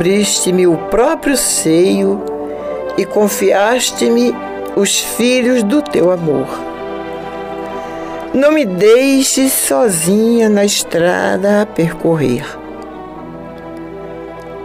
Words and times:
Abriste-me 0.00 0.66
o 0.66 0.78
próprio 0.88 1.36
seio 1.36 2.24
e 2.96 3.04
confiaste-me 3.04 4.34
os 4.74 4.98
filhos 4.98 5.62
do 5.62 5.82
teu 5.82 6.10
amor. 6.10 6.48
Não 8.32 8.50
me 8.50 8.64
deixes 8.64 9.52
sozinha 9.52 10.48
na 10.48 10.64
estrada 10.64 11.60
a 11.60 11.66
percorrer. 11.66 12.46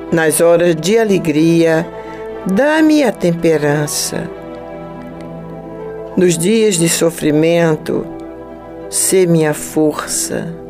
Nas 0.09 0.40
horas 0.40 0.73
de 0.73 0.97
alegria, 0.97 1.85
dá-me 2.46 3.03
a 3.03 3.12
temperança. 3.12 4.29
Nos 6.16 6.38
dias 6.38 6.75
de 6.75 6.88
sofrimento, 6.88 8.07
sê 8.90 9.25
minha 9.25 9.53
força 9.53 10.65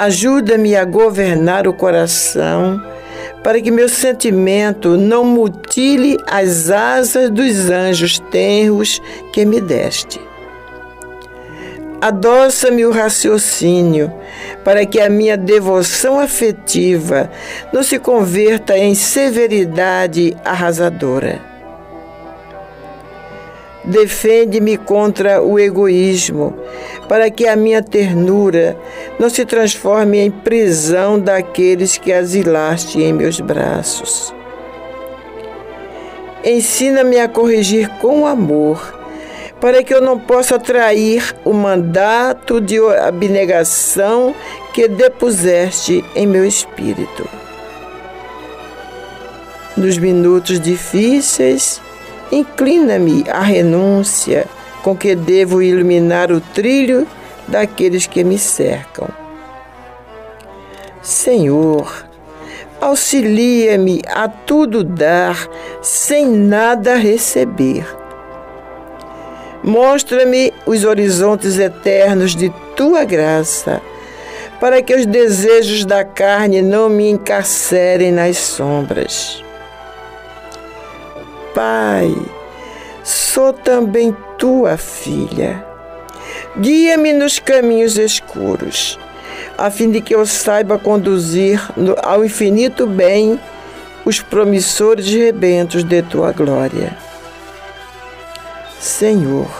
Ajuda-me 0.00 0.74
a 0.74 0.84
governar 0.86 1.68
o 1.68 1.74
coração 1.74 2.82
para 3.44 3.60
que 3.60 3.70
meu 3.70 3.86
sentimento 3.86 4.96
não 4.96 5.26
mutile 5.26 6.16
as 6.26 6.70
asas 6.70 7.28
dos 7.28 7.68
anjos 7.68 8.18
tenros 8.18 8.98
que 9.30 9.44
me 9.44 9.60
deste. 9.60 10.18
Adoça-me 12.00 12.86
o 12.86 12.90
raciocínio 12.90 14.10
para 14.64 14.86
que 14.86 14.98
a 14.98 15.10
minha 15.10 15.36
devoção 15.36 16.18
afetiva 16.18 17.30
não 17.70 17.82
se 17.82 17.98
converta 17.98 18.78
em 18.78 18.94
severidade 18.94 20.34
arrasadora. 20.42 21.49
Defende-me 23.84 24.76
contra 24.76 25.42
o 25.42 25.58
egoísmo, 25.58 26.54
para 27.08 27.30
que 27.30 27.46
a 27.46 27.56
minha 27.56 27.82
ternura 27.82 28.76
não 29.18 29.30
se 29.30 29.44
transforme 29.44 30.18
em 30.18 30.30
prisão 30.30 31.18
daqueles 31.18 31.96
que 31.96 32.12
asilaste 32.12 33.00
em 33.00 33.12
meus 33.12 33.40
braços. 33.40 34.34
Ensina-me 36.44 37.18
a 37.18 37.28
corrigir 37.28 37.88
com 38.00 38.26
amor, 38.26 38.98
para 39.60 39.82
que 39.82 39.92
eu 39.92 40.00
não 40.00 40.18
possa 40.18 40.58
trair 40.58 41.34
o 41.44 41.52
mandato 41.52 42.60
de 42.60 42.78
abnegação 42.78 44.34
que 44.72 44.88
depuseste 44.88 46.04
em 46.14 46.26
meu 46.26 46.44
espírito. 46.44 47.28
Nos 49.76 49.98
minutos 49.98 50.60
difíceis, 50.60 51.80
Inclina-me 52.32 53.24
à 53.28 53.40
renúncia 53.40 54.46
com 54.82 54.96
que 54.96 55.14
devo 55.14 55.60
iluminar 55.62 56.30
o 56.30 56.40
trilho 56.40 57.06
daqueles 57.48 58.06
que 58.06 58.22
me 58.22 58.38
cercam. 58.38 59.08
Senhor, 61.02 62.06
auxilia-me 62.80 64.02
a 64.06 64.28
tudo 64.28 64.84
dar 64.84 65.48
sem 65.82 66.26
nada 66.26 66.94
receber. 66.94 67.84
Mostra-me 69.62 70.52
os 70.64 70.84
horizontes 70.84 71.58
eternos 71.58 72.34
de 72.34 72.50
tua 72.76 73.04
graça, 73.04 73.82
para 74.58 74.80
que 74.82 74.94
os 74.94 75.04
desejos 75.04 75.84
da 75.84 76.04
carne 76.04 76.62
não 76.62 76.88
me 76.88 77.10
encarcerem 77.10 78.12
nas 78.12 78.36
sombras. 78.38 79.42
Pai, 81.54 82.14
sou 83.02 83.52
também 83.52 84.16
tua 84.38 84.76
filha. 84.76 85.64
Guia-me 86.58 87.12
nos 87.12 87.38
caminhos 87.38 87.98
escuros, 87.98 88.98
a 89.58 89.70
fim 89.70 89.90
de 89.90 90.00
que 90.00 90.14
eu 90.14 90.24
saiba 90.26 90.78
conduzir 90.78 91.60
ao 92.02 92.24
infinito 92.24 92.86
bem 92.86 93.38
os 94.04 94.20
promissores 94.20 95.06
rebentos 95.06 95.84
de 95.84 96.02
tua 96.02 96.32
glória. 96.32 96.96
Senhor, 98.78 99.50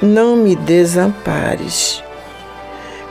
não 0.00 0.36
me 0.36 0.56
desampares. 0.56 2.02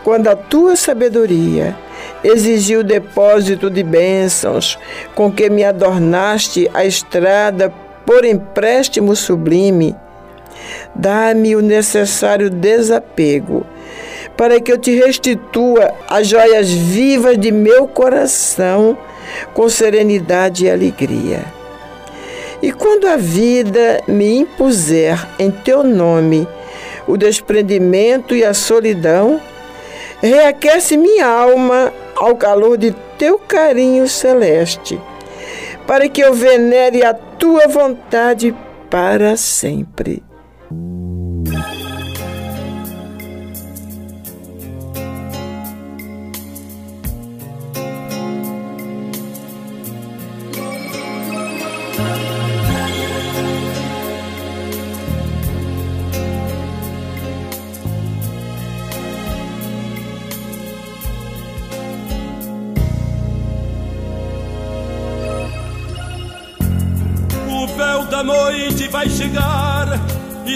Quando 0.03 0.27
a 0.27 0.35
tua 0.35 0.75
sabedoria 0.75 1.77
exigiu 2.23 2.81
o 2.81 2.83
depósito 2.83 3.69
de 3.69 3.83
bênçãos 3.83 4.77
com 5.15 5.31
que 5.31 5.49
me 5.49 5.63
adornaste 5.63 6.69
a 6.73 6.85
estrada 6.85 7.73
por 8.05 8.25
empréstimo 8.25 9.15
sublime. 9.15 9.95
Dá-me 10.95 11.55
o 11.55 11.61
necessário 11.61 12.49
desapego, 12.49 13.65
para 14.35 14.59
que 14.59 14.71
eu 14.71 14.77
te 14.77 14.95
restitua 14.95 15.93
as 16.07 16.27
joias 16.27 16.69
vivas 16.69 17.37
de 17.37 17.51
meu 17.51 17.87
coração 17.87 18.97
com 19.53 19.69
serenidade 19.69 20.65
e 20.65 20.69
alegria. 20.69 21.45
E 22.61 22.71
quando 22.71 23.07
a 23.07 23.15
vida 23.15 24.01
me 24.07 24.39
impuser 24.39 25.17
em 25.37 25.49
teu 25.49 25.83
nome 25.83 26.47
o 27.07 27.15
desprendimento 27.15 28.35
e 28.35 28.43
a 28.43 28.53
solidão, 28.53 29.41
reaquece 30.21 30.97
minha 30.97 31.25
alma 31.25 31.93
ao 32.19 32.35
calor 32.35 32.77
de 32.77 32.93
teu 33.17 33.39
carinho 33.39 34.07
celeste, 34.07 34.99
para 35.87 36.07
que 36.07 36.21
eu 36.21 36.33
venere 36.33 37.03
a 37.03 37.13
tua 37.13 37.67
vontade 37.67 38.53
para 38.89 39.37
sempre. 39.37 40.28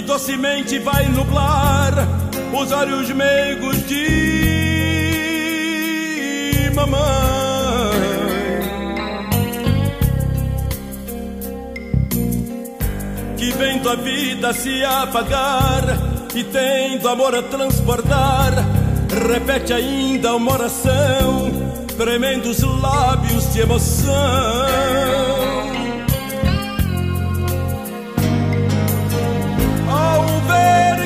Docemente 0.04 0.80
vai 0.80 1.08
nublar 1.08 1.94
os 2.54 2.72
olhos 2.72 3.10
meigos 3.12 3.88
de 3.88 4.04
mamãe. 6.76 7.04
Que 13.38 13.52
vendo 13.52 13.90
a 13.90 13.96
vida 13.96 14.54
se 14.54 14.84
apagar 14.84 15.84
e 16.36 16.44
tendo 16.44 17.10
amor 17.10 17.36
a 17.36 17.44
transportar, 17.44 18.54
repete 19.28 19.74
ainda 19.74 20.36
uma 20.36 20.54
oração, 20.54 21.52
tremendo 21.98 22.50
os 22.50 22.62
lábios 22.62 23.52
de 23.54 23.62
emoção. 23.62 25.33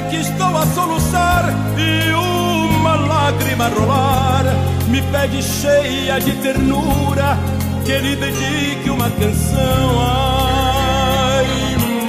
Que 0.09 0.17
estou 0.17 0.57
a 0.57 0.65
soluçar 0.67 1.53
e 1.77 2.11
uma 2.13 2.95
lágrima 2.95 3.67
rolar 3.67 4.45
me 4.87 5.01
pede 5.01 5.41
cheia 5.43 6.19
de 6.19 6.31
ternura 6.37 7.37
que 7.85 7.97
lhe 7.97 8.15
dedique 8.15 8.89
uma 8.89 9.09
canção. 9.09 9.99
Ai, 9.99 11.45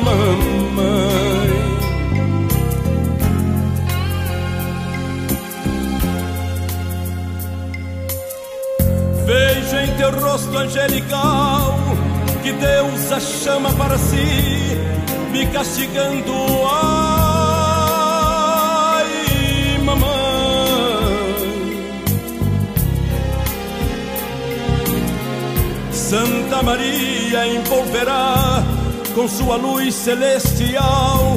mamãe. 0.05 1.49
Vejo 9.27 9.77
em 9.77 9.97
teu 9.97 10.21
rosto 10.21 10.57
angelical 10.57 11.79
que 12.43 12.53
Deus 12.53 13.13
a 13.13 13.21
chama 13.21 13.73
para 13.75 13.99
si, 13.99 14.79
me 15.33 15.47
castigando. 15.49 16.33
Ai, 16.71 17.08
Santa 26.09 26.63
Maria 26.63 27.47
envolverá 27.47 28.65
com 29.15 29.29
sua 29.29 29.57
luz 29.57 29.95
celestial 29.95 31.37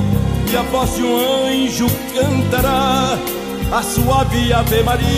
e 0.50 0.56
a 0.56 0.62
voz 0.62 0.96
de 0.96 1.04
um 1.04 1.18
anjo 1.18 1.88
cantará 2.16 3.18
a 3.70 3.84
suave 3.84 4.54
Ave 4.54 4.82
Maria. 4.84 5.12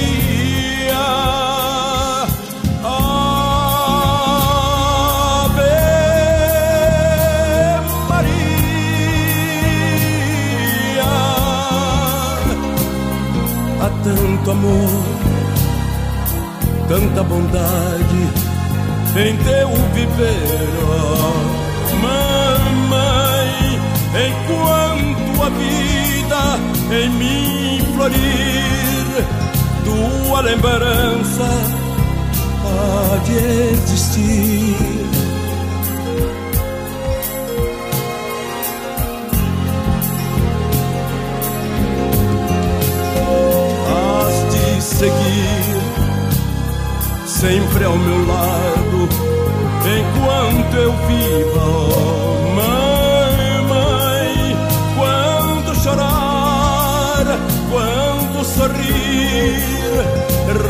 Tanto 14.03 14.51
amor, 14.51 15.03
tanta 16.89 17.23
bondade 17.23 18.52
em 19.15 19.37
teu 19.37 19.69
viver, 19.93 20.69
oh, 20.81 21.95
mamãe, 22.01 23.79
enquanto 24.27 25.43
a 25.43 25.49
vida 25.49 26.59
em 26.91 27.09
mim 27.11 27.93
florir, 27.93 29.25
tua 29.85 30.41
lembrança 30.41 31.47
pode 32.63 33.33
existir. 33.33 34.75
Has 43.89 44.53
de 44.53 44.81
seguir 44.81 45.62
sempre 47.43 47.83
ao 47.83 47.97
meu 47.97 48.25
lado, 48.25 49.09
enquanto 49.99 50.75
eu 50.77 50.93
viva, 51.07 51.65
mãe, 52.55 53.37
mãe, 53.67 54.55
quando 54.97 55.75
chorar, 55.75 57.25
quando 57.69 58.45
sorrir, 58.45 59.91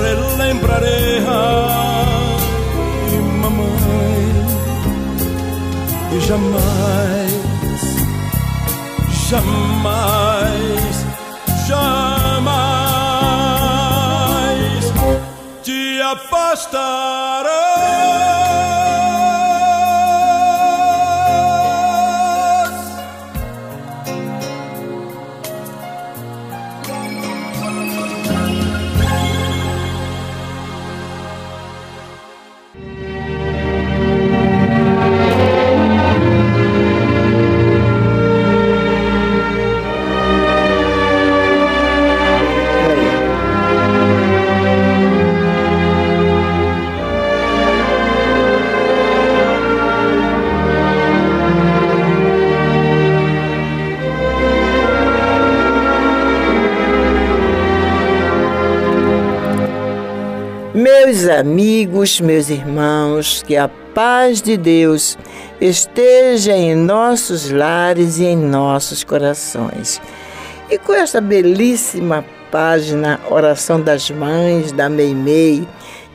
relembrarei, 0.02 1.22
ai, 1.28 3.18
mamãe, 3.40 4.32
e 6.12 6.20
jamais, 6.22 7.34
jamais, 9.30 10.43
afastará. 16.54 17.64
Meus 61.24 61.40
amigos, 61.40 62.20
meus 62.20 62.50
irmãos, 62.50 63.42
que 63.48 63.56
a 63.56 63.70
paz 63.70 64.42
de 64.42 64.58
Deus 64.58 65.18
esteja 65.62 66.52
em 66.52 66.76
nossos 66.76 67.50
lares 67.50 68.18
e 68.20 68.26
em 68.26 68.36
nossos 68.36 69.06
corações. 69.06 70.02
E 70.70 70.78
com 70.78 70.92
esta 70.92 71.22
belíssima 71.22 72.26
página 72.52 73.22
Oração 73.32 73.80
das 73.80 74.12
Mães, 74.12 74.74
da 74.74 74.90
Meimei, 74.90 75.66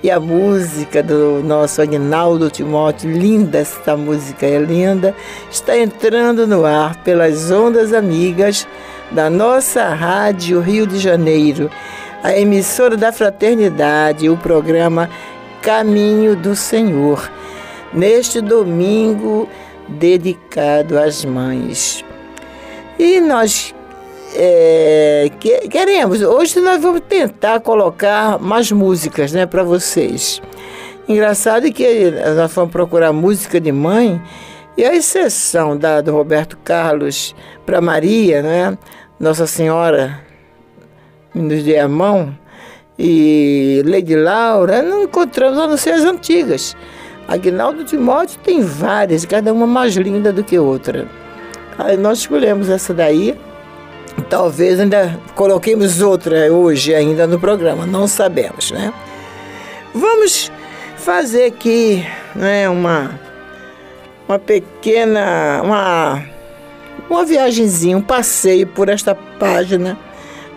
e 0.03 0.11
a 0.11 0.21
música 0.21 1.03
do 1.03 1.43
nosso 1.43 1.81
Agnaldo 1.81 2.51
Timóteo, 2.51 3.11
linda 3.11 3.61
esta 3.61 3.97
música, 3.97 4.45
é 4.45 4.59
linda, 4.59 5.15
está 5.51 5.79
entrando 5.79 6.47
no 6.47 6.67
ar 6.67 7.03
pelas 7.03 7.51
ondas 7.51 7.95
amigas 7.95 8.69
da 9.11 9.31
nossa 9.31 9.89
Rádio 9.89 10.61
Rio 10.61 10.87
de 10.87 10.99
Janeiro 10.99 11.71
a 12.23 12.37
emissora 12.37 12.97
da 12.97 13.13
Fraternidade, 13.13 14.29
o 14.29 14.37
programa 14.37 15.09
Caminho 15.63 16.35
do 16.35 16.57
Senhor, 16.57 17.31
neste 17.93 18.41
domingo 18.41 19.49
dedicado 19.89 20.99
às 20.99 21.25
mães. 21.25 22.05
E 22.99 23.21
nós 23.21 23.75
é, 24.35 25.31
que, 25.39 25.69
queremos, 25.69 26.21
hoje 26.21 26.61
nós 26.61 26.81
vamos 26.81 27.03
tentar 27.09 27.61
colocar 27.61 28.39
mais 28.39 28.71
músicas 28.71 29.33
né, 29.33 29.47
para 29.47 29.63
vocês. 29.63 30.43
Engraçado 31.09 31.73
que 31.73 32.11
nós 32.37 32.53
vamos 32.53 32.71
procurar 32.71 33.13
música 33.13 33.61
de 33.61 33.73
mãe, 33.73 34.21
e 34.77 34.85
a 34.85 34.95
exceção 34.95 35.77
da, 35.77 36.01
do 36.01 36.13
Roberto 36.13 36.57
Carlos 36.63 37.35
para 37.67 37.81
Maria, 37.81 38.43
né, 38.43 38.79
Nossa 39.19 39.45
Senhora 39.45 40.28
nos 41.35 41.63
dê 41.63 41.79
a 41.79 41.89
mão, 41.89 42.35
e 42.99 43.83
Lady 43.87 44.17
Laura, 44.17 44.83
não 44.83 45.05
encontramos, 45.05 45.59
a 45.59 45.67
não 45.69 45.77
ser 45.77 45.91
as 45.91 46.03
antigas. 46.03 46.77
Aguinaldo 47.29 47.85
Timóteo 47.85 48.41
tem 48.43 48.63
várias, 48.63 49.25
cada 49.25 49.53
uma 49.53 49.67
mais 49.67 49.95
linda 49.95 50.33
do 50.33 50.43
que 50.43 50.59
outra. 50.59 51.07
Aí 51.79 51.97
nós 51.97 52.19
escolhemos 52.19 52.69
essa 52.69 52.93
daí. 52.93 53.39
Talvez 54.29 54.81
ainda 54.81 55.19
coloquemos 55.37 56.01
outra 56.01 56.53
hoje 56.53 56.93
ainda 56.93 57.27
no 57.27 57.39
programa, 57.39 57.87
não 57.87 58.09
sabemos, 58.09 58.73
né? 58.73 58.93
Vamos 59.95 60.51
fazer 60.97 61.45
aqui 61.45 62.05
né, 62.35 62.69
uma, 62.69 63.19
uma 64.29 64.39
pequena, 64.39 65.63
uma, 65.63 66.25
uma 67.09 67.25
viagemzinha, 67.25 67.97
um 67.97 68.03
passeio 68.03 68.67
por 68.67 68.89
esta 68.89 69.15
página 69.15 69.97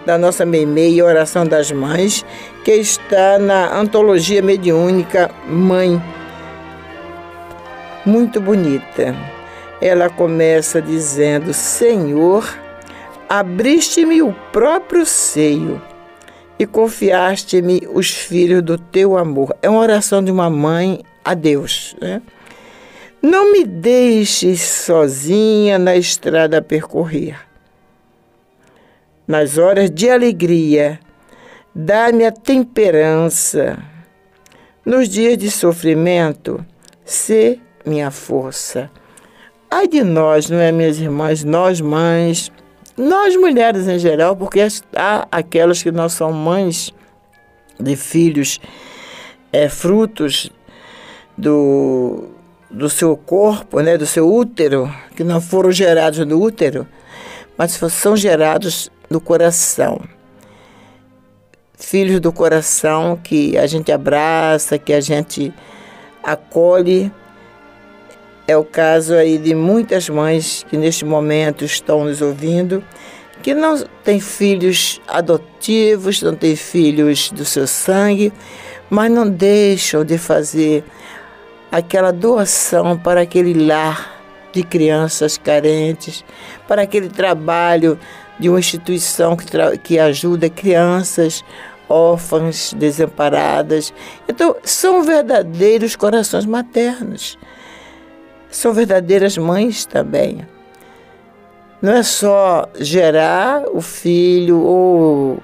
da 0.06 0.18
nossa 0.18 0.46
Meimei, 0.46 1.02
Oração 1.02 1.46
das 1.46 1.72
Mães, 1.72 2.26
que 2.64 2.72
está 2.72 3.38
na 3.38 3.78
Antologia 3.78 4.42
Mediúnica 4.42 5.32
Mãe. 5.48 6.02
Muito 8.06 8.42
bonita. 8.42 9.16
Ela 9.80 10.10
começa 10.10 10.82
dizendo: 10.82 11.54
Senhor, 11.54 12.48
abriste-me 13.30 14.22
o 14.22 14.34
próprio 14.52 15.06
seio 15.06 15.82
e 16.58 16.66
confiaste-me 16.66 17.88
os 17.92 18.12
filhos 18.12 18.62
do 18.62 18.78
teu 18.78 19.18
amor. 19.18 19.56
É 19.62 19.70
uma 19.70 19.80
oração 19.80 20.24
de 20.24 20.32
uma 20.32 20.50
mãe 20.50 21.02
a 21.26 21.34
Deus. 21.34 21.96
Né? 22.00 22.22
Não 23.22 23.52
me 23.52 23.64
deixes 23.64 24.62
sozinha 24.62 25.78
na 25.78 25.96
estrada 25.96 26.58
a 26.58 26.62
percorrer. 26.62 27.51
Nas 29.28 29.58
horas 29.58 29.90
de 29.90 30.10
alegria, 30.10 31.00
dá-me 31.74 32.26
a 32.26 32.32
temperança. 32.32 33.78
Nos 34.86 35.08
dias 35.08 35.38
de 35.38 35.50
sofrimento, 35.52 36.66
sê 37.06 37.60
minha 37.86 38.10
força. 38.12 38.90
Ai 39.70 39.88
de 39.88 40.04
nós, 40.04 40.50
não 40.50 40.60
é, 40.60 40.72
minhas 40.72 41.00
irmãs, 41.00 41.44
nós 41.44 41.80
mães, 41.80 42.52
nós 42.98 43.36
mulheres 43.36 43.88
em 43.88 43.98
geral, 43.98 44.36
porque 44.36 44.60
há 44.96 45.28
aquelas 45.32 45.82
que 45.82 45.92
não 45.92 46.10
são 46.10 46.34
mães 46.34 46.94
de 47.80 47.96
filhos 47.96 48.60
é, 49.52 49.70
frutos 49.70 50.52
do, 51.38 52.30
do 52.70 52.90
seu 52.90 53.16
corpo, 53.16 53.80
né, 53.82 53.98
do 53.98 54.06
seu 54.06 54.32
útero, 54.32 54.94
que 55.16 55.24
não 55.24 55.40
foram 55.40 55.72
gerados 55.72 56.20
no 56.26 56.42
útero, 56.42 56.88
mas 57.58 57.72
são 57.72 58.16
gerados 58.16 58.92
no 59.12 59.20
coração. 59.20 60.00
Filhos 61.78 62.22
do 62.22 62.32
coração 62.32 63.20
que 63.22 63.58
a 63.58 63.68
gente 63.68 63.92
abraça, 63.92 64.80
que 64.80 64.94
a 64.94 65.02
gente 65.02 65.54
acolhe. 66.24 67.12
É 68.48 68.56
o 68.56 68.64
caso 68.64 69.14
aí 69.14 69.38
de 69.38 69.54
muitas 69.54 70.08
mães 70.08 70.66
que 70.70 70.78
neste 70.78 71.04
momento 71.04 71.66
estão 71.66 72.06
nos 72.06 72.22
ouvindo, 72.22 72.82
que 73.44 73.54
não 73.54 73.78
têm 74.04 74.20
filhos 74.20 75.02
adotivos, 75.08 76.22
não 76.22 76.36
têm 76.36 76.56
filhos 76.56 77.32
do 77.32 77.44
seu 77.44 77.68
sangue, 77.68 78.32
mas 78.90 79.12
não 79.12 79.30
deixam 79.30 80.06
de 80.06 80.18
fazer 80.18 80.86
aquela 81.70 82.12
doação 82.12 82.98
para 82.98 83.22
aquele 83.22 83.54
lar 83.66 84.22
de 84.54 84.64
crianças 84.64 85.38
carentes, 85.38 86.24
para 86.68 86.84
aquele 86.84 87.10
trabalho 87.10 87.98
de 88.40 88.50
uma 88.50 88.60
instituição 88.60 89.36
que, 89.36 89.46
que 89.80 90.00
ajuda 90.00 90.50
crianças 90.50 91.44
órfãs, 91.92 92.74
desamparadas. 92.74 93.94
Então, 94.28 94.56
são 94.64 95.04
verdadeiros 95.04 95.96
corações 95.96 96.46
maternos. 96.46 97.38
São 98.50 98.74
verdadeiras 98.74 99.38
mães 99.38 99.86
também. 99.86 100.48
Não 101.82 101.94
é 101.94 102.04
só 102.04 102.68
gerar 102.80 103.64
o 103.72 103.82
filho 103.82 104.60
ou 104.62 105.40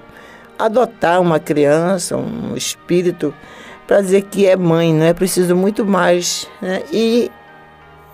adotar 0.58 1.20
uma 1.20 1.38
criança, 1.38 2.16
um 2.16 2.56
espírito, 2.56 3.34
para 3.86 4.00
dizer 4.00 4.22
que 4.22 4.46
é 4.46 4.56
mãe, 4.56 4.92
não 4.92 5.04
é 5.04 5.12
preciso 5.12 5.54
muito 5.56 5.84
mais. 5.84 6.48
Né? 6.60 6.82
E 6.92 7.30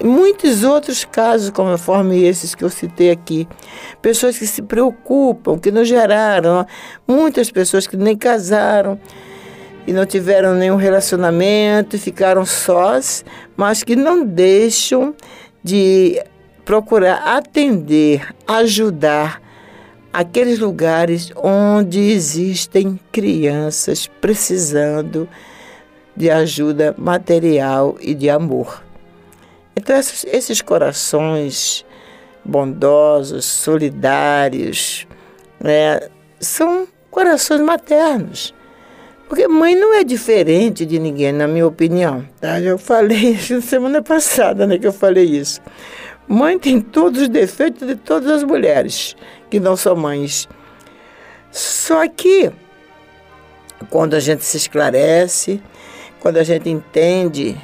muitos 0.02 0.64
outros 0.64 1.04
casos, 1.04 1.50
conforme 1.50 2.22
esses 2.22 2.54
que 2.54 2.64
eu 2.64 2.70
citei 2.70 3.10
aqui. 3.10 3.48
Pessoas 4.02 4.38
que 4.38 4.46
se 4.46 4.62
preocupam, 4.62 5.58
que 5.58 5.70
não 5.70 5.84
geraram, 5.84 6.66
muitas 7.06 7.50
pessoas 7.50 7.86
que 7.86 7.96
nem 7.96 8.16
casaram 8.16 8.98
e 9.86 9.92
não 9.92 10.06
tiveram 10.06 10.54
nenhum 10.54 10.76
relacionamento, 10.76 11.98
ficaram 11.98 12.44
sós, 12.46 13.24
mas 13.56 13.82
que 13.82 13.94
não 13.94 14.24
deixam 14.24 15.14
de 15.62 16.22
procurar 16.64 17.36
atender, 17.36 18.26
ajudar 18.46 19.42
aqueles 20.12 20.58
lugares 20.58 21.32
onde 21.36 21.98
existem 21.98 22.98
crianças 23.10 24.06
precisando 24.20 25.28
de 26.16 26.30
ajuda 26.30 26.94
material 26.96 27.96
e 28.00 28.14
de 28.14 28.30
amor. 28.30 28.83
Então, 29.76 29.96
esses, 29.96 30.24
esses 30.24 30.62
corações 30.62 31.84
bondosos, 32.44 33.44
solidários, 33.44 35.06
né, 35.58 36.00
são 36.38 36.86
corações 37.10 37.60
maternos. 37.60 38.54
Porque 39.28 39.48
mãe 39.48 39.74
não 39.74 39.94
é 39.94 40.04
diferente 40.04 40.84
de 40.84 40.98
ninguém, 40.98 41.32
na 41.32 41.48
minha 41.48 41.66
opinião. 41.66 42.24
Tá? 42.40 42.60
Já 42.60 42.76
falei 42.76 43.30
isso 43.30 43.60
semana 43.62 44.02
passada, 44.02 44.66
né, 44.66 44.78
que 44.78 44.86
eu 44.86 44.92
falei 44.92 45.24
isso. 45.24 45.60
Mãe 46.28 46.58
tem 46.58 46.80
todos 46.80 47.22
os 47.22 47.28
defeitos 47.28 47.86
de 47.86 47.96
todas 47.96 48.30
as 48.30 48.44
mulheres 48.44 49.16
que 49.50 49.60
não 49.60 49.76
são 49.76 49.96
mães. 49.96 50.48
Só 51.50 52.06
que, 52.08 52.50
quando 53.90 54.14
a 54.14 54.20
gente 54.20 54.44
se 54.44 54.56
esclarece, 54.56 55.62
quando 56.20 56.38
a 56.38 56.42
gente 56.42 56.68
entende 56.70 57.56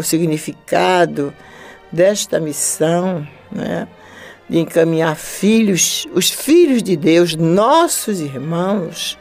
o 0.00 0.02
significado 0.02 1.32
desta 1.92 2.40
missão, 2.40 3.26
né? 3.50 3.86
de 4.48 4.58
encaminhar 4.58 5.14
filhos, 5.14 6.08
os 6.12 6.28
filhos 6.28 6.82
de 6.82 6.96
Deus, 6.96 7.36
nossos 7.36 8.20
irmãos, 8.20 9.16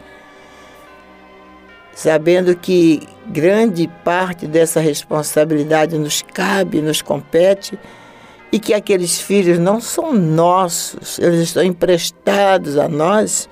sabendo 1.93 2.55
que 2.55 3.07
grande 3.27 3.87
parte 4.03 4.47
dessa 4.47 4.79
responsabilidade 4.79 5.97
nos 5.99 6.23
cabe, 6.23 6.81
nos 6.81 7.03
compete, 7.03 7.77
e 8.51 8.57
que 8.57 8.73
aqueles 8.73 9.21
filhos 9.21 9.59
não 9.59 9.79
são 9.79 10.13
nossos, 10.13 11.19
eles 11.19 11.41
estão 11.41 11.61
emprestados 11.61 12.77
a 12.77 12.87
nós, 12.87 13.47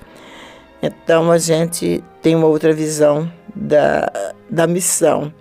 então 0.82 1.30
a 1.30 1.38
gente 1.38 2.02
tem 2.20 2.34
uma 2.34 2.48
outra 2.48 2.72
visão 2.72 3.30
da, 3.54 4.10
da 4.50 4.66
missão. 4.66 5.32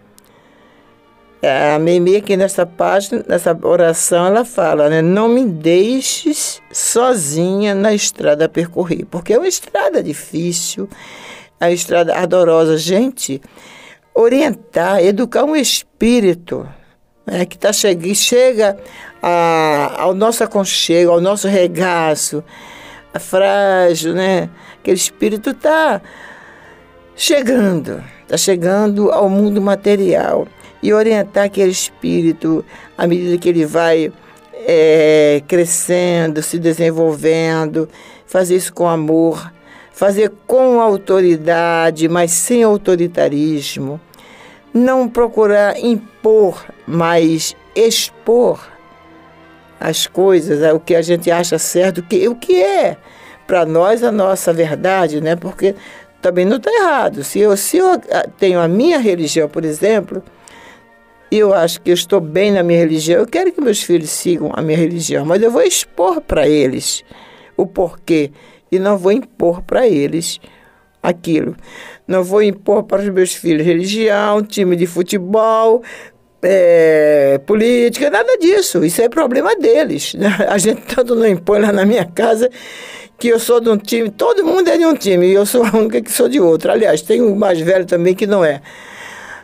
A 1.41 1.77
Mimi 1.77 2.15
aqui 2.15 2.35
nessa 2.35 2.65
página, 2.65 3.23
nessa 3.27 3.55
oração, 3.61 4.25
ela 4.25 4.43
fala, 4.43 4.89
né? 4.89 5.03
Não 5.03 5.29
me 5.29 5.45
deixes 5.45 6.61
sozinha 6.71 7.75
na 7.75 7.93
estrada 7.93 8.45
a 8.45 8.49
percorrer, 8.49 9.05
porque 9.05 9.33
é 9.33 9.37
uma 9.37 9.47
estrada 9.47 10.01
difícil, 10.01 10.89
é 11.59 11.65
uma 11.65 11.71
estrada 11.71 12.15
ardorosa. 12.15 12.75
Gente, 12.75 13.39
orientar, 14.15 14.99
educar 15.03 15.43
um 15.43 15.55
espírito 15.55 16.67
né, 17.23 17.45
que 17.45 17.55
tá 17.55 17.71
chega, 17.71 18.15
chega 18.15 18.77
a, 19.21 19.95
ao 20.01 20.15
nosso 20.15 20.43
aconchego, 20.43 21.11
ao 21.11 21.21
nosso 21.21 21.47
regaço, 21.47 22.43
frágil, 23.19 24.13
né? 24.13 24.49
Aquele 24.79 24.97
espírito 24.97 25.51
está 25.51 26.01
chegando, 27.15 28.03
está 28.23 28.37
chegando 28.37 29.11
ao 29.11 29.29
mundo 29.29 29.61
material 29.61 30.47
e 30.81 30.93
orientar 30.93 31.45
aquele 31.45 31.71
espírito 31.71 32.63
à 32.97 33.07
medida 33.07 33.37
que 33.37 33.49
ele 33.49 33.65
vai 33.65 34.11
é, 34.53 35.41
crescendo, 35.47 36.41
se 36.41 36.59
desenvolvendo, 36.59 37.89
fazer 38.25 38.55
isso 38.55 38.73
com 38.73 38.87
amor, 38.87 39.51
fazer 39.91 40.31
com 40.45 40.79
autoridade, 40.81 42.07
mas 42.07 42.31
sem 42.31 42.63
autoritarismo, 42.63 43.99
não 44.73 45.07
procurar 45.07 45.79
impor, 45.79 46.65
mas 46.85 47.55
expor 47.75 48.59
as 49.79 50.07
coisas, 50.07 50.59
o 50.73 50.79
que 50.79 50.95
a 50.95 51.01
gente 51.01 51.29
acha 51.29 51.57
certo, 51.57 51.99
o 51.99 52.03
que, 52.03 52.27
o 52.27 52.35
que 52.35 52.61
é 52.61 52.97
para 53.45 53.65
nós 53.65 54.03
a 54.03 54.11
nossa 54.11 54.51
verdade, 54.51 55.21
né? 55.21 55.35
Porque 55.35 55.75
também 56.21 56.45
não 56.45 56.57
está 56.57 56.71
errado. 56.71 57.23
Se 57.23 57.39
eu, 57.39 57.55
se 57.55 57.77
eu 57.77 57.93
ah, 57.93 58.27
tenho 58.37 58.59
a 58.59 58.67
minha 58.67 58.99
religião, 58.99 59.47
por 59.47 59.63
exemplo, 59.63 60.21
eu 61.31 61.53
acho 61.53 61.81
que 61.81 61.89
eu 61.89 61.93
estou 61.93 62.19
bem 62.21 62.51
na 62.51 62.63
minha 62.63 62.79
religião, 62.79 63.19
eu 63.19 63.27
quero 63.27 63.51
que 63.51 63.61
meus 63.61 63.81
filhos 63.81 64.09
sigam 64.09 64.51
a 64.53 64.61
minha 64.61 64.77
religião, 64.77 65.25
mas 65.25 65.41
eu 65.41 65.51
vou 65.51 65.61
expor 65.61 66.21
para 66.21 66.47
eles 66.47 67.03
o 67.55 67.65
porquê 67.65 68.31
e 68.71 68.79
não 68.79 68.97
vou 68.97 69.11
impor 69.11 69.61
para 69.61 69.87
eles 69.87 70.39
aquilo. 71.01 71.55
Não 72.07 72.23
vou 72.23 72.41
impor 72.41 72.83
para 72.83 73.01
os 73.01 73.09
meus 73.09 73.33
filhos 73.33 73.65
religião, 73.65 74.43
time 74.43 74.75
de 74.75 74.85
futebol, 74.85 75.83
é, 76.41 77.39
política, 77.45 78.09
nada 78.09 78.37
disso. 78.37 78.83
Isso 78.83 79.01
é 79.01 79.09
problema 79.09 79.55
deles. 79.55 80.13
Né? 80.13 80.27
A 80.47 80.57
gente 80.57 80.81
tanto 80.81 81.15
não 81.15 81.27
impõe 81.27 81.59
lá 81.59 81.71
na 81.71 81.85
minha 81.85 82.05
casa 82.05 82.49
que 83.17 83.29
eu 83.29 83.39
sou 83.39 83.59
de 83.59 83.67
um 83.69 83.77
time, 83.77 84.11
todo 84.11 84.45
mundo 84.45 84.69
é 84.69 84.77
de 84.77 84.85
um 84.85 84.93
time, 84.93 85.25
e 85.25 85.33
eu 85.33 85.43
sou 85.43 85.63
a 85.63 85.75
única 85.75 85.99
que 86.01 86.11
sou 86.11 86.29
de 86.29 86.39
outro. 86.39 86.71
Aliás, 86.71 87.01
tem 87.01 87.19
um 87.19 87.35
mais 87.35 87.59
velho 87.59 87.85
também 87.85 88.13
que 88.13 88.27
não 88.27 88.45
é. 88.45 88.61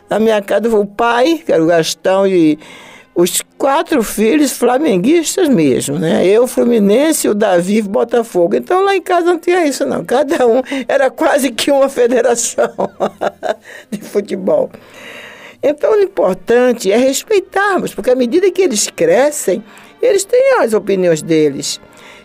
Na 0.08 0.18
minha 0.18 0.40
casa, 0.42 0.68
o 0.68 0.86
pai, 0.86 1.42
que 1.44 1.52
era 1.52 1.62
o 1.62 1.66
Gastão, 1.66 2.26
e 2.26 2.58
os 3.14 3.40
quatro 3.56 4.02
filhos 4.02 4.52
flamenguistas 4.52 5.48
mesmo, 5.48 5.98
né? 5.98 6.26
Eu, 6.26 6.48
Fluminense, 6.48 7.28
o 7.28 7.34
Davi, 7.34 7.80
Botafogo. 7.80 8.56
Então 8.56 8.84
lá 8.84 8.96
em 8.96 9.00
casa 9.00 9.26
não 9.26 9.38
tinha 9.38 9.64
isso, 9.64 9.86
não. 9.86 10.04
Cada 10.04 10.46
um 10.46 10.60
era 10.88 11.10
quase 11.10 11.50
que 11.52 11.70
uma 11.70 11.88
federação 11.88 12.72
de 13.90 14.00
futebol. 14.00 14.70
Então 15.62 15.92
o 15.92 16.02
importante 16.02 16.90
é 16.90 16.96
respeitarmos, 16.96 17.94
porque 17.94 18.10
à 18.10 18.16
medida 18.16 18.50
que 18.50 18.62
eles 18.62 18.90
crescem, 18.90 19.64
eles 20.02 20.24
têm 20.24 20.58
as 20.58 20.74
opiniões 20.74 21.22
deles, 21.22 21.80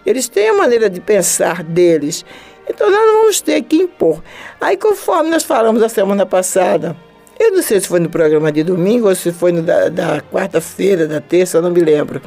eles 0.06 0.28
têm 0.28 0.50
a 0.50 0.54
maneira 0.54 0.90
de 0.90 1.00
pensar 1.00 1.64
deles. 1.64 2.26
Então 2.68 2.90
nós 2.90 3.06
não 3.06 3.22
vamos 3.22 3.42
ter 3.42 3.62
que 3.62 3.78
impor. 3.78 4.22
Aí, 4.60 4.76
conforme 4.76 5.30
nós 5.30 5.44
falamos 5.44 5.82
a 5.82 5.90
semana 5.90 6.26
passada, 6.26 6.96
eu 7.40 7.54
não 7.54 7.62
sei 7.62 7.80
se 7.80 7.88
foi 7.88 8.02
no 8.02 8.10
programa 8.10 8.52
de 8.52 8.64
domingo 8.64 9.08
ou 9.08 9.16
se 9.16 9.32
foi 9.32 9.54
no 9.54 9.62
da, 9.62 9.88
da 9.88 10.22
quarta-feira, 10.22 11.08
da 11.08 11.22
terça, 11.22 11.58
eu 11.58 11.62
não 11.62 11.72
me 11.72 11.80
lembro. 11.80 12.22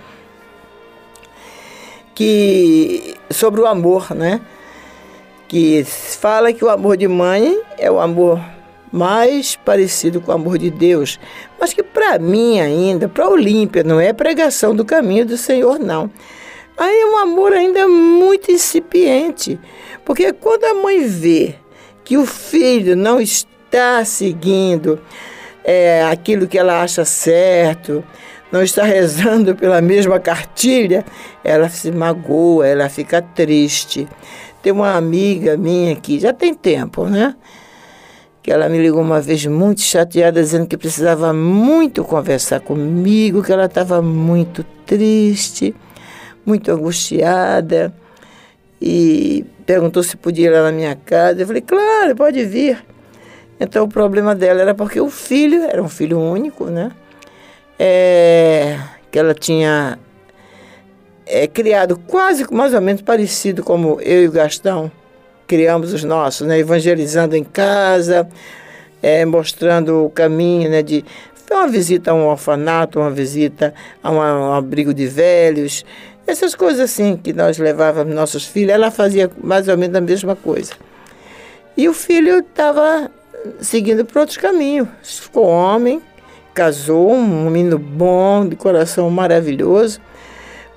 Que 2.15 3.15
sobre 3.31 3.61
o 3.61 3.67
amor, 3.67 4.15
né? 4.15 4.41
Que 5.47 5.85
fala 5.85 6.53
que 6.53 6.65
o 6.65 6.71
amor 6.71 6.97
de 6.97 7.07
mãe 7.07 7.61
é 7.79 7.91
o 7.91 8.01
amor 8.01 8.41
mais 8.91 9.55
parecido 9.57 10.21
com 10.21 10.31
o 10.31 10.35
amor 10.35 10.59
de 10.59 10.71
Deus, 10.71 11.21
mas 11.59 11.73
que 11.73 11.83
para 11.83 12.19
mim 12.19 12.61
ainda, 12.61 13.09
para 13.09 13.29
Olímpia, 13.29 13.83
não 13.83 14.01
é 14.01 14.13
pregação 14.13 14.75
do 14.75 14.85
caminho 14.85 15.27
do 15.27 15.37
Senhor, 15.37 15.79
não. 15.79 16.11
Aí 16.77 17.01
é 17.01 17.07
um 17.07 17.19
amor 17.19 17.53
ainda 17.53 17.87
muito 17.87 18.51
incipiente, 18.51 19.59
porque 20.05 20.33
quando 20.33 20.65
a 20.65 20.75
mãe 20.75 21.07
vê 21.07 21.55
que 22.03 22.17
o 22.17 22.27
filho 22.27 22.97
não 22.97 23.21
está 23.21 23.53
está 23.73 24.05
seguindo 24.05 25.01
é, 25.65 26.05
aquilo 26.05 26.47
que 26.47 26.59
ela 26.59 26.83
acha 26.83 27.07
certo, 27.07 28.05
não 28.51 28.63
está 28.63 28.85
rezando 28.85 29.55
pela 29.55 29.81
mesma 29.81 30.21
cartilha, 30.21 31.05
ela 31.43 31.71
se 31.71 31.91
magoa, 31.91 32.67
ela 32.67 32.89
fica 32.91 33.23
triste. 33.23 34.07
Tem 34.63 34.73
uma 34.73 34.95
amiga 34.95 35.57
minha 35.57 35.97
que 35.97 36.21
já 36.21 36.35
tem 36.35 36.55
tempo, 36.55 37.07
né? 37.07 37.35
Que 38.43 38.53
ela 38.53 38.69
me 38.69 38.79
ligou 38.79 39.01
uma 39.01 39.21
vez 39.21 39.47
muito 39.47 39.81
chateada, 39.81 40.43
dizendo 40.43 40.67
que 40.67 40.77
precisava 40.77 41.33
muito 41.33 42.05
conversar 42.05 42.61
comigo, 42.61 43.43
que 43.43 43.53
ela 43.53 43.67
estava 43.67 44.03
muito 44.03 44.65
triste, 44.85 45.75
muito 46.45 46.71
angustiada. 46.71 47.93
E 48.81 49.45
perguntou 49.65 50.03
se 50.03 50.17
podia 50.17 50.49
ir 50.49 50.51
lá 50.51 50.63
na 50.63 50.73
minha 50.73 50.97
casa. 50.97 51.41
Eu 51.41 51.47
falei, 51.47 51.63
claro, 51.63 52.17
pode 52.17 52.45
vir. 52.45 52.92
Então 53.63 53.85
o 53.85 53.89
problema 53.89 54.35
dela 54.35 54.61
era 54.61 54.75
porque 54.75 55.01
o 55.01 55.09
filho, 55.09 55.63
era 55.63 55.81
um 55.81 55.89
filho 55.89 56.19
único, 56.19 56.67
né? 56.67 56.91
É, 57.79 58.77
que 59.11 59.19
ela 59.19 59.35
tinha 59.35 59.99
é, 61.25 61.47
criado 61.47 61.97
quase 61.97 62.45
mais 62.53 62.75
ou 62.75 62.81
menos 62.81 63.03
parecido 63.03 63.63
como 63.63 64.01
eu 64.01 64.25
e 64.25 64.29
o 64.29 64.33
Gastão 64.33 64.91
criamos 65.47 65.93
os 65.93 66.03
nossos, 66.03 66.45
né? 66.47 66.59
Evangelizando 66.59 67.37
em 67.37 67.45
casa, 67.45 68.29
é, 69.01 69.25
mostrando 69.25 70.07
o 70.07 70.11
caminho, 70.11 70.69
né? 70.69 70.83
De 70.83 71.05
uma 71.49 71.69
visita 71.69 72.11
a 72.11 72.15
um 72.15 72.27
orfanato, 72.27 72.99
uma 72.99 73.11
visita 73.11 73.73
a 74.03 74.11
um 74.11 74.53
abrigo 74.55 74.93
de 74.93 75.07
velhos, 75.07 75.85
essas 76.27 76.55
coisas 76.55 76.81
assim 76.81 77.17
que 77.17 77.33
nós 77.33 77.59
levávamos 77.59 78.15
nossos 78.15 78.45
filhos, 78.45 78.73
ela 78.73 78.91
fazia 78.91 79.31
mais 79.41 79.69
ou 79.69 79.77
menos 79.79 79.95
a 79.95 80.01
mesma 80.01 80.35
coisa. 80.35 80.73
E 81.77 81.89
o 81.89 81.95
filho 81.95 82.39
estava 82.39 83.11
seguindo 83.61 84.05
por 84.05 84.19
outros 84.19 84.37
caminhos. 84.37 84.89
Ficou 85.03 85.47
homem, 85.47 86.03
casou, 86.55 87.13
um 87.13 87.51
menino 87.51 87.79
bom, 87.79 88.47
de 88.47 88.57
coração 88.57 89.11
maravilhoso, 89.11 90.01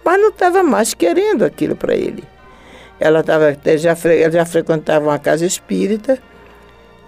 mas 0.04 0.20
não 0.20 0.30
estava 0.30 0.64
mais 0.64 0.94
querendo 0.94 1.44
aquilo 1.44 1.76
para 1.76 1.96
ele. 1.96 2.24
Ela, 3.00 3.24
tava, 3.24 3.56
já, 3.78 3.96
já 4.32 4.46
frequentava 4.46 5.06
uma 5.06 5.20
casa 5.20 5.46
espírita 5.46 6.20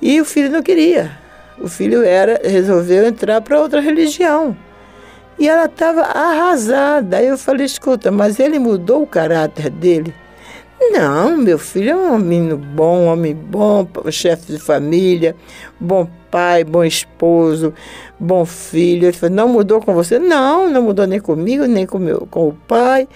e 0.02 0.20
o 0.20 0.26
filho 0.26 0.50
não 0.50 0.62
queria. 0.62 1.18
O 1.60 1.68
filho 1.68 2.04
era 2.04 2.40
resolveu 2.44 3.06
entrar 3.08 3.42
para 3.42 3.60
outra 3.60 3.82
religião. 3.82 4.56
E 5.40 5.48
ela 5.48 5.66
estava 5.66 6.02
arrasada. 6.02 7.18
Aí 7.18 7.28
eu 7.28 7.38
falei, 7.38 7.66
escuta, 7.66 8.12
mas 8.12 8.40
ele 8.40 8.60
mudou 8.60 9.04
o 9.04 9.08
caráter 9.08 9.70
dele. 9.70 10.14
Não, 10.80 11.36
meu 11.38 11.58
filho 11.58 11.90
é 11.90 11.96
um 11.96 12.20
menino 12.20 12.58
bom, 12.58 13.00
um 13.00 13.08
homem 13.08 13.34
bom, 13.34 13.88
chefe 14.12 14.54
de 14.54 14.60
família, 14.60 15.36
bom 15.80 16.08
pai, 16.30 16.64
bom 16.64 16.84
esposo, 16.84 17.74
bom 18.20 18.46
filho. 18.46 19.06
Ele 19.06 19.14
falou, 19.14 19.36
não 19.36 19.48
mudou 19.48 19.82
com 19.82 19.94
você? 19.94 20.20
Não, 20.20 20.70
não 20.70 20.84
mudou 20.84 21.08
nem 21.08 21.20
comigo, 21.20 21.66
nem 21.66 21.86
com, 21.86 21.98
meu, 21.98 22.28
com 22.30 22.50
o 22.50 22.54
pai. 22.54 23.08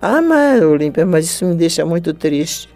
Ah, 0.00 0.20
mas, 0.20 0.62
Olímpia, 0.62 1.06
mas 1.06 1.24
isso 1.24 1.44
me 1.46 1.54
deixa 1.54 1.84
muito 1.84 2.12
triste. 2.12 2.68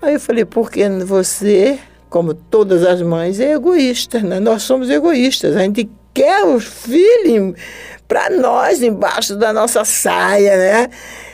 Aí 0.00 0.14
eu 0.14 0.20
falei, 0.20 0.46
porque 0.46 0.88
você, 0.88 1.78
como 2.08 2.32
todas 2.32 2.84
as 2.84 3.02
mães, 3.02 3.40
é 3.40 3.52
egoísta, 3.52 4.20
né? 4.20 4.40
Nós 4.40 4.62
somos 4.62 4.88
egoístas, 4.88 5.54
a 5.54 5.60
gente 5.60 5.88
quer 6.14 6.44
os 6.44 6.64
filhos 6.64 7.54
para 8.08 8.30
nós, 8.30 8.82
embaixo 8.82 9.36
da 9.36 9.52
nossa 9.52 9.84
saia, 9.84 10.56
né? 10.56 10.90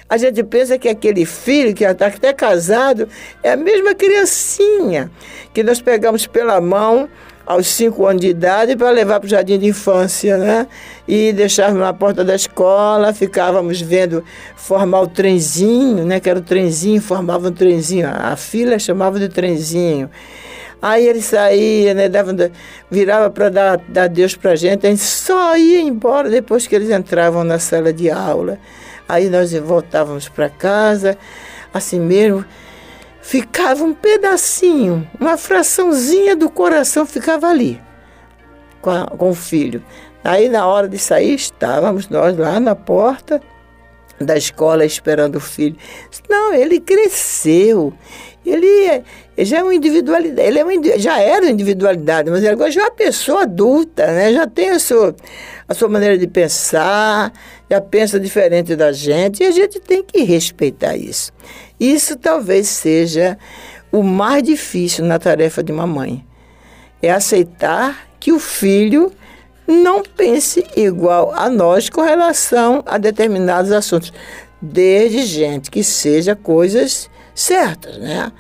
A 0.09 0.17
gente 0.17 0.43
pensa 0.45 0.79
que 0.79 0.89
aquele 0.89 1.25
filho 1.25 1.75
que 1.75 1.85
está 1.85 2.07
até 2.07 2.33
casado 2.33 3.09
é 3.43 3.53
a 3.53 3.57
mesma 3.57 3.95
criancinha 3.95 5.11
que 5.53 5.63
nós 5.65 5.81
pegamos 5.81 6.27
pela 6.27 6.61
mão 6.61 7.09
aos 7.45 7.69
cinco 7.69 8.07
anos 8.07 8.21
de 8.21 8.29
idade 8.29 8.77
para 8.77 8.91
levar 8.91 9.21
para 9.21 9.27
o 9.27 9.31
jardim 9.31 9.59
de 9.59 9.67
infância, 9.67 10.37
né? 10.37 10.67
E 11.07 11.33
deixávamos 11.33 11.81
na 11.81 11.93
porta 11.93 12.25
da 12.25 12.35
escola, 12.35 13.13
ficávamos 13.13 13.81
vendo 13.81 14.25
formar 14.57 15.01
o 15.03 15.07
trenzinho, 15.07 16.05
né? 16.05 16.21
Que 16.21 16.29
era 16.29 16.41
o 16.41 16.43
trenzinho, 16.43 17.01
formava 17.01 17.49
um 17.49 17.53
trenzinho. 17.53 18.09
A 18.09 18.37
fila 18.37 18.79
chamava 18.79 19.19
de 19.19 19.29
trenzinho. 19.29 20.11
Aí 20.83 21.07
ele 21.07 21.23
saía, 21.23 21.95
né, 21.95 22.09
dava, 22.09 22.33
virava 22.91 23.31
para 23.31 23.49
dar, 23.49 23.81
dar 23.89 24.09
Deus 24.09 24.37
para 24.37 24.53
a 24.53 24.57
gente, 24.57 24.87
a 24.87 24.91
gente 24.91 25.03
só 25.03 25.57
ia 25.57 25.81
embora 25.81 26.29
depois 26.29 26.67
que 26.67 26.77
eles 26.77 26.91
entravam 26.91 27.43
na 27.43 27.59
sala 27.59 27.93
de 27.93 28.11
aula. 28.11 28.59
Aí 29.09 29.29
nós 29.29 29.53
voltávamos 29.53 30.29
para 30.29 30.49
casa, 30.49 31.17
assim 31.73 32.01
mesmo, 32.01 32.45
ficava 33.21 33.85
um 33.85 33.95
pedacinho, 33.95 35.09
uma 35.21 35.37
fraçãozinha 35.37 36.37
do 36.37 36.49
coração 36.49 37.05
ficava 37.05 37.49
ali, 37.49 37.81
com, 38.81 38.91
a, 38.91 39.07
com 39.07 39.31
o 39.31 39.35
filho. 39.35 39.83
Aí 40.25 40.49
na 40.49 40.67
hora 40.67 40.89
de 40.89 40.99
sair, 40.99 41.35
estávamos 41.35 42.09
nós 42.09 42.37
lá 42.37 42.59
na 42.59 42.75
porta 42.75 43.41
da 44.21 44.37
escola 44.37 44.85
esperando 44.85 45.37
o 45.37 45.41
filho. 45.41 45.77
Não, 46.29 46.53
ele 46.53 46.81
cresceu. 46.81 47.93
Ele, 48.45 49.03
já 49.39 49.59
é 49.59 49.63
uma 49.63 49.75
individualidade, 49.75 50.49
ele 50.49 50.59
é 50.61 50.65
uma, 50.65 50.99
já 50.99 51.21
era 51.21 51.51
individualidade, 51.51 52.31
mas 52.31 52.45
agora 52.45 52.71
já 52.71 52.83
é 52.83 52.85
uma 52.85 52.91
pessoa 52.93 53.43
adulta, 53.43 54.07
né? 54.07 54.33
já 54.33 54.47
tem 54.47 54.71
a 54.71 54.79
sua, 54.79 55.17
a 55.67 55.75
sua 55.75 55.89
maneira 55.89 56.17
de 56.17 56.29
pensar, 56.29 57.33
já 57.71 57.81
pensa 57.81 58.21
diferente 58.21 58.77
da 58.77 58.93
gente, 58.93 59.43
e 59.43 59.47
a 59.47 59.51
gente 59.51 59.81
tem 59.81 60.03
que 60.03 60.23
respeitar 60.23 60.97
isso. 60.97 61.33
Isso 61.79 62.17
talvez 62.17 62.69
seja 62.69 63.37
o 63.91 64.03
mais 64.03 64.43
difícil 64.43 65.05
na 65.05 65.19
tarefa 65.19 65.63
de 65.63 65.73
uma 65.73 65.87
mãe. 65.87 66.25
É 67.03 67.11
aceitar 67.11 68.09
que 68.21 68.33
o 68.33 68.39
filho 68.39 69.13
não 69.67 70.03
pense 70.03 70.65
igual 70.77 71.33
a 71.35 71.51
nós 71.51 71.91
com 71.91 72.03
relação 72.03 72.83
a 72.87 72.99
determinados 72.99 73.73
assuntos, 73.73 74.13
desde 74.63 75.23
gente 75.23 75.71
que 75.71 75.83
seja 75.83 76.37
coisas 76.37 77.11
certas, 77.35 77.99
né? 77.99 78.33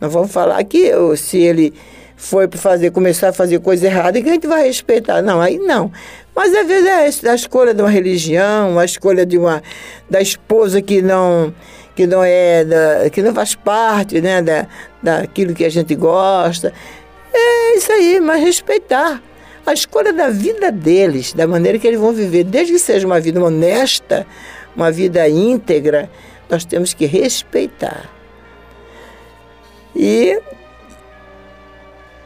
Não 0.00 0.10
vamos 0.10 0.32
falar 0.32 0.62
que 0.64 0.90
se 1.16 1.38
ele 1.38 1.72
foi 2.16 2.46
para 2.46 2.58
fazer, 2.58 2.90
começar 2.90 3.28
a 3.28 3.32
fazer 3.32 3.58
coisa 3.60 3.86
errada, 3.86 4.20
que 4.20 4.28
a 4.28 4.32
gente 4.32 4.46
vai 4.46 4.64
respeitar. 4.66 5.22
Não, 5.22 5.40
aí 5.40 5.58
não. 5.58 5.90
Mas 6.34 6.54
às 6.54 6.66
vezes 6.66 7.22
é 7.24 7.30
a 7.30 7.34
escolha 7.34 7.74
de 7.74 7.82
uma 7.82 7.90
religião, 7.90 8.78
a 8.78 8.84
escolha 8.84 9.26
de 9.26 9.36
uma 9.36 9.62
da 10.08 10.20
esposa 10.20 10.80
que 10.80 11.02
não 11.02 11.54
que 11.94 12.06
não 12.06 12.24
é 12.24 12.64
da, 12.64 13.10
que 13.10 13.20
não 13.20 13.34
faz 13.34 13.54
parte, 13.54 14.20
né, 14.20 14.40
da, 14.40 14.66
daquilo 15.02 15.54
que 15.54 15.64
a 15.64 15.68
gente 15.68 15.94
gosta. 15.94 16.72
É 17.34 17.76
isso 17.76 17.92
aí, 17.92 18.18
mas 18.20 18.42
respeitar 18.42 19.22
a 19.66 19.72
escolha 19.72 20.12
da 20.12 20.28
vida 20.28 20.72
deles, 20.72 21.32
da 21.32 21.46
maneira 21.46 21.78
que 21.78 21.86
eles 21.86 22.00
vão 22.00 22.12
viver, 22.12 22.44
desde 22.44 22.72
que 22.72 22.78
seja 22.78 23.06
uma 23.06 23.20
vida 23.20 23.42
honesta, 23.42 24.26
uma 24.74 24.90
vida 24.90 25.28
íntegra, 25.28 26.10
nós 26.48 26.64
temos 26.64 26.94
que 26.94 27.06
respeitar. 27.06 28.10
E 29.94 30.40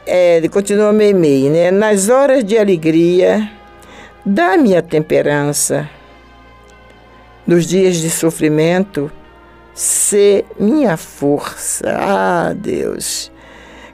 é, 0.05 0.37
ele 0.37 0.49
continua 0.49 0.93
meio 0.93 1.15
meio, 1.15 1.51
né? 1.51 1.69
Nas 1.69 2.07
horas 2.07 2.43
de 2.43 2.57
alegria, 2.57 3.51
Dá-me 4.25 4.75
a 4.75 4.81
temperança. 4.81 5.89
Nos 7.45 7.65
dias 7.65 7.97
de 7.97 8.09
sofrimento, 8.09 9.09
ser 9.73 10.45
minha 10.59 10.97
força. 10.97 11.85
Ah, 11.97 12.53
Deus. 12.53 13.31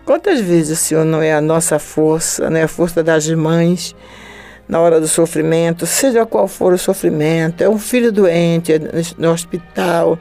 Quantas 0.06 0.42
vezes 0.42 0.80
o 0.80 0.82
Senhor 0.82 1.06
não 1.06 1.22
é 1.22 1.34
a 1.34 1.40
nossa 1.40 1.78
força, 1.80 2.50
não 2.50 2.58
é 2.58 2.64
a 2.64 2.68
força 2.68 3.04
das 3.04 3.30
mães 3.30 3.96
na 4.68 4.80
hora 4.80 5.00
do 5.00 5.08
sofrimento, 5.08 5.86
seja 5.86 6.26
qual 6.26 6.48
for 6.48 6.74
o 6.74 6.78
sofrimento, 6.78 7.64
é 7.64 7.70
um 7.70 7.78
filho 7.78 8.12
doente 8.12 8.74
no 9.18 9.32
hospital, 9.32 10.18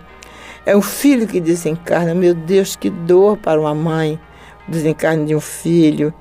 é 0.67 0.77
um 0.77 0.83
filho 0.83 1.27
que 1.27 1.41
desencarna. 1.41 2.15
Meu 2.15 2.35
Deus, 2.35 2.77
que 2.77 2.91
dor 2.91 3.37
para 3.39 3.61
uma 3.61 3.75
mãe, 3.75 4.21
o 4.69 4.71
desencarne 4.71 5.27
de 5.27 5.35
um 5.35 5.41
filho. 5.41 6.13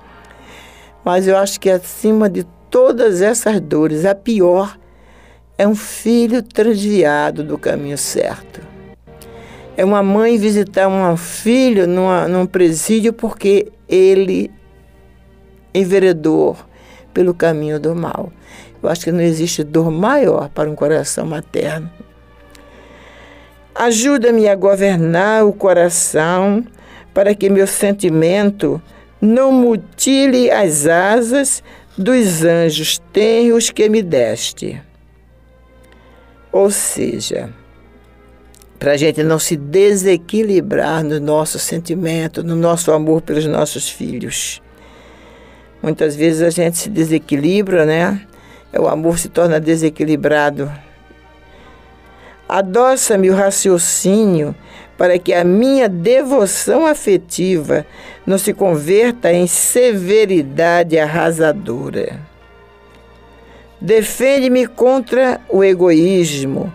Mas 1.04 1.28
eu 1.28 1.38
acho 1.38 1.60
que 1.60 1.70
acima 1.70 2.30
de 2.30 2.46
todas 2.72 3.22
essas 3.22 3.60
dores, 3.60 4.06
a 4.06 4.16
pior 4.16 4.80
é 5.58 5.68
um 5.68 5.76
filho 5.76 6.42
transviado 6.42 7.44
do 7.44 7.58
caminho 7.58 7.98
certo. 7.98 8.62
É 9.76 9.84
uma 9.84 10.02
mãe 10.02 10.38
visitar 10.38 10.88
um 10.88 11.18
filho 11.18 11.86
numa, 11.86 12.28
num 12.28 12.46
presídio 12.46 13.14
porque 13.14 13.72
ele 13.88 14.50
enveredou 15.74 16.58
pelo 17.14 17.34
caminho 17.34 17.80
do 17.80 17.94
mal. 17.94 18.32
Eu 18.82 18.90
acho 18.90 19.04
que 19.04 19.12
não 19.12 19.22
existe 19.22 19.64
dor 19.64 19.92
maior 19.92 20.50
para 20.50 20.70
um 20.70 20.76
coração 20.76 21.26
materno. 21.26 21.92
Ajuda-me 23.76 24.48
a 24.48 24.56
governar 24.56 25.46
o 25.46 25.54
coração 25.54 26.66
para 27.14 27.36
que 27.36 27.50
meu 27.50 27.68
sentimento 27.68 28.82
não 29.22 29.52
mutile 29.52 30.50
as 30.50 30.88
asas 30.88 31.64
dos 31.98 32.44
anjos 32.44 33.00
tenros 33.12 33.70
que 33.70 33.90
me 33.90 34.02
deste. 34.02 34.82
Ou 36.52 36.70
seja, 36.70 37.50
para 38.80 38.94
a 38.94 38.98
gente 38.98 39.24
não 39.24 39.38
se 39.38 39.56
desequilibrar 39.56 41.04
no 41.04 41.20
nosso 41.20 41.60
sentimento, 41.60 42.44
no 42.44 42.56
nosso 42.56 42.92
amor 42.92 43.22
pelos 43.22 43.46
nossos 43.46 43.90
filhos. 43.90 44.62
Muitas 45.82 46.16
vezes 46.16 46.42
a 46.42 46.50
gente 46.50 46.78
se 46.78 46.90
desequilibra, 46.90 47.86
né? 47.86 48.22
O 48.78 48.88
amor 48.88 49.20
se 49.20 49.30
torna 49.30 49.60
desequilibrado. 49.60 50.72
Adoça-me 52.48 53.30
o 53.30 53.36
raciocínio 53.36 54.56
para 55.02 55.18
que 55.18 55.34
a 55.34 55.44
minha 55.44 55.90
devoção 55.90 56.86
afetiva 56.86 57.88
não 58.24 58.38
se 58.38 58.54
converta 58.54 59.34
em 59.34 59.48
severidade 59.48 60.96
arrasadora. 60.96 62.20
Defende-me 63.82 64.68
contra 64.68 65.42
o 65.50 65.64
egoísmo, 65.64 66.72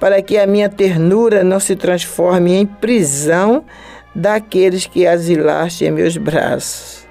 para 0.00 0.20
que 0.20 0.36
a 0.36 0.44
minha 0.44 0.68
ternura 0.68 1.44
não 1.44 1.60
se 1.60 1.76
transforme 1.76 2.52
em 2.52 2.66
prisão 2.66 3.64
daqueles 4.12 4.84
que 4.84 5.06
asilaste 5.06 5.84
em 5.84 5.92
meus 5.92 6.16
braços. 6.16 7.06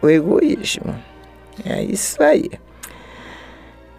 O 0.00 0.08
egoísmo. 0.08 0.94
É 1.64 1.82
isso 1.82 2.22
aí. 2.22 2.52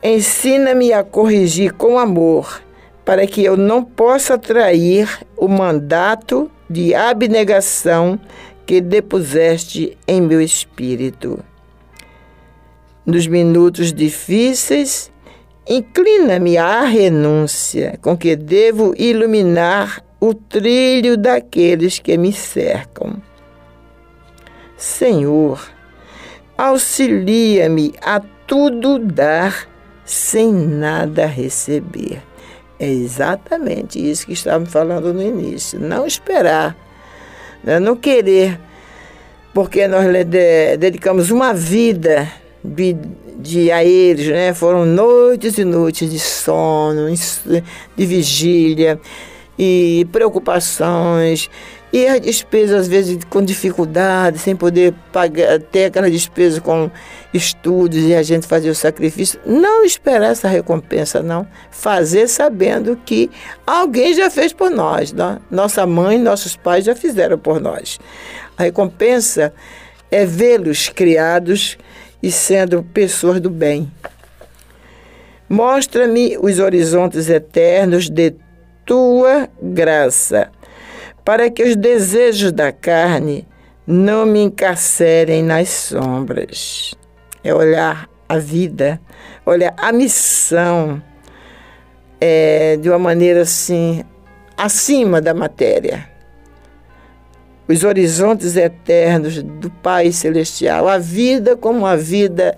Ensina-me 0.02 0.94
a 0.94 1.04
corrigir 1.04 1.74
com 1.74 2.00
amor 2.00 2.66
para 3.08 3.26
que 3.26 3.42
eu 3.42 3.56
não 3.56 3.86
possa 3.86 4.38
trair 4.38 5.08
o 5.38 5.48
mandato 5.48 6.52
de 6.70 6.94
abnegação 6.94 8.20
que 8.66 8.82
depuseste 8.82 9.98
em 10.06 10.20
meu 10.20 10.42
espírito. 10.42 11.40
Nos 13.06 13.26
minutos 13.26 13.94
difíceis, 13.94 15.10
inclina-me 15.66 16.58
à 16.58 16.82
renúncia 16.82 17.98
com 18.02 18.18
que 18.18 18.36
devo 18.36 18.94
iluminar 18.98 20.04
o 20.20 20.34
trilho 20.34 21.16
daqueles 21.16 22.00
que 22.00 22.18
me 22.18 22.34
cercam. 22.34 23.22
Senhor, 24.76 25.66
auxilia-me 26.58 27.94
a 28.02 28.20
tudo 28.46 29.00
dar 29.00 29.66
sem 30.04 30.52
nada 30.52 31.26
receber. 31.26 32.27
É 32.80 32.88
exatamente 32.88 34.00
isso 34.00 34.26
que 34.26 34.34
estávamos 34.34 34.72
falando 34.72 35.14
no 35.14 35.22
início. 35.22 35.80
Não 35.80 36.06
esperar, 36.06 36.76
né? 37.64 37.80
não 37.80 37.96
querer, 37.96 38.60
porque 39.54 39.88
nós 39.88 40.06
dedicamos 40.78 41.32
uma 41.32 41.54
vida 41.54 42.32
de, 42.64 42.96
de, 43.40 43.72
a 43.72 43.84
eles, 43.84 44.28
né? 44.28 44.54
Foram 44.54 44.86
noites 44.86 45.58
e 45.58 45.64
noites 45.64 46.10
de 46.12 46.20
sono, 46.20 47.08
de 47.96 48.06
vigília 48.06 49.00
e 49.58 50.08
preocupações 50.12 51.50
e 51.98 52.08
as 52.08 52.22
despesas, 52.22 52.82
às 52.82 52.88
vezes, 52.88 53.18
com 53.28 53.44
dificuldade, 53.44 54.38
sem 54.38 54.56
poder 54.56 54.94
pagar, 55.12 55.60
ter 55.60 55.86
aquela 55.86 56.12
despesa 56.12 56.62
com 56.62 56.92
estudos 57.34 57.98
e 57.98 58.14
a 58.14 58.22
gente 58.22 58.46
fazer 58.46 58.70
o 58.70 58.76
sacrifício. 58.76 59.40
Não 59.44 59.84
esperar 59.84 60.32
essa 60.32 60.48
recompensa, 60.48 61.24
não. 61.24 61.48
Fazer 61.72 62.28
sabendo 62.28 62.96
que 63.04 63.32
alguém 63.66 64.14
já 64.14 64.30
fez 64.30 64.54
por 64.54 64.70
nós. 64.70 65.12
Né? 65.12 65.40
Nossa 65.50 65.88
mãe, 65.88 66.20
nossos 66.20 66.56
pais 66.56 66.86
já 66.86 66.96
fizeram 66.96 67.36
por 67.36 67.60
nós. 67.60 68.00
A 68.56 68.64
recompensa 68.64 69.52
é 70.12 70.24
vê-los 70.24 70.90
criados 70.90 71.80
e 72.22 72.32
sendo 72.32 72.84
pessoas 72.84 73.42
do 73.42 73.50
bem. 73.50 73.92
Mostra-me 75.50 76.38
os 76.38 76.60
horizontes 76.60 77.28
eternos 77.28 78.08
de 78.08 78.36
tua 78.86 79.50
graça 79.60 80.52
para 81.28 81.50
que 81.50 81.62
os 81.62 81.76
desejos 81.76 82.54
da 82.54 82.72
carne 82.72 83.46
não 83.86 84.26
me 84.26 84.40
encarcerem 84.44 85.44
nas 85.44 85.68
sombras. 85.68 86.96
É 87.44 87.54
olhar 87.54 88.10
a 88.30 88.38
vida, 88.38 88.98
olhar 89.46 89.74
a 89.76 89.92
missão 89.92 91.04
é, 92.22 92.78
de 92.78 92.88
uma 92.88 92.98
maneira 92.98 93.42
assim, 93.42 94.06
acima 94.56 95.20
da 95.20 95.34
matéria. 95.34 96.10
Os 97.68 97.84
horizontes 97.84 98.56
eternos 98.56 99.44
do 99.44 99.70
Pai 99.70 100.14
Celestial, 100.14 100.88
a 100.88 100.98
vida 100.98 101.58
como 101.58 101.80
uma 101.80 101.98
vida 101.98 102.56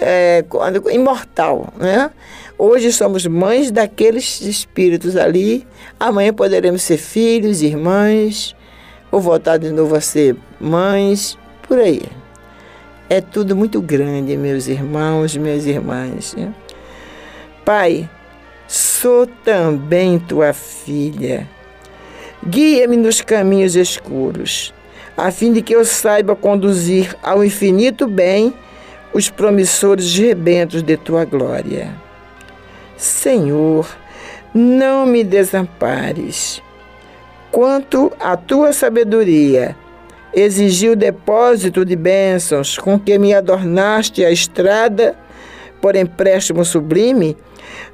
é, 0.00 0.44
imortal, 0.92 1.72
né? 1.78 2.10
Hoje 2.58 2.92
somos 2.92 3.26
mães 3.26 3.70
daqueles 3.70 4.40
espíritos 4.40 5.16
ali. 5.16 5.66
Amanhã 5.98 6.32
poderemos 6.32 6.82
ser 6.82 6.96
filhos, 6.96 7.62
irmãs, 7.62 8.54
ou 9.10 9.20
voltar 9.20 9.56
de 9.56 9.70
novo 9.70 9.94
a 9.96 10.00
ser 10.00 10.36
mães, 10.60 11.36
por 11.66 11.78
aí. 11.78 12.02
É 13.08 13.20
tudo 13.20 13.56
muito 13.56 13.80
grande, 13.80 14.36
meus 14.36 14.68
irmãos, 14.68 15.36
minhas 15.36 15.66
irmãs. 15.66 16.34
Né? 16.34 16.54
Pai, 17.64 18.08
sou 18.68 19.26
também 19.26 20.18
tua 20.18 20.52
filha. 20.52 21.48
Guia-me 22.46 22.96
nos 22.96 23.20
caminhos 23.20 23.76
escuros, 23.76 24.72
a 25.16 25.30
fim 25.30 25.52
de 25.52 25.62
que 25.62 25.74
eu 25.74 25.84
saiba 25.84 26.34
conduzir 26.34 27.16
ao 27.22 27.44
infinito 27.44 28.06
bem 28.06 28.54
os 29.12 29.28
promissores 29.28 30.16
rebentos 30.16 30.82
de 30.82 30.96
tua 30.96 31.24
glória. 31.24 31.94
Senhor, 32.96 33.86
não 34.54 35.04
me 35.06 35.24
desampares. 35.24 36.62
Quanto 37.50 38.12
à 38.18 38.36
tua 38.36 38.72
sabedoria, 38.72 39.76
exigiu 40.32 40.96
depósito 40.96 41.84
de 41.84 41.94
bênçãos 41.94 42.78
com 42.78 42.98
que 42.98 43.18
me 43.18 43.34
adornaste 43.34 44.24
a 44.24 44.30
estrada 44.30 45.14
por 45.80 45.96
empréstimo 45.96 46.64
sublime, 46.64 47.36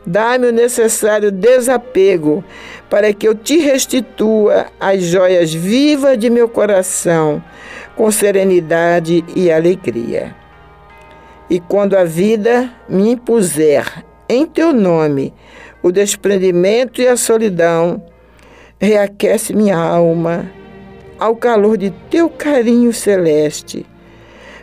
dá-me 0.07 0.49
o 0.49 0.53
necessário 0.53 1.33
desapego 1.33 2.45
para 2.89 3.13
que 3.13 3.27
eu 3.27 3.35
te 3.35 3.59
restitua 3.59 4.67
as 4.79 5.03
joias 5.03 5.53
vivas 5.53 6.19
de 6.19 6.31
meu 6.31 6.49
coração 6.49 7.43
com 7.97 8.11
serenidade 8.11 9.25
e 9.35 9.51
alegria. 9.51 10.38
E 11.51 11.61
quando 11.61 11.97
a 11.97 12.05
vida 12.05 12.71
me 12.89 13.13
impuser 13.13 14.05
em 14.29 14.45
teu 14.45 14.73
nome 14.73 15.33
o 15.83 15.91
desprendimento 15.91 17.01
e 17.01 17.09
a 17.09 17.17
solidão. 17.17 18.03
Reaquece 18.81 19.55
minha 19.55 19.77
alma 19.77 20.51
ao 21.19 21.35
calor 21.35 21.77
de 21.77 21.91
teu 22.11 22.31
carinho 22.31 22.93
celeste, 22.93 23.85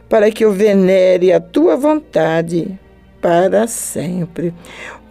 para 0.08 0.32
que 0.32 0.46
eu 0.46 0.54
venere 0.54 1.34
a 1.34 1.40
tua 1.40 1.76
vontade 1.76 2.80
para 3.22 3.68
sempre. 3.68 4.54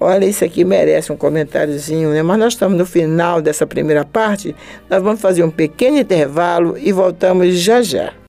Olha, 0.01 0.25
isso 0.25 0.43
aqui 0.43 0.65
merece 0.65 1.13
um 1.13 1.17
comentáriozinho, 1.17 2.11
né? 2.11 2.23
Mas 2.23 2.39
nós 2.39 2.53
estamos 2.55 2.79
no 2.79 2.87
final 2.87 3.43
dessa 3.43 3.67
primeira 3.67 4.05
parte, 4.05 4.57
nós 4.89 5.03
vamos 5.03 5.21
fazer 5.21 5.43
um 5.43 5.51
pequeno 5.51 5.99
intervalo 5.99 6.79
e 6.79 6.93
voltamos 6.93 7.59
já 7.59 7.83
já. 7.83 8.24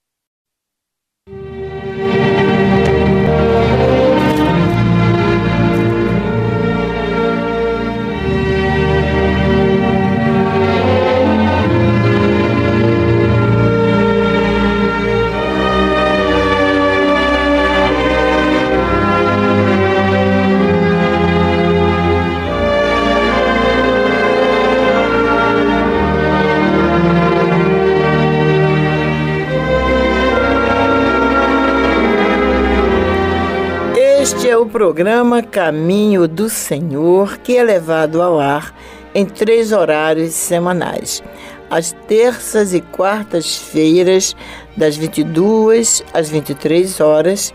Programa 34.67 35.41
Caminho 35.41 36.27
do 36.27 36.49
Senhor, 36.49 37.37
que 37.37 37.57
é 37.57 37.63
levado 37.63 38.21
ao 38.21 38.39
ar 38.39 38.73
em 39.13 39.25
três 39.25 39.71
horários 39.71 40.33
semanais. 40.33 41.23
Às 41.69 41.91
terças 42.07 42.73
e 42.73 42.81
quartas-feiras, 42.81 44.35
das 44.75 44.95
22 44.97 46.03
às 46.13 46.29
23 46.29 46.99
horas, 46.99 47.53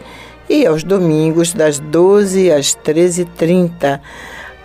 e 0.48 0.66
aos 0.66 0.82
domingos, 0.82 1.52
das 1.52 1.78
12 1.78 2.50
às 2.50 2.74
13h30. 2.74 4.00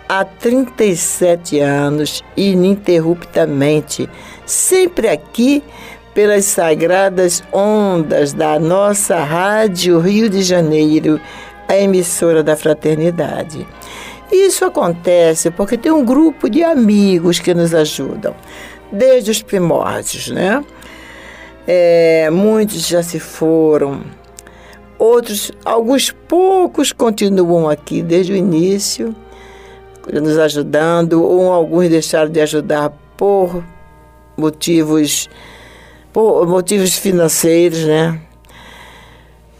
Há 0.08 0.24
37 0.24 1.60
anos, 1.60 2.24
ininterruptamente, 2.36 4.08
sempre 4.44 5.08
aqui 5.08 5.62
pelas 6.16 6.46
sagradas 6.46 7.44
ondas 7.52 8.32
da 8.32 8.58
nossa 8.58 9.22
Rádio 9.22 9.98
Rio 10.00 10.30
de 10.30 10.42
Janeiro, 10.42 11.20
a 11.68 11.76
emissora 11.76 12.42
da 12.42 12.56
fraternidade. 12.56 13.66
Isso 14.30 14.64
acontece 14.64 15.50
porque 15.50 15.76
tem 15.76 15.92
um 15.92 16.04
grupo 16.04 16.48
de 16.48 16.62
amigos 16.62 17.38
que 17.38 17.54
nos 17.54 17.72
ajudam, 17.74 18.34
desde 18.90 19.30
os 19.30 19.42
primórdios, 19.42 20.30
né? 20.30 20.64
É, 21.66 22.28
muitos 22.30 22.86
já 22.86 23.02
se 23.02 23.18
foram, 23.18 24.02
outros, 24.98 25.52
alguns 25.64 26.10
poucos 26.10 26.92
continuam 26.92 27.68
aqui 27.68 28.02
desde 28.02 28.32
o 28.32 28.36
início, 28.36 29.14
nos 30.12 30.38
ajudando, 30.38 31.22
ou 31.24 31.52
alguns 31.52 31.88
deixaram 31.88 32.30
de 32.30 32.40
ajudar 32.40 32.92
por 33.16 33.62
motivos, 34.36 35.28
por 36.12 36.46
motivos 36.46 36.94
financeiros, 36.94 37.84
né? 37.84 38.20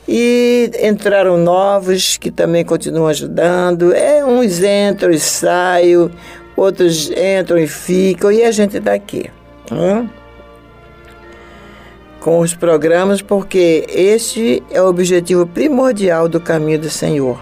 E 0.09 0.71
entraram 0.83 1.37
novos 1.37 2.17
que 2.17 2.31
também 2.31 2.65
continuam 2.65 3.09
ajudando. 3.09 3.93
É, 3.93 4.25
uns 4.25 4.63
entram 4.63 5.11
e 5.11 5.19
saem, 5.19 6.11
outros 6.57 7.11
entram 7.11 7.59
e 7.59 7.67
ficam, 7.67 8.31
e 8.31 8.45
a 8.45 8.51
gente 8.51 8.77
está 8.77 8.95
aqui. 8.95 9.31
Com 12.21 12.41
os 12.41 12.55
programas, 12.55 13.21
porque 13.21 13.85
este 13.89 14.63
é 14.71 14.81
o 14.81 14.87
objetivo 14.87 15.47
primordial 15.47 16.29
do 16.29 16.41
caminho 16.41 16.81
do 16.81 16.91
Senhor. 16.91 17.41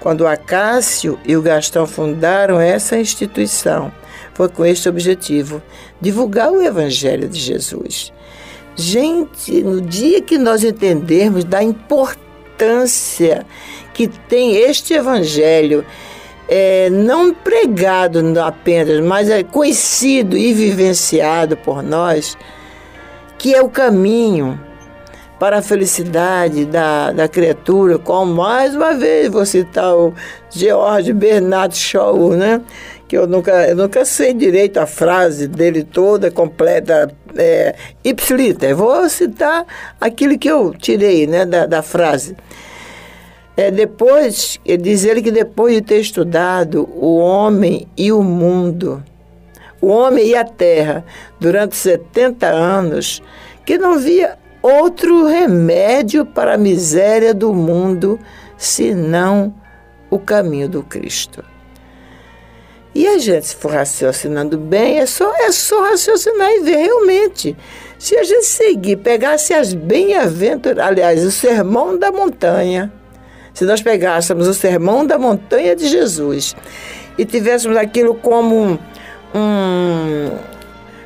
Quando 0.00 0.26
Acácio 0.26 1.18
e 1.24 1.36
o 1.36 1.42
Gastão 1.42 1.86
fundaram 1.86 2.60
essa 2.60 2.96
instituição, 2.96 3.90
foi 4.34 4.48
com 4.48 4.64
este 4.64 4.88
objetivo: 4.88 5.60
divulgar 6.00 6.52
o 6.52 6.62
Evangelho 6.62 7.28
de 7.28 7.40
Jesus. 7.40 8.12
Gente, 8.76 9.62
no 9.62 9.80
dia 9.80 10.20
que 10.20 10.36
nós 10.36 10.62
entendermos 10.62 11.44
da 11.44 11.62
importância 11.62 13.46
que 13.94 14.06
tem 14.06 14.54
este 14.54 14.92
Evangelho, 14.92 15.82
é, 16.46 16.90
não 16.90 17.32
pregado 17.32 18.20
apenas, 18.38 19.00
mas 19.00 19.30
é 19.30 19.42
conhecido 19.42 20.36
e 20.36 20.52
vivenciado 20.52 21.56
por 21.56 21.82
nós, 21.82 22.36
que 23.38 23.54
é 23.54 23.62
o 23.62 23.68
caminho 23.70 24.60
para 25.38 25.58
a 25.58 25.62
felicidade 25.62 26.64
da, 26.64 27.12
da 27.12 27.28
criatura, 27.28 27.98
como 27.98 28.34
mais 28.34 28.74
uma 28.74 28.94
vez 28.94 29.28
vou 29.30 29.44
citar 29.44 29.94
o 29.94 30.14
George 30.50 31.12
Bernard 31.12 31.76
Shaw, 31.76 32.30
né? 32.30 32.60
Que 33.08 33.16
eu 33.16 33.26
nunca, 33.26 33.68
eu 33.68 33.76
nunca 33.76 34.04
sei 34.04 34.34
direito 34.34 34.78
a 34.78 34.86
frase 34.86 35.46
dele 35.46 35.84
toda, 35.84 36.30
completa, 36.30 37.10
é, 37.36 37.74
ipsiliter. 38.02 38.74
Vou 38.74 39.08
citar 39.08 39.64
aquilo 40.00 40.38
que 40.38 40.50
eu 40.50 40.74
tirei 40.74 41.26
né, 41.26 41.44
da, 41.46 41.66
da 41.66 41.82
frase. 41.82 42.36
É, 43.56 43.70
depois, 43.70 44.60
diz 44.80 45.04
ele 45.04 45.22
que 45.22 45.30
depois 45.30 45.74
de 45.74 45.80
ter 45.80 46.00
estudado 46.00 46.88
o 46.94 47.16
homem 47.16 47.88
e 47.96 48.12
o 48.12 48.22
mundo, 48.22 49.02
o 49.80 49.86
homem 49.86 50.26
e 50.26 50.34
a 50.34 50.44
terra, 50.44 51.04
durante 51.40 51.74
70 51.76 52.46
anos, 52.46 53.22
que 53.64 53.78
não 53.78 53.98
via 53.98 54.36
outro 54.60 55.26
remédio 55.26 56.26
para 56.26 56.54
a 56.54 56.58
miséria 56.58 57.32
do 57.32 57.54
mundo 57.54 58.18
senão 58.58 59.54
o 60.10 60.18
caminho 60.18 60.68
do 60.68 60.82
Cristo. 60.82 61.42
E 62.96 63.06
a 63.06 63.18
gente, 63.18 63.48
se 63.48 63.56
for 63.56 63.72
raciocinando 63.72 64.56
bem, 64.56 65.00
é 65.00 65.04
só, 65.04 65.30
é 65.36 65.52
só 65.52 65.82
raciocinar 65.82 66.50
e 66.50 66.60
ver 66.60 66.76
realmente. 66.76 67.54
Se 67.98 68.16
a 68.16 68.24
gente 68.24 68.46
seguir, 68.46 68.96
pegasse 68.96 69.52
as 69.52 69.74
bem-aventuras, 69.74 70.78
aliás, 70.78 71.22
o 71.22 71.30
sermão 71.30 71.98
da 71.98 72.10
montanha, 72.10 72.90
se 73.52 73.66
nós 73.66 73.82
pegássemos 73.82 74.48
o 74.48 74.54
sermão 74.54 75.06
da 75.06 75.18
montanha 75.18 75.76
de 75.76 75.88
Jesus 75.88 76.56
e 77.18 77.26
tivéssemos 77.26 77.76
aquilo 77.76 78.14
como 78.14 78.64
um, 78.64 78.78
um 79.34 80.30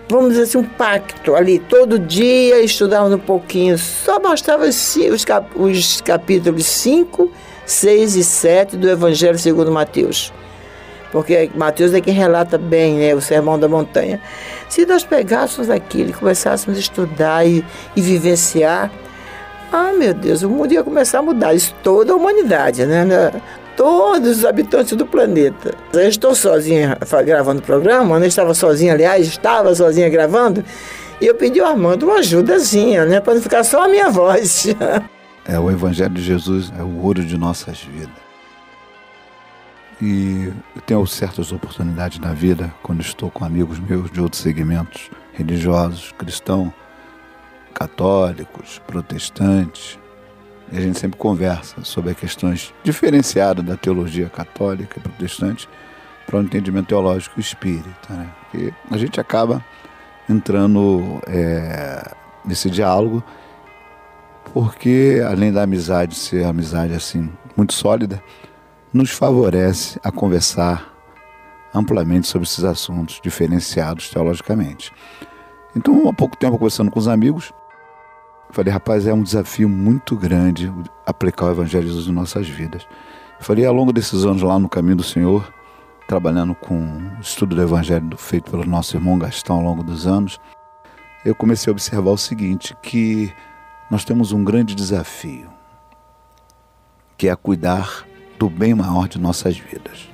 vamos 0.08 0.28
dizer 0.30 0.42
assim, 0.44 0.58
um 0.58 0.64
pacto 0.64 1.34
ali, 1.34 1.58
todo 1.58 1.98
dia 1.98 2.60
estudávamos 2.60 3.16
um 3.16 3.18
pouquinho, 3.18 3.76
só 3.76 4.20
bastava 4.20 4.64
os, 4.64 4.96
os 4.96 6.00
capítulos 6.02 6.66
5, 6.66 7.32
6 7.66 8.14
e 8.14 8.22
7 8.22 8.76
do 8.76 8.88
Evangelho 8.88 9.40
segundo 9.40 9.72
Mateus 9.72 10.32
porque 11.10 11.50
Mateus 11.54 11.92
é 11.94 12.00
quem 12.00 12.14
relata 12.14 12.56
bem 12.56 12.94
né, 12.94 13.14
o 13.14 13.20
Sermão 13.20 13.58
da 13.58 13.68
Montanha. 13.68 14.20
Se 14.68 14.86
nós 14.86 15.04
pegássemos 15.04 15.70
aquilo 15.70 16.10
e 16.10 16.12
começássemos 16.12 16.76
a 16.76 16.80
estudar 16.80 17.46
e, 17.46 17.64
e 17.96 18.00
vivenciar, 18.00 18.90
ah, 19.72 19.92
meu 19.92 20.12
Deus, 20.14 20.42
o 20.42 20.50
mundo 20.50 20.72
ia 20.72 20.82
começar 20.82 21.20
a 21.20 21.22
mudar. 21.22 21.54
Isso 21.54 21.74
toda 21.82 22.12
a 22.12 22.16
humanidade, 22.16 22.84
né? 22.86 23.04
né 23.04 23.32
todos 23.76 24.38
os 24.38 24.44
habitantes 24.44 24.96
do 24.96 25.06
planeta. 25.06 25.74
Eu 25.92 26.08
estou 26.08 26.34
sozinha 26.34 26.98
gravando 27.24 27.60
o 27.60 27.62
programa, 27.62 28.18
eu 28.18 28.24
estava 28.24 28.52
sozinha, 28.52 28.92
aliás, 28.92 29.26
estava 29.26 29.74
sozinha 29.74 30.08
gravando, 30.08 30.64
e 31.20 31.26
eu 31.26 31.34
pedi 31.34 31.60
ao 31.60 31.70
Armando 31.70 32.04
uma 32.04 32.16
ajudazinha, 32.16 33.04
né? 33.04 33.20
Para 33.20 33.34
não 33.34 33.42
ficar 33.42 33.64
só 33.64 33.84
a 33.84 33.88
minha 33.88 34.10
voz. 34.10 34.66
É, 35.48 35.58
o 35.58 35.70
Evangelho 35.70 36.10
de 36.10 36.22
Jesus 36.22 36.70
é 36.78 36.82
o 36.82 37.02
ouro 37.02 37.24
de 37.24 37.36
nossas 37.36 37.80
vidas. 37.82 38.29
E 40.02 40.50
tenho 40.86 41.06
certas 41.06 41.52
oportunidades 41.52 42.18
na 42.18 42.32
vida, 42.32 42.72
quando 42.82 43.00
estou 43.00 43.30
com 43.30 43.44
amigos 43.44 43.78
meus 43.78 44.10
de 44.10 44.20
outros 44.20 44.40
segmentos 44.40 45.10
religiosos, 45.34 46.12
cristãos, 46.12 46.72
católicos, 47.74 48.80
protestantes, 48.86 49.98
e 50.72 50.78
a 50.78 50.80
gente 50.80 50.98
sempre 50.98 51.18
conversa 51.18 51.82
sobre 51.82 52.14
questões 52.14 52.72
diferenciadas 52.82 53.64
da 53.64 53.76
teologia 53.76 54.28
católica 54.28 54.98
e 54.98 55.02
protestante 55.02 55.68
para 56.26 56.38
o 56.38 56.42
entendimento 56.42 56.88
teológico 56.88 57.40
espírita. 57.40 57.90
Né? 58.08 58.28
E 58.54 58.74
a 58.90 58.96
gente 58.96 59.20
acaba 59.20 59.64
entrando 60.28 61.20
é, 61.26 62.14
nesse 62.44 62.70
diálogo 62.70 63.22
porque, 64.52 65.22
além 65.28 65.52
da 65.52 65.62
amizade 65.62 66.14
ser 66.14 66.44
amizade 66.44 66.92
assim 66.92 67.30
muito 67.56 67.72
sólida, 67.72 68.22
nos 68.92 69.10
favorece 69.10 70.00
a 70.02 70.10
conversar 70.10 70.92
amplamente 71.72 72.26
sobre 72.26 72.46
esses 72.46 72.64
assuntos 72.64 73.20
diferenciados 73.22 74.10
teologicamente. 74.10 74.92
Então, 75.76 76.08
há 76.08 76.12
pouco 76.12 76.36
tempo, 76.36 76.58
conversando 76.58 76.90
com 76.90 76.98
os 76.98 77.06
amigos, 77.06 77.52
falei, 78.50 78.72
rapaz, 78.72 79.06
é 79.06 79.14
um 79.14 79.22
desafio 79.22 79.68
muito 79.68 80.16
grande 80.16 80.72
aplicar 81.06 81.46
o 81.46 81.50
Evangelho 81.50 81.84
de 81.84 81.90
Jesus 81.90 82.08
em 82.08 82.12
nossas 82.12 82.48
vidas. 82.48 82.86
Eu 83.38 83.44
falei, 83.44 83.64
ao 83.64 83.74
longo 83.74 83.92
desses 83.92 84.24
anos 84.24 84.42
lá 84.42 84.58
no 84.58 84.68
caminho 84.68 84.96
do 84.96 85.04
Senhor, 85.04 85.52
trabalhando 86.08 86.56
com 86.56 86.74
o 86.76 87.20
estudo 87.20 87.54
do 87.54 87.62
Evangelho 87.62 88.16
feito 88.16 88.50
pelo 88.50 88.64
nosso 88.64 88.96
irmão 88.96 89.16
Gastão 89.16 89.56
ao 89.56 89.62
longo 89.62 89.84
dos 89.84 90.08
anos, 90.08 90.40
eu 91.24 91.34
comecei 91.34 91.70
a 91.70 91.72
observar 91.72 92.10
o 92.10 92.18
seguinte, 92.18 92.76
que 92.82 93.32
nós 93.88 94.04
temos 94.04 94.32
um 94.32 94.42
grande 94.42 94.74
desafio, 94.74 95.48
que 97.16 97.28
é 97.28 97.36
cuidar 97.36 98.04
do 98.40 98.48
bem 98.48 98.74
maior 98.74 99.06
de 99.06 99.20
nossas 99.20 99.58
vidas. 99.58 100.08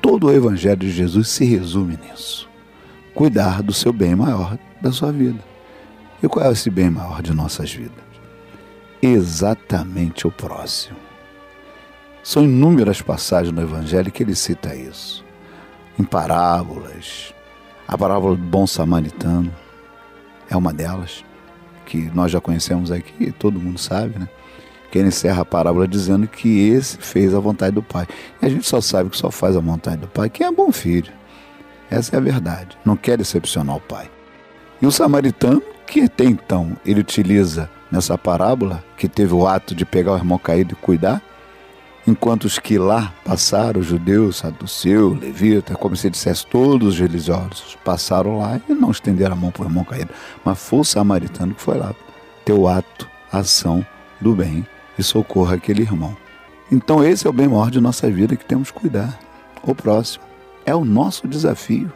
Todo 0.00 0.28
o 0.28 0.32
Evangelho 0.32 0.78
de 0.78 0.90
Jesus 0.90 1.28
se 1.28 1.44
resume 1.44 1.98
nisso: 1.98 2.48
cuidar 3.14 3.62
do 3.62 3.74
seu 3.74 3.92
bem 3.92 4.16
maior 4.16 4.58
da 4.80 4.90
sua 4.90 5.12
vida. 5.12 5.44
E 6.22 6.26
qual 6.26 6.46
é 6.46 6.50
esse 6.50 6.70
bem 6.70 6.88
maior 6.88 7.20
de 7.20 7.34
nossas 7.34 7.70
vidas? 7.70 8.02
Exatamente 9.02 10.26
o 10.26 10.30
próximo. 10.30 10.96
São 12.22 12.44
inúmeras 12.44 13.02
passagens 13.02 13.54
no 13.54 13.60
Evangelho 13.60 14.10
que 14.10 14.22
ele 14.22 14.34
cita 14.34 14.74
isso. 14.74 15.22
Em 15.98 16.04
parábolas, 16.04 17.34
a 17.86 17.96
parábola 17.96 18.36
do 18.36 18.42
bom 18.42 18.66
samaritano 18.66 19.52
é 20.48 20.56
uma 20.56 20.72
delas, 20.72 21.24
que 21.84 22.10
nós 22.14 22.32
já 22.32 22.40
conhecemos 22.40 22.90
aqui, 22.90 23.32
todo 23.32 23.60
mundo 23.60 23.78
sabe, 23.78 24.18
né? 24.18 24.28
Que 24.90 24.98
ele 24.98 25.08
encerra 25.08 25.42
a 25.42 25.44
parábola 25.44 25.86
dizendo 25.86 26.26
que 26.26 26.68
esse 26.68 26.98
fez 26.98 27.34
a 27.34 27.40
vontade 27.40 27.74
do 27.74 27.82
Pai. 27.82 28.06
E 28.42 28.46
a 28.46 28.48
gente 28.48 28.66
só 28.66 28.80
sabe 28.80 29.10
que 29.10 29.16
só 29.16 29.30
faz 29.30 29.56
a 29.56 29.60
vontade 29.60 29.98
do 29.98 30.08
Pai 30.08 30.28
quem 30.28 30.46
é 30.46 30.50
bom 30.50 30.72
filho. 30.72 31.12
Essa 31.90 32.16
é 32.16 32.18
a 32.18 32.22
verdade. 32.22 32.76
Não 32.84 32.96
quer 32.96 33.16
decepcionar 33.16 33.76
o 33.76 33.80
Pai. 33.80 34.10
E 34.80 34.86
o 34.86 34.90
samaritano, 34.90 35.62
que 35.86 36.02
até 36.02 36.24
então 36.24 36.76
ele 36.84 37.00
utiliza 37.00 37.70
nessa 37.90 38.16
parábola, 38.16 38.82
que 38.96 39.08
teve 39.08 39.34
o 39.34 39.46
ato 39.46 39.74
de 39.74 39.84
pegar 39.84 40.12
o 40.12 40.16
irmão 40.16 40.38
caído 40.38 40.74
e 40.74 40.76
cuidar, 40.76 41.22
Enquanto 42.06 42.44
os 42.44 42.58
que 42.58 42.78
lá 42.78 43.12
passaram, 43.24 43.82
judeu, 43.82 44.32
saduceu, 44.32 45.14
levita, 45.14 45.74
como 45.74 45.94
se 45.94 46.08
dissesse, 46.08 46.46
todos 46.46 46.94
os 46.94 46.98
religiosos 46.98 47.76
passaram 47.84 48.38
lá 48.38 48.58
e 48.68 48.72
não 48.72 48.90
estenderam 48.90 49.34
a 49.34 49.36
mão 49.36 49.50
para 49.50 49.62
o 49.62 49.66
irmão 49.66 49.84
caído. 49.84 50.10
Mas 50.44 50.58
foi 50.58 50.80
o 50.80 50.84
samaritano 50.84 51.54
que 51.54 51.60
foi 51.60 51.76
lá, 51.76 51.94
teu 52.44 52.66
ato, 52.66 53.08
ação 53.30 53.84
do 54.20 54.34
bem 54.34 54.66
e 55.00 55.04
socorra 55.04 55.56
aquele 55.56 55.82
irmão. 55.82 56.16
Então 56.70 57.02
esse 57.02 57.26
é 57.26 57.30
o 57.30 57.32
bem 57.32 57.48
maior 57.48 57.70
de 57.70 57.80
nossa 57.80 58.10
vida 58.10 58.36
que 58.36 58.44
temos 58.44 58.70
que 58.70 58.80
cuidar. 58.80 59.18
O 59.62 59.74
próximo. 59.74 60.24
É 60.64 60.74
o 60.74 60.84
nosso 60.84 61.26
desafio. 61.26 61.92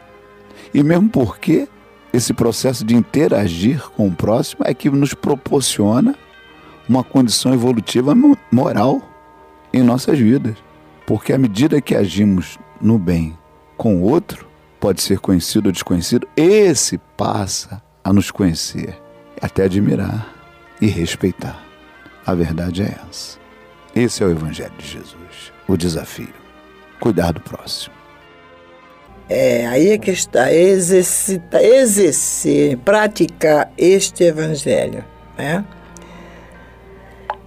E 0.73 0.83
mesmo 0.83 1.09
porque 1.09 1.69
esse 2.13 2.33
processo 2.33 2.85
de 2.85 2.95
interagir 2.95 3.89
com 3.91 4.09
o 4.09 4.13
próximo 4.13 4.63
é 4.65 4.75
que 4.75 4.91
nos 4.91 5.15
proporciona 5.15 6.15
uma 6.89 7.05
condição 7.05 7.53
evolutiva 7.53 8.15
moral 8.51 9.01
em 9.73 9.83
nossas 9.83 10.19
vidas. 10.19 10.57
Porque 11.07 11.33
à 11.33 11.39
medida 11.39 11.81
que 11.81 11.95
agimos 11.95 12.59
no 12.81 12.99
bem 12.99 13.37
com 13.77 13.97
o 13.97 14.03
outro, 14.03 14.47
pode 14.81 15.03
ser 15.03 15.19
conhecido 15.19 15.67
ou 15.67 15.73
desconhecido, 15.73 16.27
esse 16.37 16.99
passa 17.17 17.83
a 18.03 18.13
nos 18.13 18.31
conhecer, 18.31 19.01
até 19.41 19.65
admirar 19.65 20.29
e 20.81 20.87
respeitar. 20.87 21.64
A 22.27 22.35
verdade 22.35 22.83
é 22.83 22.97
essa. 23.09 23.39
Esse 23.95 24.23
é 24.23 24.27
o 24.27 24.31
Evangelho 24.31 24.73
de 24.79 24.87
Jesus, 24.87 25.53
o 25.69 25.77
desafio. 25.77 26.35
Cuidar 26.99 27.33
do 27.33 27.41
próximo. 27.41 27.95
É, 29.29 29.67
aí 29.67 29.91
é 29.91 29.99
que 29.99 30.11
está, 30.11 30.53
exercitar, 30.53 31.63
exercer, 31.63 32.77
praticar 32.79 33.73
este 33.77 34.25
evangelho, 34.25 35.03
né? 35.37 35.65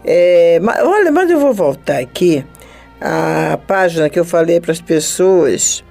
É, 0.04 0.60
mas, 0.60 0.82
olha, 0.82 1.12
mas 1.12 1.30
eu 1.30 1.40
vou 1.40 1.54
voltar 1.54 2.00
aqui 2.00 2.44
à 3.00 3.60
página 3.68 4.10
que 4.10 4.20
eu 4.20 4.26
falei 4.26 4.60
para 4.60 4.72
as 4.72 4.82
pessoas 4.82 5.84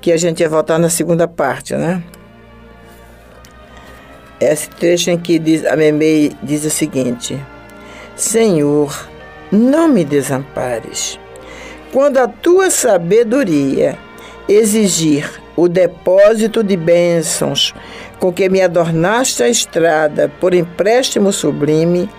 que 0.00 0.10
a 0.10 0.16
gente 0.16 0.40
ia 0.40 0.48
voltar 0.48 0.78
na 0.78 0.88
segunda 0.88 1.28
parte, 1.28 1.74
né? 1.74 2.02
Esse 4.40 4.70
trecho 4.70 5.10
em 5.10 5.18
que 5.18 5.38
diz, 5.38 5.66
a 5.66 5.76
Memei 5.76 6.34
diz 6.42 6.64
o 6.64 6.70
seguinte: 6.70 7.38
Senhor, 8.20 9.08
não 9.50 9.88
me 9.88 10.04
desampares. 10.04 11.18
Quando 11.90 12.18
a 12.18 12.28
tua 12.28 12.70
sabedoria 12.70 13.98
exigir 14.46 15.40
o 15.56 15.66
depósito 15.66 16.62
de 16.62 16.76
bênçãos 16.76 17.74
com 18.18 18.30
que 18.30 18.46
me 18.50 18.60
adornaste 18.60 19.42
a 19.42 19.48
estrada 19.48 20.30
por 20.38 20.52
empréstimo 20.52 21.32
sublime, 21.32 22.10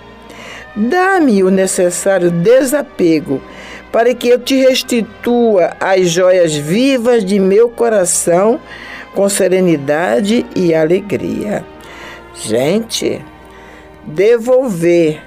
dá-me 0.75 1.43
o 1.43 1.51
necessário 1.51 2.31
desapego 2.31 3.39
para 3.91 4.15
que 4.15 4.29
eu 4.29 4.39
te 4.39 4.55
restitua 4.55 5.77
as 5.79 6.09
joias 6.09 6.55
vivas 6.55 7.23
de 7.23 7.39
meu 7.39 7.69
coração 7.69 8.59
com 9.13 9.29
serenidade 9.29 10.47
e 10.55 10.73
alegria. 10.73 11.63
Gente, 12.33 13.23
devolver 14.05 15.21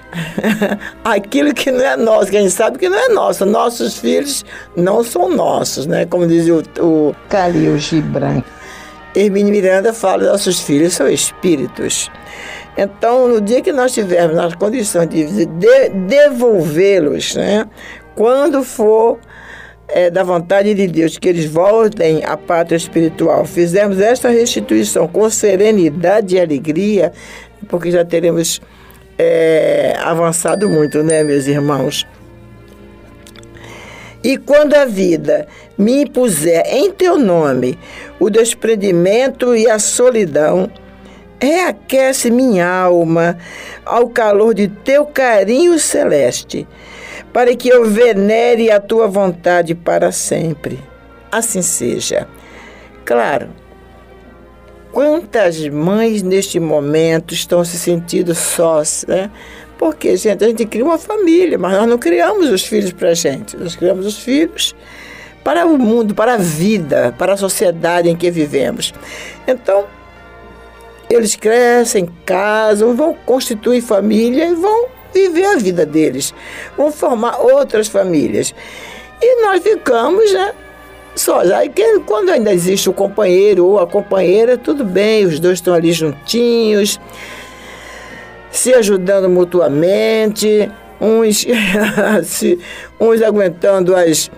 aquilo 1.05 1.55
que 1.55 1.71
não 1.71 1.85
é 1.85 1.97
nosso, 1.97 2.31
que 2.31 2.37
a 2.37 2.41
gente 2.41 2.53
sabe 2.53 2.79
que 2.79 2.89
não 2.89 2.99
é 2.99 3.09
nosso. 3.09 3.45
Nossos 3.47 3.99
filhos 3.99 4.45
não 4.77 5.03
são 5.03 5.29
nossos, 5.29 5.87
né? 5.87 6.07
Como 6.07 6.27
diz 6.27 6.49
o, 6.49 6.63
o 6.81 7.15
Calil 7.29 7.79
Gibran. 7.79 8.43
Hermine 9.15 9.51
Miranda 9.51 9.93
fala: 9.93 10.31
nossos 10.31 10.61
filhos 10.61 10.95
são 10.95 11.09
espíritos. 11.09 12.11
Então, 12.77 13.29
no 13.29 13.41
dia 13.41 13.63
que 13.63 13.73
nós 13.73 13.93
tivermos 13.93 14.37
nas 14.37 14.55
condições 14.55 15.09
de, 15.09 15.47
de 15.47 15.89
devolvê-los, 15.91 17.37
né? 17.37 17.67
Quando 18.17 18.65
for 18.65 19.19
é, 19.88 20.11
da 20.11 20.23
vontade 20.23 20.75
de 20.75 20.87
Deus 20.87 21.18
que 21.18 21.29
eles 21.29 21.47
voltem 21.47 22.25
à 22.25 22.37
pátria 22.37 22.77
espiritual, 22.77 23.44
fizermos 23.44 24.01
esta 24.01 24.29
restituição 24.29 25.07
com 25.07 25.29
serenidade 25.31 26.37
e 26.37 26.40
alegria, 26.40 27.12
porque 27.68 27.90
já 27.90 28.05
teremos 28.05 28.61
é, 29.18 29.94
avançado 29.99 30.68
muito, 30.68 31.03
né, 31.03 31.23
meus 31.23 31.47
irmãos? 31.47 32.07
E 34.23 34.38
quando 34.38 34.75
a 34.75 34.87
vida 34.87 35.47
me 35.77 36.03
impuser 36.03 36.62
em 36.66 36.90
teu 36.90 37.18
nome 37.18 37.79
o 38.18 38.31
desprendimento 38.31 39.55
e 39.55 39.68
a 39.68 39.79
solidão, 39.79 40.70
reaquece 41.38 42.31
minha 42.31 42.66
alma 42.66 43.37
ao 43.85 44.09
calor 44.09 44.55
de 44.55 44.68
teu 44.68 45.05
carinho 45.05 45.79
celeste, 45.79 46.66
para 47.35 47.55
que 47.55 47.68
eu 47.68 47.85
venere 47.85 48.70
a 48.70 48.81
tua 48.81 49.07
vontade 49.07 49.75
para 49.75 50.11
sempre. 50.11 50.79
Assim 51.31 51.61
seja. 51.61 52.27
Claro, 53.05 53.49
Quantas 54.94 55.68
mães 55.70 56.23
neste 56.23 56.61
momento 56.61 57.35
estão 57.35 57.64
se 57.64 57.77
sentindo 57.77 58.33
sós, 58.33 59.05
né? 59.09 59.29
Porque, 59.77 60.16
gente, 60.16 60.44
a 60.44 60.47
gente 60.47 60.64
cria 60.64 60.85
uma 60.85 60.99
família, 60.99 61.59
mas 61.59 61.73
nós 61.73 61.88
não 61.88 61.99
criamos 61.99 62.49
os 62.49 62.62
filhos 62.62 62.92
para 62.92 63.09
a 63.09 63.14
gente. 63.14 63.57
Nós 63.57 63.75
criamos 63.75 64.07
os 64.07 64.18
filhos 64.18 64.73
para 65.42 65.66
o 65.66 65.77
mundo, 65.77 66.14
para 66.14 66.35
a 66.35 66.37
vida, 66.37 67.12
para 67.18 67.33
a 67.33 67.37
sociedade 67.37 68.09
em 68.09 68.14
que 68.14 68.31
vivemos. 68.31 68.94
Então, 69.49 69.85
eles 71.11 71.35
crescem, 71.35 72.09
casam, 72.25 72.94
vão 72.94 73.14
constituir 73.27 73.81
família 73.81 74.47
e 74.47 74.55
vão 74.55 74.94
viver 75.14 75.46
a 75.46 75.57
vida 75.57 75.87
deles. 75.87 76.35
Vão 76.77 76.92
formar 76.92 77.38
outras 77.40 77.88
famílias. 77.88 78.55
E 79.22 79.42
nós 79.42 79.62
ficamos, 79.62 80.31
né? 80.33 80.53
Só, 81.14 81.40
aí 81.40 81.70
quando 82.05 82.31
ainda 82.31 82.53
existe 82.53 82.90
o 82.90 82.92
companheiro 82.92 83.64
ou 83.64 83.79
a 83.79 83.87
companheira, 83.87 84.59
tudo 84.59 84.85
bem, 84.85 85.24
os 85.24 85.38
dois 85.38 85.59
estão 85.59 85.72
ali 85.72 85.92
juntinhos, 85.92 87.00
se 88.50 88.74
ajudando 88.74 89.29
mutuamente, 89.29 90.68
uns, 91.00 91.46
uns 92.98 93.22
aguentando 93.22 93.94
as, 93.94 94.29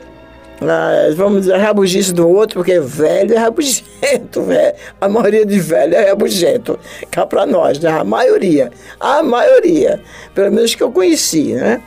as, 0.61 1.14
vamos 1.14 1.42
dizer, 1.42 1.57
rabugices 1.57 2.12
do 2.12 2.29
outro, 2.29 2.61
porque 2.61 2.81
velho 2.81 3.35
é 3.35 3.38
rabugento, 3.38 4.42
velho. 4.45 4.75
a 5.01 5.09
maioria 5.09 5.45
de 5.45 5.59
velho 5.59 5.95
é 5.95 6.09
rabugento, 6.09 6.79
cá 7.11 7.27
para 7.27 7.45
nós, 7.45 7.79
né? 7.79 7.90
a 7.90 8.05
maioria, 8.05 8.71
a 8.99 9.23
maioria, 9.23 10.01
pelo 10.35 10.53
menos 10.53 10.75
que 10.75 10.83
eu 10.83 10.90
conheci, 10.90 11.55
né? 11.55 11.83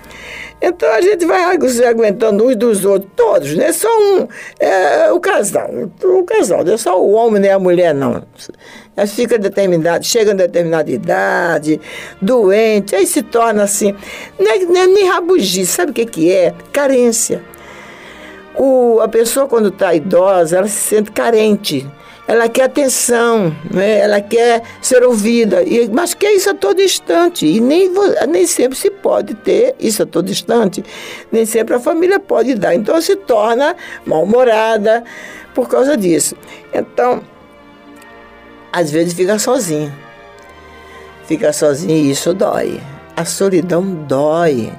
Então 0.61 0.91
a 0.91 0.99
gente 0.99 1.25
vai 1.25 1.57
se 1.69 1.85
aguentando 1.85 2.45
uns 2.45 2.55
dos 2.55 2.83
outros, 2.83 3.09
todos, 3.15 3.55
não 3.55 3.63
é 3.63 3.71
só 3.71 3.87
um, 3.87 4.27
é, 4.59 5.09
o 5.09 5.19
casal, 5.19 5.69
o 6.03 6.23
casal, 6.25 6.65
não 6.65 6.73
é 6.73 6.77
só 6.77 7.01
o 7.01 7.11
homem 7.11 7.41
nem 7.41 7.51
a 7.51 7.59
mulher, 7.59 7.93
não. 7.95 8.21
Aí 8.97 9.07
fica 9.07 9.39
determinado, 9.39 10.05
chega 10.05 10.31
a 10.31 10.35
determinada 10.35 10.91
idade, 10.91 11.79
doente, 12.21 12.93
aí 12.93 13.07
se 13.07 13.21
torna 13.21 13.63
assim, 13.63 13.95
é, 14.37 14.57
é 14.61 14.87
nem 14.87 15.07
rabugice, 15.07 15.71
sabe 15.71 15.91
o 15.91 15.93
que, 15.93 16.05
que 16.05 16.31
é? 16.31 16.53
Carência. 16.73 17.41
O, 18.59 18.99
a 19.01 19.07
pessoa, 19.07 19.47
quando 19.47 19.69
está 19.69 19.95
idosa, 19.95 20.57
ela 20.57 20.67
se 20.67 20.79
sente 20.79 21.11
carente 21.11 21.89
ela 22.29 22.47
quer 22.47 22.65
atenção, 22.65 23.55
né? 23.73 24.01
ela 24.01 24.21
quer 24.21 24.61
ser 24.79 25.01
ouvida, 25.03 25.63
e, 25.63 25.89
mas 25.89 26.13
quer 26.13 26.31
isso 26.31 26.47
a 26.51 26.53
todo 26.53 26.79
instante. 26.79 27.43
E 27.43 27.59
nem, 27.59 27.91
nem 28.27 28.45
sempre 28.45 28.77
se 28.77 28.91
pode 28.91 29.33
ter 29.33 29.73
isso 29.79 30.03
a 30.03 30.05
todo 30.05 30.29
instante, 30.29 30.83
nem 31.31 31.43
sempre 31.43 31.73
a 31.73 31.79
família 31.79 32.19
pode 32.19 32.53
dar. 32.53 32.75
Então 32.75 33.01
se 33.01 33.15
torna 33.15 33.75
mal-humorada 34.05 35.03
por 35.55 35.67
causa 35.67 35.97
disso. 35.97 36.35
Então, 36.71 37.23
às 38.71 38.91
vezes 38.91 39.15
fica 39.15 39.39
sozinha. 39.39 39.91
Fica 41.25 41.51
sozinha 41.51 41.97
e 41.97 42.11
isso 42.11 42.31
dói. 42.31 42.79
A 43.15 43.25
solidão 43.25 43.83
dói. 43.83 44.71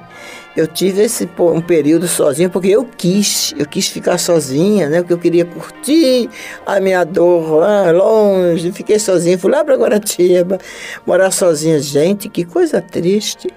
Eu 0.55 0.67
tive 0.67 1.03
esse 1.03 1.29
um 1.39 1.61
período 1.61 2.09
sozinha 2.09 2.49
porque 2.49 2.67
eu 2.67 2.83
quis, 2.83 3.53
eu 3.57 3.65
quis 3.65 3.87
ficar 3.87 4.17
sozinha, 4.17 4.89
né? 4.89 4.99
Porque 4.99 5.13
eu 5.13 5.17
queria 5.17 5.45
curtir 5.45 6.29
a 6.65 6.79
minha 6.81 7.05
dor 7.05 7.59
lá 7.59 7.89
longe. 7.91 8.71
Fiquei 8.73 8.99
sozinha, 8.99 9.37
fui 9.37 9.49
lá 9.49 9.63
para 9.63 9.75
Guaratiba, 9.77 10.59
morar 11.05 11.31
sozinha. 11.31 11.79
Gente, 11.79 12.27
que 12.27 12.43
coisa 12.43 12.81
triste. 12.81 13.47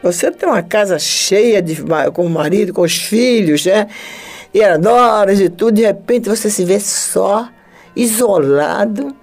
Você 0.00 0.30
tem 0.30 0.48
uma 0.48 0.62
casa 0.62 0.96
cheia 0.96 1.60
de, 1.60 1.76
com 2.12 2.24
o 2.24 2.30
marido, 2.30 2.72
com 2.72 2.82
os 2.82 2.96
filhos, 2.96 3.66
né? 3.66 3.88
E 4.54 4.62
adoras 4.62 5.40
e 5.40 5.48
tudo, 5.48 5.72
de 5.72 5.82
repente 5.82 6.28
você 6.28 6.48
se 6.48 6.64
vê 6.64 6.78
só, 6.78 7.48
isolado 7.96 9.14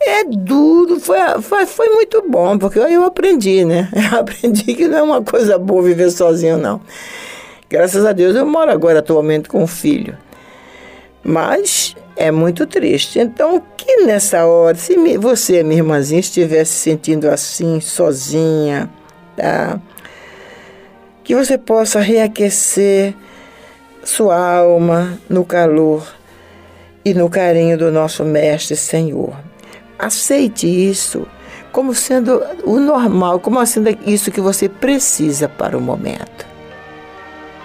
é 0.00 0.24
duro, 0.24 1.00
foi, 1.00 1.18
foi, 1.42 1.66
foi 1.66 1.88
muito 1.88 2.22
bom, 2.28 2.58
porque 2.58 2.78
eu 2.78 3.04
aprendi, 3.04 3.64
né? 3.64 3.88
Eu 4.12 4.20
aprendi 4.20 4.74
que 4.74 4.86
não 4.86 4.98
é 4.98 5.02
uma 5.02 5.22
coisa 5.22 5.58
boa 5.58 5.82
viver 5.82 6.10
sozinho, 6.10 6.56
não. 6.56 6.80
Graças 7.68 8.06
a 8.06 8.12
Deus 8.12 8.34
eu 8.34 8.46
moro 8.46 8.70
agora 8.70 9.00
atualmente 9.00 9.48
com 9.48 9.62
um 9.62 9.66
filho. 9.66 10.16
Mas 11.22 11.94
é 12.16 12.30
muito 12.30 12.66
triste. 12.66 13.18
Então, 13.18 13.62
que 13.76 14.04
nessa 14.04 14.46
hora, 14.46 14.76
se 14.76 14.96
você, 15.18 15.62
minha 15.62 15.80
irmãzinha, 15.80 16.20
estivesse 16.20 16.72
sentindo 16.72 17.28
assim, 17.28 17.80
sozinha, 17.80 18.88
tá? 19.36 19.78
que 21.22 21.34
você 21.34 21.58
possa 21.58 22.00
reaquecer 22.00 23.14
sua 24.02 24.34
alma 24.38 25.18
no 25.28 25.44
calor 25.44 26.02
e 27.04 27.12
no 27.12 27.28
carinho 27.28 27.76
do 27.76 27.92
nosso 27.92 28.24
Mestre 28.24 28.74
Senhor. 28.74 29.36
Aceite 29.98 30.66
isso 30.66 31.26
como 31.72 31.94
sendo 31.94 32.42
o 32.64 32.78
normal, 32.78 33.40
como 33.40 33.64
sendo 33.66 33.90
isso 34.06 34.30
que 34.30 34.40
você 34.40 34.68
precisa 34.68 35.48
para 35.48 35.76
o 35.76 35.80
momento. 35.80 36.46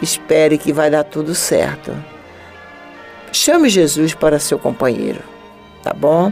Espere 0.02 0.58
que 0.58 0.74
vai 0.74 0.90
dar 0.90 1.04
tudo 1.04 1.34
certo. 1.34 1.92
Chame 3.32 3.70
Jesus 3.70 4.14
para 4.14 4.40
seu 4.40 4.60
companheiro, 4.60 5.22
tá 5.82 5.94
bom? 5.94 6.32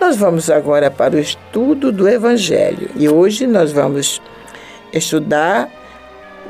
Nós 0.00 0.16
vamos 0.16 0.48
agora 0.48 0.90
para 0.90 1.16
o 1.16 1.18
estudo 1.18 1.90
do 1.90 2.08
Evangelho 2.08 2.88
e 2.94 3.08
hoje 3.08 3.46
nós 3.46 3.72
vamos 3.72 4.22
estudar, 4.92 5.68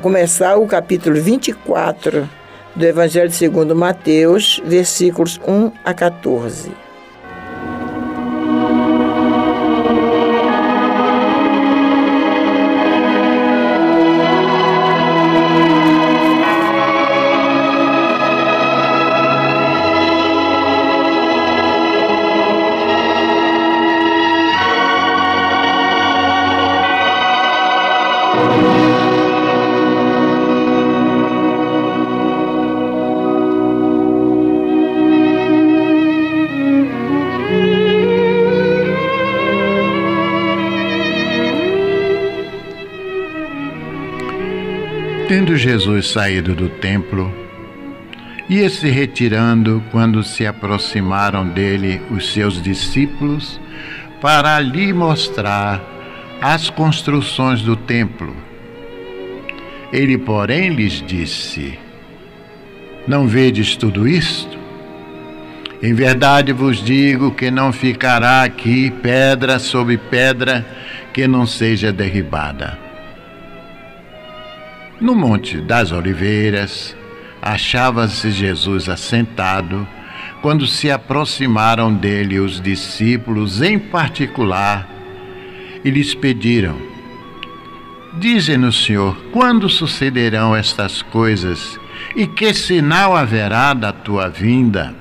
começar 0.01 0.55
o 0.57 0.67
capítulo 0.67 1.19
24 1.19 2.29
do 2.75 2.85
Evangelho 2.85 3.31
segundo 3.31 3.75
Mateus, 3.75 4.61
versículos 4.63 5.39
1 5.47 5.71
a 5.83 5.93
14. 5.93 6.88
Tendo 45.49 45.57
Jesus 45.57 46.09
saído 46.09 46.53
do 46.53 46.69
templo, 46.69 47.33
ia 48.47 48.69
se 48.69 48.87
retirando 48.87 49.83
quando 49.89 50.23
se 50.23 50.45
aproximaram 50.45 51.47
dele 51.47 51.99
os 52.11 52.31
seus 52.31 52.61
discípulos 52.61 53.59
para 54.21 54.59
lhe 54.59 54.93
mostrar 54.93 55.81
as 56.39 56.69
construções 56.69 57.63
do 57.63 57.75
templo. 57.75 58.35
Ele, 59.91 60.19
porém, 60.19 60.69
lhes 60.69 61.01
disse: 61.01 61.79
Não 63.07 63.27
vedes 63.27 63.75
tudo 63.75 64.07
isto? 64.07 64.55
Em 65.81 65.95
verdade 65.95 66.53
vos 66.53 66.77
digo 66.77 67.31
que 67.31 67.49
não 67.49 67.73
ficará 67.73 68.43
aqui 68.43 68.91
pedra 69.01 69.57
sobre 69.57 69.97
pedra 69.97 70.63
que 71.11 71.27
não 71.27 71.47
seja 71.47 71.91
derribada. 71.91 72.88
No 75.01 75.15
Monte 75.15 75.61
das 75.61 75.93
Oliveiras, 75.93 76.93
achava-se 77.41 78.31
Jesus 78.31 78.89
assentado 78.89 79.87
quando 80.41 80.67
se 80.67 80.91
aproximaram 80.91 81.93
dele 81.93 82.37
os 82.37 82.59
discípulos, 82.59 83.61
em 83.61 83.79
particular, 83.79 84.89
e 85.85 85.89
lhes 85.89 86.13
pediram: 86.13 86.75
Dize-nos, 88.19 88.83
Senhor, 88.83 89.15
quando 89.31 89.69
sucederão 89.69 90.53
estas 90.53 91.01
coisas 91.01 91.79
e 92.13 92.27
que 92.27 92.53
sinal 92.53 93.15
haverá 93.15 93.73
da 93.73 93.93
tua 93.93 94.27
vinda 94.27 94.93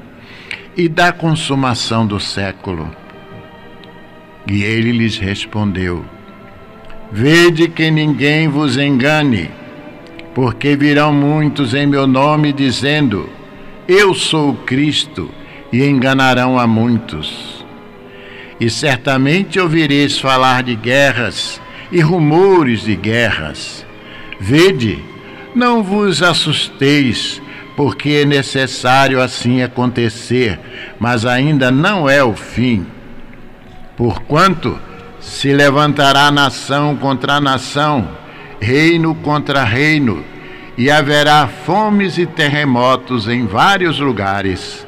e 0.76 0.88
da 0.88 1.10
consumação 1.10 2.06
do 2.06 2.20
século? 2.20 2.88
E 4.46 4.62
ele 4.62 4.92
lhes 4.92 5.18
respondeu: 5.18 6.04
Vede 7.10 7.66
que 7.66 7.90
ninguém 7.90 8.46
vos 8.46 8.76
engane 8.76 9.57
porque 10.38 10.76
virão 10.76 11.12
muitos 11.12 11.74
em 11.74 11.84
meu 11.84 12.06
nome 12.06 12.52
dizendo: 12.52 13.28
Eu 13.88 14.14
sou 14.14 14.54
Cristo, 14.54 15.28
e 15.72 15.84
enganarão 15.84 16.56
a 16.56 16.64
muitos. 16.64 17.66
E 18.60 18.70
certamente 18.70 19.58
ouvireis 19.58 20.16
falar 20.16 20.62
de 20.62 20.76
guerras 20.76 21.60
e 21.90 22.00
rumores 22.00 22.82
de 22.82 22.94
guerras. 22.94 23.84
Vede, 24.38 25.02
não 25.56 25.82
vos 25.82 26.22
assusteis, 26.22 27.42
porque 27.76 28.22
é 28.22 28.24
necessário 28.24 29.20
assim 29.20 29.60
acontecer, 29.60 30.60
mas 31.00 31.26
ainda 31.26 31.72
não 31.72 32.08
é 32.08 32.22
o 32.22 32.36
fim. 32.36 32.86
Porquanto 33.96 34.78
se 35.18 35.52
levantará 35.52 36.30
nação 36.30 36.94
contra 36.94 37.40
nação, 37.40 38.08
reino 38.60 39.14
contra 39.14 39.64
reino, 39.64 40.24
e 40.76 40.90
haverá 40.90 41.48
fomes 41.48 42.18
e 42.18 42.26
terremotos 42.26 43.28
em 43.28 43.46
vários 43.46 43.98
lugares. 43.98 44.86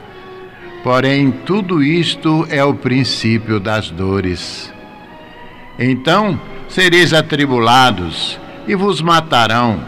Porém, 0.82 1.30
tudo 1.30 1.82
isto 1.82 2.46
é 2.48 2.64
o 2.64 2.74
princípio 2.74 3.58
das 3.58 3.90
dores. 3.90 4.72
Então 5.78 6.38
sereis 6.70 7.12
atribulados 7.12 8.38
e 8.66 8.74
vos 8.74 9.02
matarão. 9.02 9.80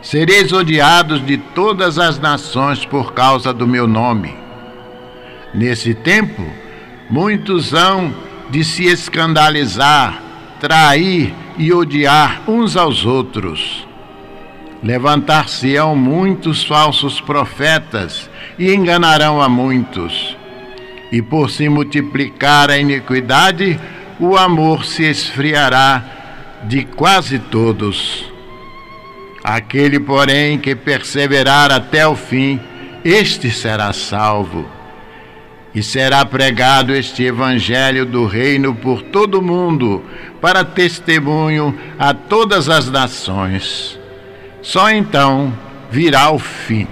Sereis 0.00 0.52
odiados 0.52 1.24
de 1.26 1.36
todas 1.36 1.98
as 1.98 2.18
nações 2.18 2.84
por 2.84 3.12
causa 3.12 3.52
do 3.52 3.66
meu 3.66 3.86
nome. 3.86 4.34
Nesse 5.52 5.92
tempo, 5.92 6.46
muitos 7.10 7.74
hão 7.74 8.14
de 8.48 8.62
se 8.62 8.84
escandalizar, 8.84 10.22
trair 10.60 11.34
e 11.58 11.72
odiar 11.72 12.42
uns 12.48 12.76
aos 12.76 13.04
outros. 13.04 13.86
Levantar-se-ão 14.82 15.96
muitos 15.96 16.64
falsos 16.64 17.20
profetas 17.20 18.30
e 18.58 18.72
enganarão 18.72 19.42
a 19.42 19.48
muitos. 19.48 20.36
E 21.10 21.20
por 21.20 21.50
se 21.50 21.68
multiplicar 21.68 22.70
a 22.70 22.78
iniquidade, 22.78 23.78
o 24.20 24.36
amor 24.36 24.84
se 24.84 25.04
esfriará 25.04 26.04
de 26.64 26.84
quase 26.84 27.38
todos. 27.38 28.30
Aquele, 29.42 29.98
porém, 29.98 30.58
que 30.58 30.74
perseverar 30.76 31.72
até 31.72 32.06
o 32.06 32.14
fim, 32.14 32.60
este 33.04 33.50
será 33.50 33.92
salvo. 33.92 34.66
E 35.74 35.82
será 35.82 36.24
pregado 36.24 36.94
este 36.94 37.24
evangelho 37.24 38.04
do 38.04 38.26
reino 38.26 38.74
por 38.74 39.02
todo 39.02 39.38
o 39.38 39.42
mundo, 39.42 40.04
para 40.40 40.64
testemunho 40.64 41.78
a 41.98 42.14
todas 42.14 42.68
as 42.68 42.90
nações. 42.90 43.98
Só 44.62 44.90
então 44.90 45.52
virá 45.90 46.30
o 46.30 46.38
fim. 46.38 46.86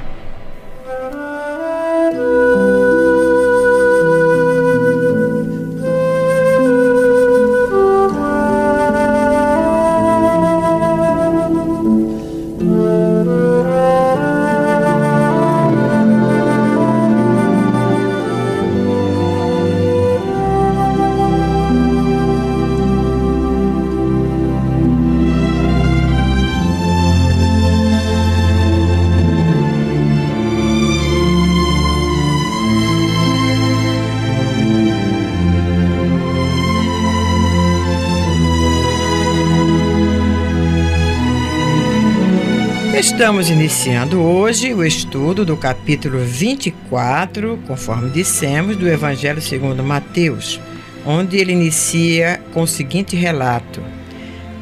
Estamos 43.17 43.49
iniciando 43.49 44.21
hoje 44.21 44.75
o 44.75 44.85
estudo 44.85 45.43
do 45.43 45.57
capítulo 45.57 46.19
24, 46.19 47.59
conforme 47.67 48.11
dissemos, 48.11 48.77
do 48.77 48.87
Evangelho 48.87 49.41
segundo 49.41 49.83
Mateus, 49.83 50.61
onde 51.03 51.39
ele 51.39 51.53
inicia 51.53 52.43
com 52.53 52.61
o 52.61 52.67
seguinte 52.67 53.17
relato: 53.17 53.83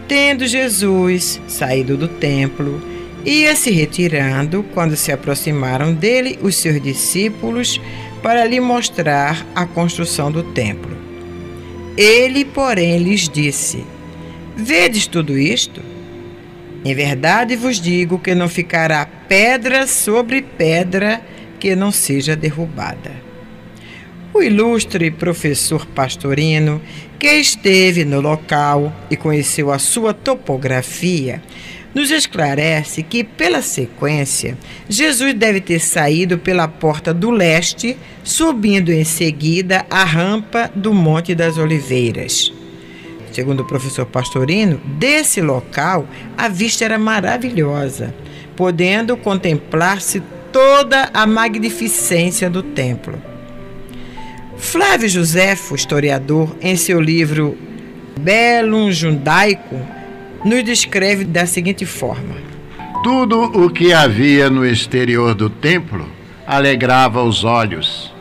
Tendo 0.07 0.47
Jesus 0.47 1.41
saído 1.49 1.97
do 1.97 2.07
templo, 2.07 2.81
ia 3.25 3.57
se 3.57 3.73
retirando 3.73 4.63
quando 4.73 4.95
se 4.95 5.11
aproximaram 5.11 5.93
dele 5.93 6.39
os 6.41 6.55
seus 6.55 6.81
discípulos 6.81 7.81
para 8.23 8.45
lhe 8.45 8.61
mostrar 8.61 9.45
a 9.53 9.67
construção 9.67 10.31
do 10.31 10.45
templo. 10.45 10.97
Ele, 11.97 12.45
porém, 12.45 12.99
lhes 12.99 13.29
disse: 13.29 13.85
Vedes 14.57 15.09
tudo 15.09 15.37
isto? 15.37 15.94
Em 16.85 16.95
verdade 16.95 17.57
vos 17.57 17.81
digo 17.81 18.19
que 18.19 18.35
não 18.35 18.49
ficará 18.49 19.07
pedra 19.07 19.87
sobre 19.87 20.43
pedra 20.43 21.23
que 21.59 21.75
não 21.75 21.91
seja 21.91 22.37
derrubada. 22.37 23.11
O 24.35 24.43
ilustre 24.43 25.11
professor 25.11 25.87
Pastorino, 25.87 26.83
que 27.19 27.33
esteve 27.33 28.05
no 28.05 28.21
local 28.21 28.93
e 29.11 29.17
conheceu 29.17 29.73
a 29.73 29.79
sua 29.79 30.13
topografia, 30.13 31.41
nos 31.95 32.11
esclarece 32.11 33.03
que, 33.03 33.25
pela 33.25 33.63
sequência, 33.63 34.59
Jesus 34.89 35.33
deve 35.33 35.61
ter 35.61 35.79
saído 35.79 36.37
pela 36.37 36.69
porta 36.69 37.15
do 37.15 37.31
leste, 37.31 37.97
subindo 38.23 38.93
em 38.93 39.05
seguida 39.05 39.87
a 39.89 40.05
rampa 40.05 40.71
do 40.75 40.93
Monte 40.93 41.35
das 41.35 41.57
Oliveiras. 41.57 42.53
Segundo 43.35 43.61
o 43.61 43.65
professor 43.65 44.07
Pastorino, 44.07 44.81
desse 44.85 45.41
local 45.41 46.07
a 46.39 46.47
vista 46.47 46.85
era 46.85 46.97
maravilhosa, 46.97 48.15
podendo 48.55 49.17
contemplar-se 49.17 50.23
toda 50.53 51.11
a 51.13 51.27
magnificência 51.27 52.49
do 52.49 52.63
templo. 52.63 53.21
Flávio 54.57 55.09
Josefo, 55.09 55.75
historiador, 55.75 56.57
em 56.63 56.77
seu 56.77 57.01
livro 57.01 57.59
Bellum 58.21 58.93
Judaico, 58.93 59.81
nos 60.45 60.63
descreve 60.63 61.25
da 61.25 61.45
seguinte 61.45 61.85
forma: 61.85 62.37
Tudo 63.03 63.43
o 63.43 63.69
que 63.69 63.93
havia 63.93 64.49
no 64.49 64.65
exterior 64.65 65.35
do 65.35 65.51
templo 65.51 66.09
alegrava 66.47 67.21
os 67.21 67.43
olhos, 67.43 68.15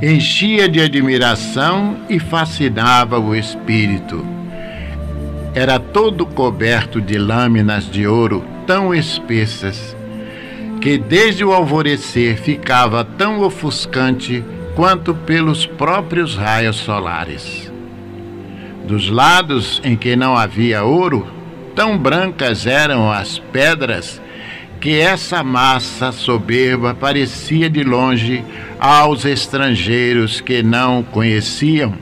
enchia 0.00 0.68
de 0.68 0.80
admiração 0.80 2.06
e 2.08 2.20
fascinava 2.20 3.18
o 3.18 3.34
espírito. 3.34 4.41
Era 5.54 5.78
todo 5.78 6.26
coberto 6.26 7.00
de 7.00 7.18
lâminas 7.18 7.90
de 7.90 8.06
ouro 8.06 8.44
tão 8.66 8.94
espessas 8.94 9.96
que 10.80 10.98
desde 10.98 11.44
o 11.44 11.52
alvorecer 11.52 12.36
ficava 12.36 13.04
tão 13.04 13.40
ofuscante 13.40 14.42
quanto 14.74 15.14
pelos 15.14 15.66
próprios 15.66 16.36
raios 16.36 16.76
solares. 16.76 17.70
Dos 18.86 19.08
lados 19.08 19.80
em 19.84 19.94
que 19.94 20.16
não 20.16 20.36
havia 20.36 20.82
ouro, 20.82 21.26
Tão 21.74 21.96
brancas 21.96 22.66
eram 22.66 23.10
as 23.10 23.38
pedras 23.38 24.20
que 24.78 24.98
essa 24.98 25.42
massa 25.42 26.12
soberba 26.12 26.94
parecia 26.94 27.70
de 27.70 27.82
longe 27.82 28.44
aos 28.78 29.24
estrangeiros 29.24 30.40
que 30.40 30.62
não 30.62 31.02
conheciam 31.02 31.94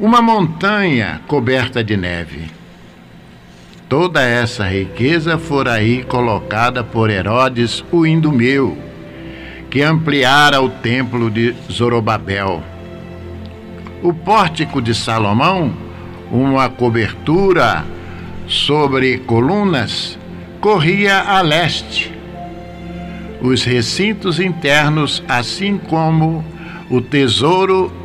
uma 0.00 0.22
montanha 0.22 1.20
coberta 1.26 1.84
de 1.84 1.94
neve. 1.94 2.50
Toda 3.86 4.22
essa 4.22 4.66
riqueza 4.66 5.36
fora 5.36 5.74
aí 5.74 6.02
colocada 6.04 6.82
por 6.82 7.10
Herodes 7.10 7.84
o 7.92 8.06
Indumeu, 8.06 8.78
que 9.68 9.82
ampliara 9.82 10.62
o 10.62 10.70
templo 10.70 11.30
de 11.30 11.54
Zorobabel. 11.70 12.62
O 14.02 14.14
pórtico 14.14 14.80
de 14.80 14.94
Salomão, 14.94 15.74
uma 16.32 16.70
cobertura 16.70 17.84
sobre 18.48 19.18
colunas 19.18 20.18
corria 20.62 21.18
a 21.18 21.42
leste. 21.42 22.10
Os 23.42 23.64
recintos 23.64 24.40
internos, 24.40 25.22
assim 25.28 25.76
como 25.76 26.42
o 26.88 27.02
tesouro, 27.02 27.99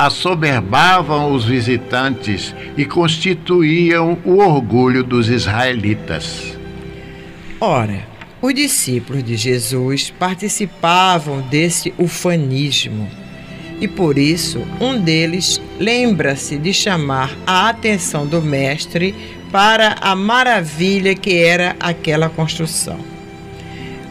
assoberbavam 0.00 1.34
os 1.34 1.44
visitantes 1.44 2.54
e 2.74 2.86
constituíam 2.86 4.16
o 4.24 4.38
orgulho 4.38 5.04
dos 5.04 5.28
israelitas. 5.28 6.58
Ora, 7.60 8.08
os 8.40 8.54
discípulos 8.54 9.22
de 9.22 9.36
Jesus 9.36 10.10
participavam 10.18 11.42
desse 11.42 11.92
ufanismo 11.98 13.06
e 13.78 13.86
por 13.86 14.16
isso 14.16 14.66
um 14.80 14.98
deles 14.98 15.60
lembra-se 15.78 16.56
de 16.56 16.72
chamar 16.72 17.36
a 17.46 17.68
atenção 17.68 18.26
do 18.26 18.40
Mestre 18.40 19.14
para 19.52 19.96
a 20.00 20.16
maravilha 20.16 21.14
que 21.14 21.34
era 21.34 21.76
aquela 21.78 22.30
construção. 22.30 23.19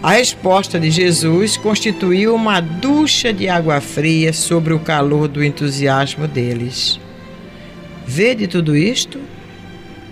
A 0.02 0.12
resposta 0.12 0.80
de 0.80 0.90
Jesus 0.90 1.58
constituiu 1.58 2.34
uma 2.34 2.62
ducha 2.62 3.34
de 3.34 3.50
água 3.50 3.82
fria 3.82 4.32
sobre 4.32 4.74
o 4.74 4.80
calor 4.80 5.28
do 5.28 5.44
entusiasmo 5.44 6.28
deles. 6.28 7.00
Vede 8.06 8.48
tudo 8.48 8.76
isto? 8.76 9.20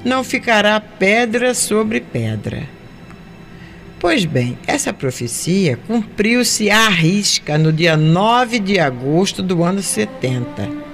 Não 0.04 0.24
ficará 0.24 0.80
pedra 0.80 1.54
sobre 1.54 2.02
pedra. 2.02 2.64
Pois 4.00 4.26
bem, 4.26 4.58
essa 4.68 4.94
profecia 4.94 5.78
cumpriu-se 5.88 6.70
à 6.70 6.90
risca 6.90 7.58
no 7.58 7.72
dia 7.72 7.98
9 7.98 8.60
de 8.60 8.80
agosto 8.80 9.42
do 9.42 9.64
ano 9.64 9.82
70 9.82 10.88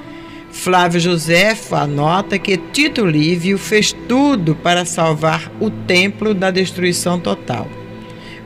Flávio 0.54 1.00
José 1.00 1.58
anota 1.72 2.38
que 2.38 2.56
Tito 2.56 3.06
Lívio 3.06 3.58
fez 3.58 3.92
tudo 4.08 4.56
para 4.56 4.86
salvar 4.86 5.52
o 5.60 5.70
templo 5.70 6.34
da 6.34 6.52
destruição 6.52 7.20
total. 7.20 7.68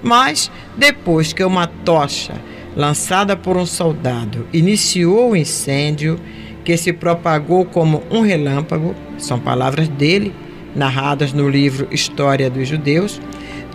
Mas, 0.08 0.50
depois 0.78 1.34
que 1.34 1.44
uma 1.44 1.68
tocha 1.68 2.34
lançada 2.78 3.36
por 3.36 3.58
um 3.58 3.66
soldado 3.66 4.48
iniciou 4.54 5.32
o 5.32 5.36
incêndio, 5.36 6.18
que 6.64 6.78
se 6.78 6.94
propagou 6.94 7.66
como 7.66 8.02
um 8.10 8.22
relâmpago, 8.22 8.96
são 9.18 9.38
palavras 9.38 9.90
dele, 9.90 10.34
narradas 10.74 11.34
no 11.34 11.50
livro 11.50 11.90
História 11.92 12.50
dos 12.50 12.70
Judeus, 12.70 13.20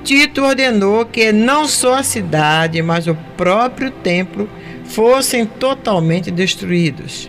Tito 0.03 0.41
ordenou 0.43 1.05
que 1.05 1.33
não 1.33 1.69
só 1.69 1.97
a 1.97 2.03
cidade, 2.03 2.81
mas 2.81 3.07
o 3.07 3.15
próprio 3.37 3.91
templo 3.91 4.49
fossem 4.87 5.45
totalmente 5.45 6.31
destruídos. 6.31 7.29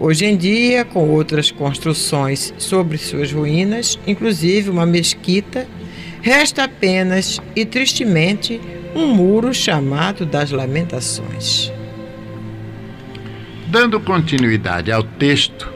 Hoje 0.00 0.26
em 0.26 0.36
dia, 0.36 0.84
com 0.84 1.08
outras 1.08 1.52
construções 1.52 2.52
sobre 2.58 2.98
suas 2.98 3.32
ruínas, 3.32 3.96
inclusive 4.08 4.70
uma 4.70 4.84
mesquita, 4.84 5.68
resta 6.22 6.64
apenas 6.64 7.40
e 7.54 7.66
tristemente 7.66 8.60
um 8.94 9.08
muro 9.08 9.52
chamado 9.52 10.24
das 10.24 10.50
Lamentações. 10.50 11.72
Dando 13.66 13.98
continuidade 13.98 14.92
ao 14.92 15.02
texto, 15.02 15.70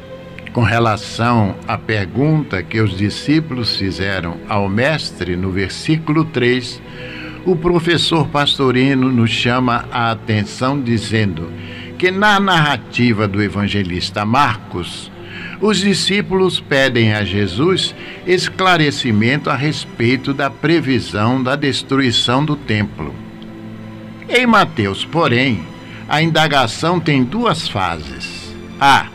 com 0.52 0.62
relação 0.62 1.56
à 1.66 1.76
pergunta 1.76 2.62
que 2.62 2.80
os 2.80 2.96
discípulos 2.96 3.76
fizeram 3.76 4.38
ao 4.48 4.68
Mestre 4.68 5.36
no 5.36 5.50
versículo 5.50 6.24
3, 6.24 6.80
o 7.44 7.56
professor 7.56 8.26
Pastorino 8.28 9.10
nos 9.10 9.30
chama 9.30 9.86
a 9.90 10.10
atenção 10.10 10.80
dizendo 10.80 11.50
que 11.98 12.10
na 12.10 12.38
narrativa 12.38 13.26
do 13.26 13.42
evangelista 13.42 14.24
Marcos, 14.24 15.10
os 15.60 15.78
discípulos 15.78 16.60
pedem 16.60 17.14
a 17.14 17.24
Jesus 17.24 17.94
esclarecimento 18.26 19.48
a 19.48 19.56
respeito 19.56 20.34
da 20.34 20.50
previsão 20.50 21.42
da 21.42 21.56
destruição 21.56 22.44
do 22.44 22.56
templo. 22.56 23.14
Em 24.28 24.46
Mateus, 24.46 25.04
porém, 25.04 25.60
a 26.08 26.20
indagação 26.20 27.00
tem 27.00 27.24
duas 27.24 27.68
fases. 27.68 28.54
A. 28.80 29.06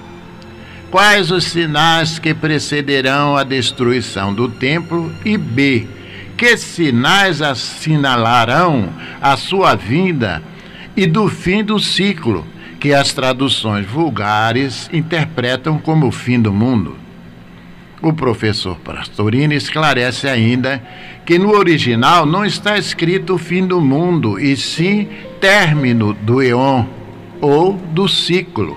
Quais 0.90 1.32
os 1.32 1.46
sinais 1.46 2.20
que 2.20 2.34
precederão 2.34 3.38
a 3.38 3.44
destruição 3.44 4.34
do 4.34 4.50
templo? 4.50 5.12
E 5.24 5.38
B. 5.38 5.88
Que 6.38 6.58
sinais 6.58 7.42
assinalarão 7.42 8.90
a 9.22 9.38
sua 9.38 9.76
vinda 9.76 10.42
e 10.96 11.06
do 11.06 11.30
fim 11.30 11.64
do 11.64 11.80
ciclo, 11.80 12.46
que 12.82 12.96
as 12.96 13.14
traduções 13.14 13.86
vulgares 13.86 14.90
interpretam 14.92 15.78
como 15.78 16.08
o 16.08 16.12
fim 16.12 16.42
do 16.42 16.52
mundo. 16.52 16.98
O 18.02 18.12
professor 18.12 18.76
Pastorini 18.78 19.54
esclarece 19.54 20.28
ainda 20.28 20.82
que 21.24 21.38
no 21.38 21.56
original 21.56 22.26
não 22.26 22.44
está 22.44 22.80
escrito 22.80 23.36
o 23.36 23.38
fim 23.38 23.68
do 23.68 23.80
mundo, 23.80 24.40
e 24.40 24.58
sim 24.58 25.08
término 25.40 26.12
do 26.12 26.42
eon 26.42 26.86
ou 27.40 27.74
do 27.74 28.08
ciclo. 28.08 28.76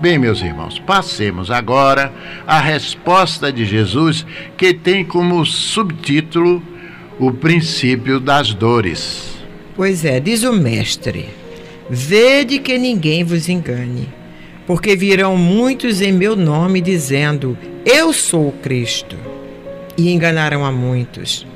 Bem, 0.00 0.16
meus 0.16 0.40
irmãos, 0.40 0.78
passemos 0.78 1.50
agora 1.50 2.10
à 2.46 2.58
resposta 2.58 3.52
de 3.52 3.66
Jesus, 3.66 4.24
que 4.56 4.72
tem 4.72 5.04
como 5.04 5.44
subtítulo 5.44 6.62
o 7.18 7.32
princípio 7.32 8.18
das 8.18 8.54
dores. 8.54 9.36
Pois 9.76 10.06
é, 10.06 10.18
diz 10.18 10.42
o 10.42 10.54
Mestre. 10.54 11.37
Vede 11.90 12.58
que 12.58 12.76
ninguém 12.76 13.24
vos 13.24 13.48
engane, 13.48 14.08
porque 14.66 14.94
virão 14.94 15.36
muitos 15.36 16.02
em 16.02 16.12
meu 16.12 16.36
nome 16.36 16.80
dizendo: 16.82 17.56
Eu 17.84 18.12
sou 18.12 18.48
o 18.48 18.52
Cristo, 18.52 19.16
e 19.96 20.12
enganarão 20.12 20.64
a 20.64 20.70
muitos. 20.70 21.46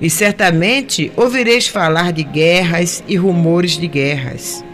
E 0.00 0.08
certamente 0.08 1.10
ouvireis 1.16 1.66
falar 1.66 2.12
de 2.12 2.22
guerras 2.22 3.02
e 3.06 3.16
rumores 3.16 3.72
de 3.72 3.86
guerras. 3.86 4.64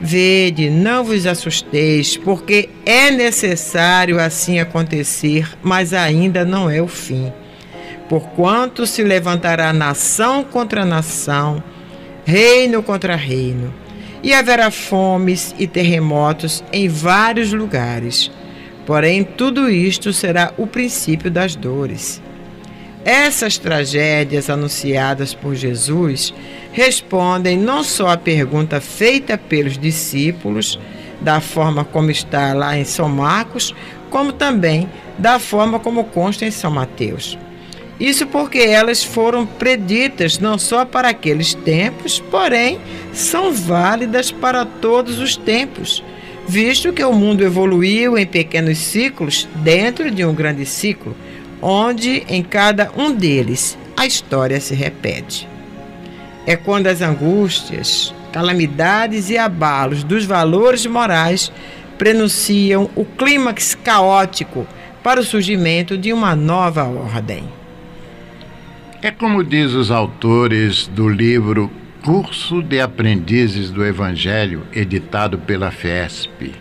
Vede, 0.00 0.70
não 0.70 1.04
vos 1.04 1.26
assusteis, 1.26 2.16
porque 2.16 2.70
é 2.86 3.10
necessário 3.10 4.18
assim 4.18 4.58
acontecer, 4.58 5.48
mas 5.62 5.92
ainda 5.92 6.44
não 6.44 6.70
é 6.70 6.80
o 6.80 6.88
fim. 6.88 7.32
Porquanto 8.08 8.86
se 8.86 9.04
levantará 9.04 9.72
nação 9.72 10.42
contra 10.42 10.84
nação, 10.84 11.62
reino 12.24 12.82
contra 12.82 13.14
reino, 13.14 13.72
e 14.22 14.32
haverá 14.34 14.70
fomes 14.70 15.54
e 15.58 15.66
terremotos 15.66 16.62
em 16.72 16.88
vários 16.88 17.52
lugares. 17.52 18.30
Porém, 18.86 19.24
tudo 19.24 19.70
isto 19.70 20.12
será 20.12 20.52
o 20.56 20.66
princípio 20.66 21.30
das 21.30 21.54
dores. 21.54 22.20
Essas 23.04 23.56
tragédias 23.56 24.50
anunciadas 24.50 25.32
por 25.32 25.54
Jesus 25.54 26.34
respondem 26.72 27.56
não 27.56 27.82
só 27.82 28.08
à 28.08 28.16
pergunta 28.16 28.80
feita 28.80 29.38
pelos 29.38 29.78
discípulos, 29.78 30.78
da 31.20 31.40
forma 31.40 31.84
como 31.84 32.10
está 32.10 32.52
lá 32.52 32.78
em 32.78 32.84
São 32.84 33.08
Marcos, 33.08 33.74
como 34.10 34.32
também 34.32 34.88
da 35.18 35.38
forma 35.38 35.78
como 35.78 36.04
consta 36.04 36.44
em 36.44 36.50
São 36.50 36.70
Mateus. 36.70 37.38
Isso 38.00 38.26
porque 38.26 38.60
elas 38.60 39.04
foram 39.04 39.44
preditas 39.44 40.38
não 40.38 40.58
só 40.58 40.86
para 40.86 41.10
aqueles 41.10 41.52
tempos, 41.52 42.18
porém 42.18 42.80
são 43.12 43.52
válidas 43.52 44.32
para 44.32 44.64
todos 44.64 45.18
os 45.18 45.36
tempos, 45.36 46.02
visto 46.48 46.94
que 46.94 47.04
o 47.04 47.12
mundo 47.12 47.42
evoluiu 47.42 48.16
em 48.16 48.26
pequenos 48.26 48.78
ciclos 48.78 49.46
dentro 49.56 50.10
de 50.10 50.24
um 50.24 50.34
grande 50.34 50.64
ciclo, 50.64 51.14
onde 51.60 52.24
em 52.26 52.42
cada 52.42 52.90
um 52.96 53.12
deles 53.12 53.76
a 53.94 54.06
história 54.06 54.58
se 54.60 54.74
repete. 54.74 55.46
É 56.46 56.56
quando 56.56 56.86
as 56.86 57.02
angústias, 57.02 58.14
calamidades 58.32 59.28
e 59.28 59.36
abalos 59.36 60.02
dos 60.02 60.24
valores 60.24 60.86
morais 60.86 61.52
prenunciam 61.98 62.88
o 62.96 63.04
clímax 63.04 63.74
caótico 63.74 64.66
para 65.02 65.20
o 65.20 65.24
surgimento 65.24 65.98
de 65.98 66.14
uma 66.14 66.34
nova 66.34 66.84
ordem. 66.84 67.59
É 69.02 69.10
como 69.10 69.42
diz 69.42 69.72
os 69.72 69.90
autores 69.90 70.86
do 70.86 71.08
livro 71.08 71.70
Curso 72.04 72.62
de 72.62 72.82
Aprendizes 72.82 73.70
do 73.70 73.82
Evangelho, 73.82 74.64
editado 74.74 75.38
pela 75.38 75.70
FESP. 75.70 76.52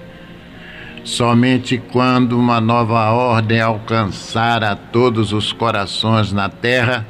Somente 1.03 1.77
quando 1.91 2.39
uma 2.39 2.61
nova 2.61 3.11
ordem 3.11 3.59
alcançar 3.59 4.63
a 4.63 4.73
todos 4.73 5.33
os 5.33 5.51
corações 5.51 6.31
na 6.31 6.47
Terra, 6.47 7.05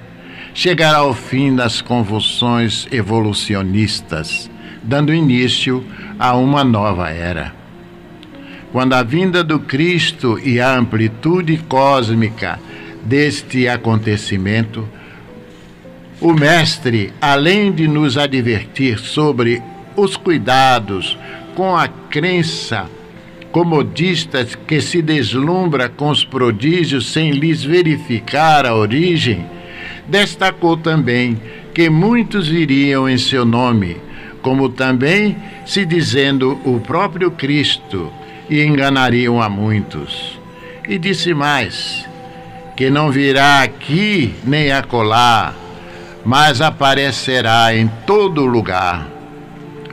chegará 0.51 0.97
ao 0.97 1.13
fim 1.13 1.55
das 1.55 1.79
convulsões 1.79 2.87
evolucionistas, 2.91 4.49
dando 4.81 5.13
início 5.13 5.85
a 6.17 6.35
uma 6.35 6.63
nova 6.63 7.07
era. 7.11 7.53
Quando 8.71 8.93
a 8.93 9.03
vinda 9.03 9.43
do 9.43 9.59
Cristo 9.59 10.39
e 10.43 10.59
a 10.59 10.75
amplitude 10.75 11.55
cósmica 11.69 12.59
deste 13.05 13.67
acontecimento, 13.67 14.89
o 16.21 16.33
Mestre, 16.33 17.13
além 17.21 17.71
de 17.71 17.87
nos 17.87 18.17
advertir 18.17 18.99
sobre 18.99 19.61
os 19.95 20.17
cuidados 20.17 21.17
com 21.55 21.75
a 21.75 21.87
crença 21.87 22.89
comodista 23.51 24.45
que 24.45 24.79
se 24.81 25.01
deslumbra 25.01 25.89
com 25.89 26.09
os 26.09 26.23
prodígios 26.23 27.11
sem 27.11 27.31
lhes 27.31 27.63
verificar 27.63 28.65
a 28.65 28.75
origem, 28.75 29.45
destacou 30.07 30.77
também 30.77 31.39
que 31.73 31.89
muitos 31.89 32.47
viriam 32.47 33.09
em 33.09 33.17
seu 33.17 33.45
nome, 33.45 33.97
como 34.41 34.69
também 34.69 35.35
se 35.65 35.85
dizendo 35.85 36.59
o 36.63 36.79
próprio 36.79 37.31
Cristo, 37.31 38.11
e 38.49 38.63
enganariam 38.63 39.41
a 39.41 39.49
muitos. 39.49 40.39
E 40.87 40.97
disse 40.97 41.33
mais: 41.33 42.05
que 42.75 42.89
não 42.89 43.11
virá 43.11 43.61
aqui 43.61 44.33
nem 44.43 44.71
acolá, 44.71 45.53
mas 46.25 46.61
aparecerá 46.61 47.75
em 47.75 47.87
todo 48.05 48.45
lugar. 48.45 49.19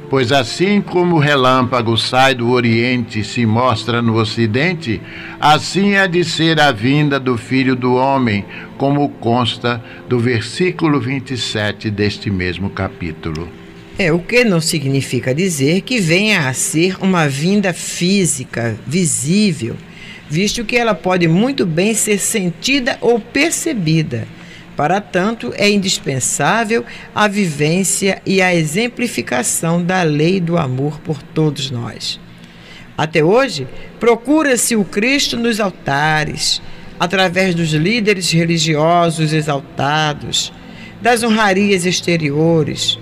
Pois 0.08 0.30
assim 0.30 0.80
como 0.80 1.16
o 1.16 1.18
relâmpago 1.18 1.96
sai 1.96 2.32
do 2.34 2.50
Oriente 2.50 3.20
e 3.20 3.24
se 3.24 3.44
mostra 3.44 4.00
no 4.00 4.16
Ocidente, 4.16 5.00
assim 5.40 5.96
há 5.96 6.06
de 6.06 6.22
ser 6.24 6.60
a 6.60 6.70
vinda 6.70 7.18
do 7.18 7.36
Filho 7.36 7.74
do 7.74 7.94
Homem, 7.94 8.44
como 8.78 9.08
consta 9.08 9.82
do 10.08 10.20
versículo 10.20 11.00
27 11.00 11.90
deste 11.90 12.30
mesmo 12.30 12.70
capítulo. 12.70 13.48
É, 13.98 14.12
o 14.12 14.18
que 14.18 14.44
não 14.44 14.60
significa 14.60 15.34
dizer 15.34 15.80
que 15.80 15.98
venha 15.98 16.48
a 16.48 16.52
ser 16.52 16.96
uma 17.00 17.26
vinda 17.26 17.72
física, 17.72 18.78
visível, 18.86 19.74
visto 20.28 20.64
que 20.64 20.76
ela 20.76 20.94
pode 20.94 21.26
muito 21.26 21.66
bem 21.66 21.94
ser 21.94 22.18
sentida 22.18 22.96
ou 23.00 23.18
percebida. 23.18 24.28
Para 24.76 25.00
tanto, 25.00 25.54
é 25.56 25.70
indispensável 25.70 26.84
a 27.14 27.26
vivência 27.26 28.20
e 28.26 28.42
a 28.42 28.54
exemplificação 28.54 29.82
da 29.82 30.02
lei 30.02 30.38
do 30.38 30.58
amor 30.58 31.00
por 31.00 31.22
todos 31.22 31.70
nós. 31.70 32.20
Até 32.96 33.24
hoje, 33.24 33.66
procura-se 33.98 34.76
o 34.76 34.84
Cristo 34.84 35.38
nos 35.38 35.60
altares, 35.60 36.60
através 37.00 37.54
dos 37.54 37.72
líderes 37.72 38.30
religiosos 38.30 39.32
exaltados, 39.32 40.52
das 41.00 41.22
honrarias 41.22 41.86
exteriores, 41.86 42.98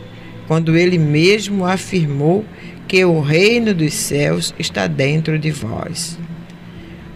quando 0.46 0.76
ele 0.76 0.98
mesmo 0.98 1.64
afirmou 1.64 2.44
que 2.86 3.04
o 3.04 3.20
reino 3.20 3.74
dos 3.74 3.94
céus 3.94 4.54
está 4.58 4.86
dentro 4.86 5.38
de 5.38 5.50
vós. 5.50 6.18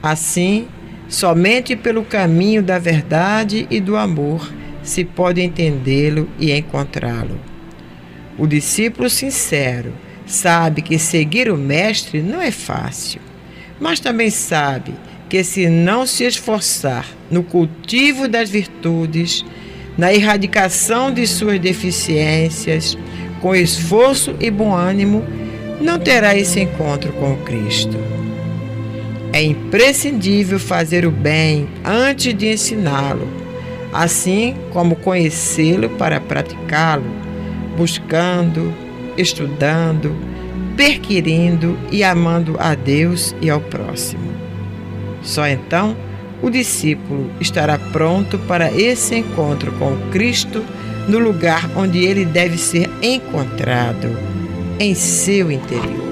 Assim, 0.03 0.67
somente 1.09 1.75
pelo 1.75 2.05
caminho 2.05 2.63
da 2.63 2.79
verdade 2.79 3.67
e 3.71 3.81
do 3.81 3.97
amor 3.97 4.53
se 4.83 5.05
pode 5.05 5.41
entendê-lo 5.41 6.29
e 6.39 6.53
encontrá-lo. 6.53 7.41
O 8.39 8.47
discípulo 8.47 9.11
sincero 9.11 9.93
sabe 10.27 10.83
que 10.83 10.99
seguir 10.99 11.51
o 11.51 11.57
Mestre 11.57 12.23
não 12.23 12.41
é 12.41 12.51
fácil, 12.51 13.21
mas 13.81 13.99
também 13.99 14.31
sabe 14.31 14.95
que, 15.29 15.43
se 15.43 15.69
não 15.69 16.07
se 16.07 16.25
esforçar 16.25 17.07
no 17.31 17.43
cultivo 17.43 18.29
das 18.29 18.49
virtudes, 18.49 19.45
na 19.97 20.13
erradicação 20.13 21.13
de 21.13 21.27
suas 21.27 21.59
deficiências, 21.59 22.97
com 23.41 23.55
esforço 23.55 24.35
e 24.41 24.51
bom 24.51 24.75
ânimo, 24.75 25.25
não 25.81 25.99
terá 25.99 26.37
esse 26.37 26.61
encontro 26.61 27.13
com 27.15 27.37
Cristo. 27.39 27.97
É 29.33 29.43
imprescindível 29.43 30.59
fazer 30.59 31.05
o 31.05 31.11
bem 31.11 31.69
antes 31.85 32.35
de 32.35 32.49
ensiná-lo, 32.49 33.29
assim 33.93 34.57
como 34.73 34.97
conhecê-lo 34.97 35.91
para 35.91 36.21
praticá-lo, 36.21 37.05
buscando, 37.77 38.75
estudando, 39.17 40.15
perquirindo 40.77 41.79
e 41.91 42.03
amando 42.03 42.57
a 42.59 42.75
Deus 42.75 43.35
e 43.41 43.51
ao 43.51 43.61
próximo. 43.61 44.33
Só 45.23 45.47
então 45.47 45.97
o 46.41 46.49
discípulo 46.51 47.31
estará 47.41 47.79
pronto 47.79 48.39
para 48.39 48.73
esse 48.73 49.17
encontro 49.17 49.73
com 49.73 49.97
Cristo 50.11 50.65
no 51.09 51.19
lugar 51.19 51.69
onde 51.77 52.05
ele 52.05 52.25
deve 52.25 52.57
ser 52.57 52.89
encontrado, 53.03 54.09
em 54.79 54.95
seu 54.95 55.51
interior. 55.51 56.08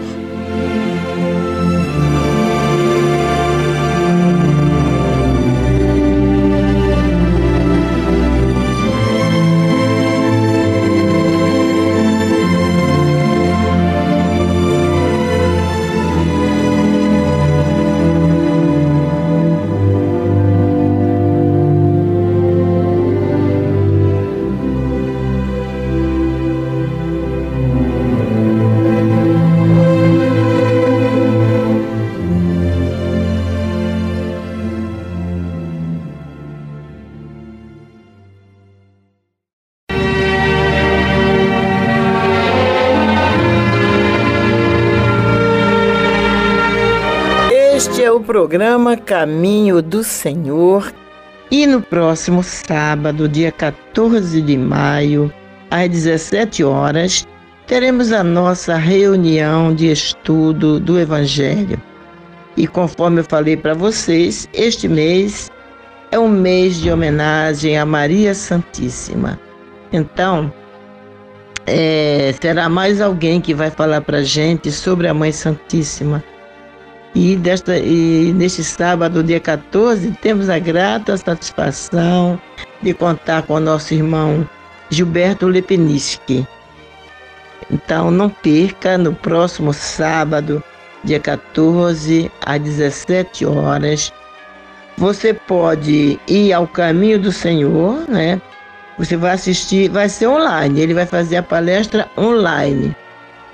Programa 48.46 48.96
Caminho 48.96 49.82
do 49.82 50.04
Senhor. 50.04 50.92
E 51.50 51.66
no 51.66 51.82
próximo 51.82 52.44
sábado, 52.44 53.28
dia 53.28 53.50
14 53.50 54.40
de 54.40 54.56
maio, 54.56 55.32
às 55.68 55.88
17 55.88 56.62
horas, 56.62 57.26
teremos 57.66 58.12
a 58.12 58.22
nossa 58.22 58.76
reunião 58.76 59.74
de 59.74 59.90
estudo 59.90 60.78
do 60.78 60.96
Evangelho. 60.96 61.76
E 62.56 62.68
conforme 62.68 63.18
eu 63.18 63.24
falei 63.24 63.56
para 63.56 63.74
vocês, 63.74 64.48
este 64.54 64.86
mês 64.86 65.50
é 66.12 66.18
um 66.18 66.28
mês 66.28 66.76
de 66.76 66.88
homenagem 66.88 67.76
a 67.76 67.84
Maria 67.84 68.32
Santíssima. 68.32 69.40
Então, 69.92 70.52
é, 71.66 72.32
terá 72.38 72.68
mais 72.68 73.00
alguém 73.00 73.40
que 73.40 73.52
vai 73.52 73.72
falar 73.72 74.02
para 74.02 74.22
gente 74.22 74.70
sobre 74.70 75.08
a 75.08 75.14
Mãe 75.14 75.32
Santíssima. 75.32 76.22
E, 77.18 77.34
desta, 77.34 77.78
e 77.78 78.30
neste 78.34 78.62
sábado, 78.62 79.22
dia 79.22 79.40
14, 79.40 80.10
temos 80.20 80.50
a 80.50 80.58
grata 80.58 81.16
satisfação 81.16 82.38
de 82.82 82.92
contar 82.92 83.40
com 83.44 83.54
o 83.54 83.60
nosso 83.60 83.94
irmão 83.94 84.46
Gilberto 84.90 85.48
Lepeniski. 85.48 86.46
Então 87.70 88.10
não 88.10 88.28
perca 88.28 88.98
no 88.98 89.14
próximo 89.14 89.72
sábado, 89.72 90.62
dia 91.04 91.18
14, 91.18 92.30
às 92.44 92.60
17 92.60 93.46
horas. 93.46 94.12
Você 94.98 95.32
pode 95.32 96.20
ir 96.28 96.52
ao 96.52 96.66
caminho 96.66 97.18
do 97.18 97.32
Senhor, 97.32 98.04
né? 98.10 98.38
Você 98.98 99.16
vai 99.16 99.30
assistir, 99.30 99.88
vai 99.88 100.10
ser 100.10 100.26
online, 100.26 100.82
ele 100.82 100.92
vai 100.92 101.06
fazer 101.06 101.38
a 101.38 101.42
palestra 101.42 102.10
online. 102.18 102.94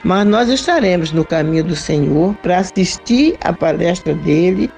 Mas 0.04 0.26
nós 0.26 0.48
estaremos 0.48 1.12
no 1.12 1.24
caminho 1.24 1.62
do 1.62 1.76
Senhor 1.76 2.34
para 2.42 2.58
assistir 2.58 3.36
a 3.40 3.52
palestra 3.52 4.14
dele 4.14 4.70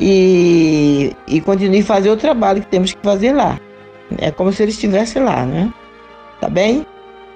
e, 0.00 1.14
e 1.26 1.40
continuar 1.40 1.82
fazer 1.82 2.10
o 2.10 2.16
trabalho 2.16 2.62
que 2.62 2.68
temos 2.68 2.92
que 2.92 3.02
fazer 3.02 3.32
lá. 3.32 3.60
É 4.16 4.30
como 4.30 4.52
se 4.52 4.62
ele 4.62 4.70
estivesse 4.70 5.18
lá, 5.18 5.44
né? 5.44 5.72
Tá 6.40 6.48
bem? 6.48 6.86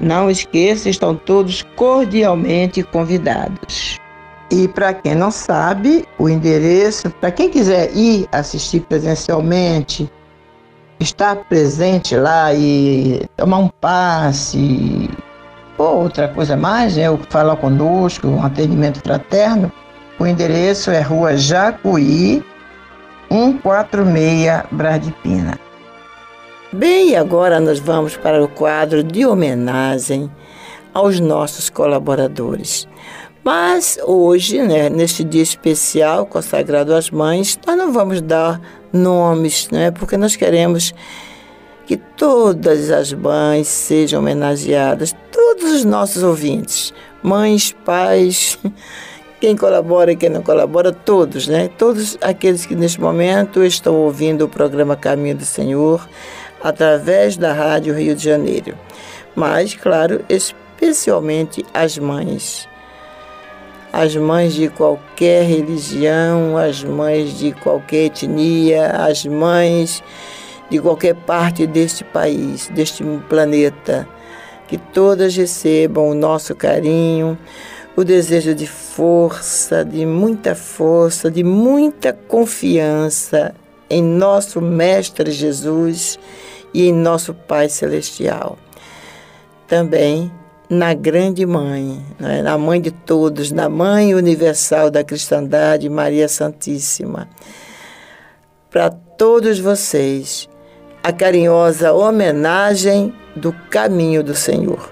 Não 0.01 0.31
esqueça, 0.31 0.89
estão 0.89 1.15
todos 1.15 1.63
cordialmente 1.77 2.83
convidados. 2.83 4.01
E 4.51 4.69
para 4.69 4.95
quem 4.95 5.15
não 5.15 5.31
sabe, 5.31 6.07
o 6.19 6.29
endereço, 6.29 7.11
para 7.11 7.31
quem 7.31 7.49
quiser 7.49 7.91
ir 7.97 8.27
assistir 8.33 8.81
presencialmente, 8.81 10.11
estar 11.01 11.37
presente 11.45 12.17
lá 12.17 12.53
e 12.55 13.27
tomar 13.37 13.59
um 13.59 13.69
passe, 13.69 15.02
outra 15.91 16.29
coisa 16.29 16.57
mais, 16.57 16.97
né, 16.97 17.11
ou 17.11 17.19
falar 17.29 17.57
conosco, 17.57 18.27
um 18.27 18.45
atendimento 18.45 19.01
fraterno, 19.01 19.73
o 20.19 20.27
endereço 20.27 20.91
é 20.91 21.01
Rua 21.01 21.37
Jacuí, 21.37 22.45
146, 23.31 24.65
Bradipina. 24.71 25.59
Bem, 26.73 27.17
agora 27.17 27.61
nós 27.61 27.79
vamos 27.79 28.17
para 28.17 28.43
o 28.43 28.49
quadro 28.49 29.03
de 29.03 29.27
homenagem 29.27 30.31
aos 30.95 31.21
nossos 31.21 31.69
colaboradores. 31.69 32.89
Mas 33.45 33.99
hoje, 34.05 34.63
né, 34.63 34.89
neste 34.89 35.25
dia 35.25 35.43
especial 35.43 36.25
consagrado 36.25 36.95
às 36.95 37.11
mães, 37.11 37.59
nós 37.67 37.77
não 37.77 37.93
vamos 37.93 38.21
dar 38.21 38.61
nomes, 38.93 39.69
né, 39.71 39.91
porque 39.91 40.17
nós 40.17 40.37
queremos 40.37 40.95
que 41.87 41.97
todas 41.97 42.91
as 42.91 43.13
mães 43.13 43.69
sejam 43.69 44.21
homenageadas, 44.21 45.15
todos 45.31 45.73
os 45.73 45.85
nossos 45.85 46.23
ouvintes, 46.23 46.95
mães, 47.23 47.75
pais, 47.85 48.59
quem 49.41 49.57
colabora 49.57 50.13
e 50.13 50.17
quem 50.17 50.31
não 50.31 50.43
colabora, 50.43 50.93
todos, 50.93 51.49
né? 51.49 51.69
Todos 51.77 52.17
aqueles 52.21 52.65
que 52.65 52.75
neste 52.75 53.01
momento 53.01 53.65
estão 53.65 53.97
ouvindo 53.97 54.45
o 54.45 54.49
programa 54.49 54.95
Caminho 54.95 55.37
do 55.37 55.45
Senhor 55.45 56.09
através 56.63 57.37
da 57.37 57.53
Rádio 57.53 57.95
Rio 57.95 58.15
de 58.15 58.23
Janeiro. 58.23 58.79
Mas, 59.35 59.75
claro, 59.75 60.25
especialmente 60.29 61.65
as 61.75 61.99
mães. 61.99 62.69
As 63.93 64.17
mães 64.17 64.55
de 64.55 64.69
qualquer 64.69 65.45
religião, 65.45 66.57
as 66.57 66.83
mães 66.83 67.37
de 67.39 67.53
qualquer 67.53 68.07
etnia, 68.07 68.91
as 68.91 69.27
mães 69.27 70.03
de 70.73 70.81
qualquer 70.81 71.15
parte 71.15 71.67
deste 71.67 72.03
país, 72.03 72.69
deste 72.69 73.05
planeta. 73.29 74.09
Que 74.67 74.79
todas 74.79 75.37
recebam 75.37 76.09
o 76.09 76.15
nosso 76.15 76.55
carinho, 76.55 77.39
o 77.95 78.03
desejo 78.03 78.55
de 78.55 78.67
força, 78.67 79.85
de 79.85 80.07
muita 80.07 80.55
força, 80.55 81.31
de 81.31 81.45
muita 81.45 82.15
confiança 82.15 83.55
em 83.91 84.03
nosso 84.03 84.63
Mestre 84.63 85.31
Jesus 85.31 86.19
e 86.73 86.89
em 86.89 86.93
nosso 86.93 87.35
Pai 87.35 87.69
Celestial. 87.69 88.57
Também 89.69 90.33
na 90.71 90.95
Grande 90.95 91.45
Mãe, 91.45 92.03
né? 92.19 92.41
na 92.41 92.57
Mãe 92.57 92.81
de 92.81 92.91
todos, 92.91 93.53
na 93.53 93.69
Mãe 93.69 94.15
Universal 94.15 94.91
da 94.91 95.05
Cristandade, 95.05 95.87
Maria 95.91 96.29
Santíssima. 96.29 97.29
Para 98.71 98.89
todos 98.89 99.59
vocês, 99.59 100.49
a 101.03 101.13
carinhosa 101.13 101.93
homenagem 101.93 103.13
do 103.35 103.53
caminho 103.71 104.23
do 104.23 104.35
Senhor. 104.35 104.92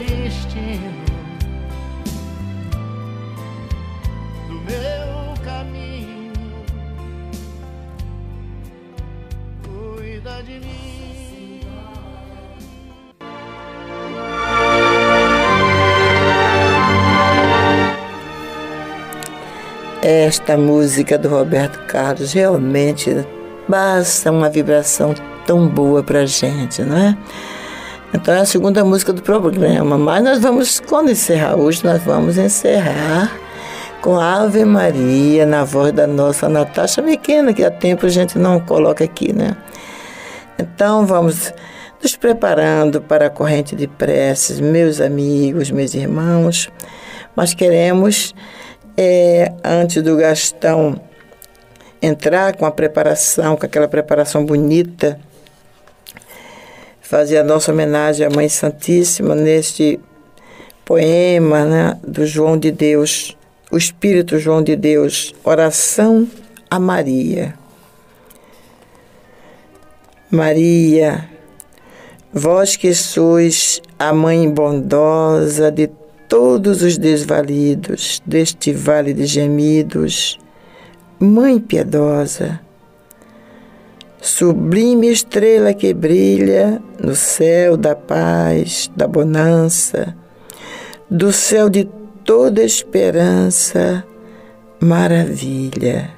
Esta 20.01 20.57
música 20.57 21.15
do 21.15 21.29
Roberto 21.29 21.85
Carlos 21.85 22.33
realmente 22.33 23.23
basta 23.67 24.31
uma 24.31 24.49
vibração 24.49 25.13
tão 25.45 25.67
boa 25.67 26.01
pra 26.01 26.25
gente, 26.25 26.81
não 26.81 26.97
é? 26.97 27.17
Então 28.11 28.33
é 28.33 28.39
a 28.39 28.45
segunda 28.45 28.83
música 28.83 29.13
do 29.13 29.21
programa, 29.21 29.99
mas 29.99 30.23
nós 30.23 30.39
vamos, 30.39 30.79
quando 30.79 31.11
encerrar 31.11 31.55
hoje, 31.55 31.85
nós 31.85 32.01
vamos 32.01 32.39
encerrar 32.39 33.31
com 34.01 34.19
Ave 34.19 34.65
Maria 34.65 35.45
na 35.45 35.63
voz 35.63 35.91
da 35.91 36.07
nossa 36.07 36.49
Natasha 36.49 37.03
Pequena, 37.03 37.53
que 37.53 37.63
há 37.63 37.69
tempo 37.69 38.07
a 38.07 38.09
gente 38.09 38.39
não 38.39 38.59
coloca 38.59 39.03
aqui, 39.03 39.31
né? 39.31 39.55
Então 40.57 41.05
vamos 41.05 41.53
nos 42.01 42.15
preparando 42.15 43.01
para 43.01 43.27
a 43.27 43.29
corrente 43.29 43.75
de 43.75 43.87
preces, 43.87 44.59
meus 44.59 44.99
amigos, 44.99 45.69
meus 45.69 45.93
irmãos, 45.93 46.71
mas 47.35 47.53
queremos 47.53 48.33
é, 49.03 49.51
antes 49.63 50.03
do 50.03 50.15
Gastão 50.15 51.01
entrar 51.99 52.55
com 52.55 52.67
a 52.67 52.71
preparação, 52.71 53.55
com 53.55 53.65
aquela 53.65 53.87
preparação 53.87 54.45
bonita, 54.45 55.19
fazer 57.01 57.39
a 57.39 57.43
nossa 57.43 57.71
homenagem 57.71 58.27
à 58.27 58.29
Mãe 58.29 58.47
Santíssima 58.47 59.33
neste 59.33 59.99
poema 60.85 61.65
né, 61.65 61.99
do 62.05 62.27
João 62.27 62.55
de 62.55 62.69
Deus, 62.69 63.35
o 63.71 63.77
Espírito 63.77 64.37
João 64.37 64.61
de 64.61 64.75
Deus, 64.75 65.33
Oração 65.43 66.27
a 66.69 66.79
Maria. 66.79 67.55
Maria, 70.29 71.27
vós 72.31 72.75
que 72.75 72.93
sois 72.93 73.81
a 73.97 74.13
mãe 74.13 74.47
bondosa 74.47 75.71
de 75.71 75.89
todos 76.31 76.81
os 76.81 76.97
desvalidos 76.97 78.23
deste 78.25 78.71
vale 78.71 79.13
de 79.13 79.25
gemidos, 79.25 80.39
Mãe 81.19 81.59
piedosa, 81.59 82.61
sublime 84.21 85.11
estrela 85.11 85.73
que 85.73 85.93
brilha 85.93 86.81
no 86.97 87.15
céu 87.17 87.75
da 87.75 87.95
paz, 87.97 88.89
da 88.95 89.05
bonança, 89.09 90.15
do 91.09 91.33
céu 91.33 91.69
de 91.69 91.83
toda 92.23 92.63
esperança, 92.63 94.03
maravilha. 94.79 96.11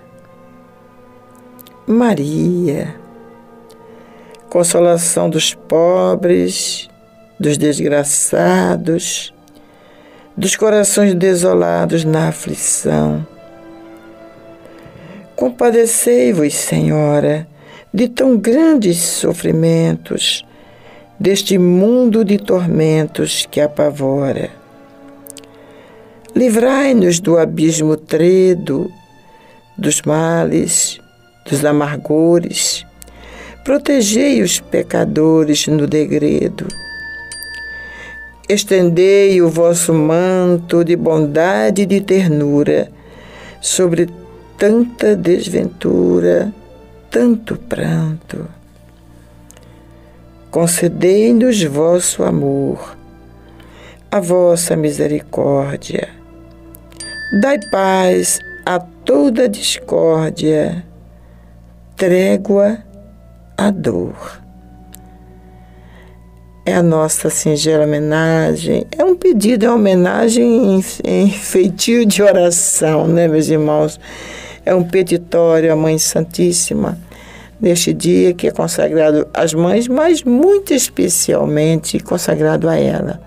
Maria, 1.88 2.96
consolação 4.48 5.28
dos 5.28 5.56
pobres, 5.56 6.88
dos 7.40 7.58
desgraçados, 7.58 9.33
dos 10.36 10.56
corações 10.56 11.14
desolados 11.14 12.04
na 12.04 12.30
aflição. 12.30 13.26
Compadecei-vos, 15.36 16.54
Senhora, 16.54 17.48
de 17.94 18.08
tão 18.08 18.38
grandes 18.38 18.98
sofrimentos, 18.98 20.46
deste 21.20 21.58
mundo 21.58 22.26
de 22.26 22.38
tormentos 22.38 23.48
que 23.50 23.62
apavora. 23.62 24.50
Livrai-nos 26.36 27.20
do 27.20 27.38
abismo 27.38 27.96
tredo, 27.96 28.92
dos 29.78 30.02
males, 30.02 31.00
dos 31.50 31.64
amargores. 31.64 32.86
Protegei 33.64 34.42
os 34.42 34.60
pecadores 34.60 35.68
no 35.68 35.86
degredo. 35.88 36.68
Estendei 38.54 39.42
o 39.42 39.50
vosso 39.50 39.92
manto 39.92 40.84
de 40.84 40.96
bondade 40.96 41.82
e 41.82 41.86
de 41.88 42.00
ternura 42.00 42.88
sobre 43.60 44.08
tanta 44.60 45.16
desventura, 45.16 46.54
tanto 47.10 47.56
pranto. 47.58 48.48
Concedei-nos 50.52 51.64
vosso 51.64 52.24
amor, 52.24 52.96
a 54.12 54.20
vossa 54.20 54.76
misericórdia. 54.76 56.10
Dai 57.42 57.58
paz 57.72 58.40
a 58.64 58.78
toda 58.78 59.50
discórdia, 59.50 60.86
trégua 61.98 62.78
à 63.58 63.72
dor. 63.72 64.43
É 66.66 66.76
a 66.76 66.82
nossa 66.82 67.30
singela 67.30 67.84
homenagem, 67.84 68.88
é 68.98 69.04
um 69.04 69.16
pedido, 69.16 69.66
é 69.66 69.70
uma 69.70 69.76
homenagem 69.76 70.78
em, 70.78 70.86
em 71.04 71.30
feitio 71.30 72.06
de 72.06 72.24
oração, 72.24 73.06
né, 73.06 73.28
meus 73.28 73.50
irmãos? 73.50 74.00
É 74.66 74.74
um 74.74 74.82
petitório 74.82 75.74
à 75.74 75.76
Mãe 75.76 76.00
Santíssima 76.00 76.98
neste 77.60 77.94
dia 77.94 78.34
que 78.34 78.48
é 78.48 78.52
consagrado 78.52 79.28
às 79.34 79.54
mães, 79.54 79.90
mas 79.90 80.24
muito 80.24 80.74
especialmente 80.74 82.00
consagrado 82.00 82.70
a 82.70 82.78
ela, 82.78 83.20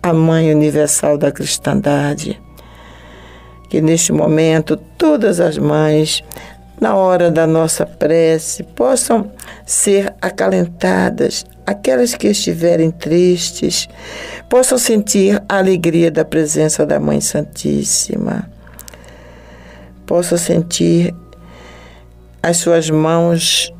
a 0.00 0.12
Mãe 0.12 0.54
Universal 0.54 1.18
da 1.18 1.32
Cristandade. 1.32 2.40
Que 3.68 3.80
neste 3.80 4.12
momento 4.12 4.76
todas 4.96 5.40
as 5.40 5.58
mães, 5.58 6.22
na 6.80 6.94
hora 6.94 7.28
da 7.28 7.44
nossa 7.44 7.84
prece, 7.84 8.62
possam 8.62 9.32
ser 9.70 10.12
acalentadas, 10.20 11.46
aquelas 11.64 12.16
que 12.16 12.26
estiverem 12.26 12.90
tristes, 12.90 13.88
possam 14.48 14.76
sentir 14.76 15.40
a 15.48 15.58
alegria 15.58 16.10
da 16.10 16.24
presença 16.24 16.84
da 16.84 16.98
Mãe 16.98 17.20
Santíssima. 17.20 18.50
Possa 20.04 20.36
sentir 20.36 21.14
as 22.42 22.56
suas 22.56 22.90
mãos 22.90 23.72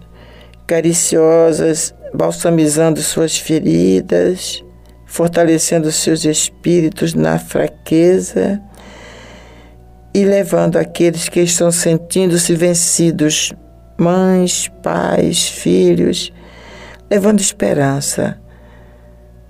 cariciosas 0.64 1.92
balsamizando 2.14 3.02
suas 3.02 3.36
feridas, 3.36 4.62
fortalecendo 5.06 5.90
seus 5.90 6.24
espíritos 6.24 7.14
na 7.14 7.36
fraqueza 7.36 8.62
e 10.14 10.24
levando 10.24 10.76
aqueles 10.76 11.28
que 11.28 11.40
estão 11.40 11.72
sentindo-se 11.72 12.54
vencidos, 12.54 13.52
mães, 14.00 14.68
pais, 14.82 15.48
filhos, 15.48 16.32
levando 17.10 17.40
esperança 17.40 18.40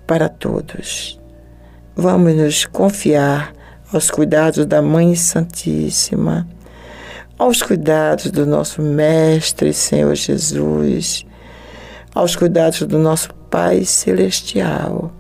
para 0.07 0.28
todos. 0.28 1.18
Vamos 1.94 2.34
nos 2.34 2.64
confiar 2.66 3.53
aos 3.92 4.11
cuidados 4.11 4.66
da 4.66 4.82
Mãe 4.82 5.14
Santíssima 5.14 6.46
aos 7.40 7.62
cuidados 7.62 8.30
do 8.30 8.44
nosso 8.44 8.82
Mestre 8.82 9.72
Senhor 9.72 10.14
Jesus, 10.14 11.24
aos 12.14 12.36
cuidados 12.36 12.82
do 12.82 12.98
nosso 12.98 13.32
Pai 13.48 13.82
Celestial, 13.86 15.11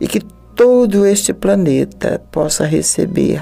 e 0.00 0.08
que 0.08 0.18
todo 0.56 1.06
este 1.06 1.32
planeta 1.32 2.20
possa 2.32 2.66
receber 2.66 3.40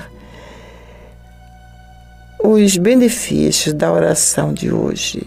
os 2.46 2.76
benefícios 2.76 3.74
da 3.74 3.92
oração 3.92 4.52
de 4.52 4.70
hoje. 4.72 5.26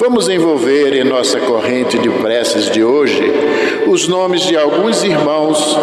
Vamos 0.00 0.28
envolver 0.28 0.94
em 0.94 1.02
nossa 1.02 1.40
corrente 1.40 1.98
de 1.98 2.08
preces 2.08 2.70
de 2.70 2.84
hoje 2.84 3.20
os 3.88 4.06
nomes 4.06 4.42
de 4.42 4.56
alguns 4.56 5.02
irmãos 5.02 5.76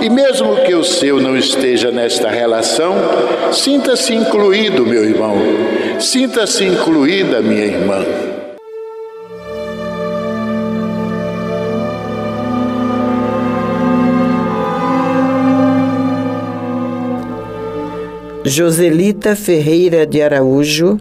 e, 0.00 0.08
mesmo 0.08 0.56
que 0.64 0.74
o 0.74 0.82
seu 0.82 1.20
não 1.20 1.36
esteja 1.36 1.90
nesta 1.90 2.30
relação, 2.30 2.94
sinta-se 3.52 4.14
incluído, 4.14 4.86
meu 4.86 5.04
irmão, 5.04 5.36
sinta-se 6.00 6.64
incluída, 6.64 7.42
minha 7.42 7.66
irmã. 7.66 8.04
Joselita 18.44 19.36
Ferreira 19.36 20.06
de 20.06 20.22
Araújo 20.22 20.98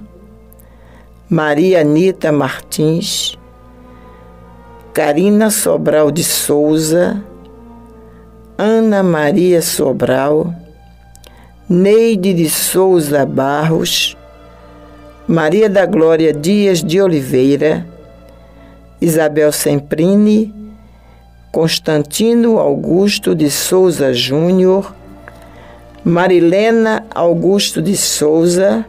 Maria 1.30 1.82
Anita 1.82 2.32
Martins, 2.32 3.38
Karina 4.94 5.52
Sobral 5.52 6.10
de 6.10 6.24
Souza, 6.24 7.22
Ana 8.58 9.04
Maria 9.04 9.62
Sobral, 9.62 10.56
Neide 11.68 12.34
de 12.34 12.50
Souza 12.50 13.26
Barros, 13.26 14.16
Maria 15.28 15.70
da 15.70 15.86
Glória 15.86 16.32
Dias 16.32 16.82
de 16.82 17.02
Oliveira, 17.02 17.86
Isabel 19.02 19.52
Semprini, 19.52 20.56
Constantino 21.52 22.58
Augusto 22.58 23.36
de 23.36 23.52
Souza 23.52 24.14
Júnior, 24.14 24.96
Marilena 26.06 27.06
Augusto 27.14 27.82
de 27.82 27.98
Souza, 27.98 28.86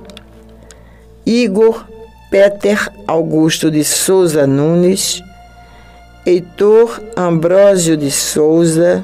Igor 1.26 1.97
Peter 2.30 2.92
Augusto 3.06 3.70
de 3.70 3.82
Souza 3.82 4.46
Nunes, 4.46 5.22
Heitor 6.26 7.02
Ambrósio 7.16 7.96
de 7.96 8.10
Souza, 8.10 9.02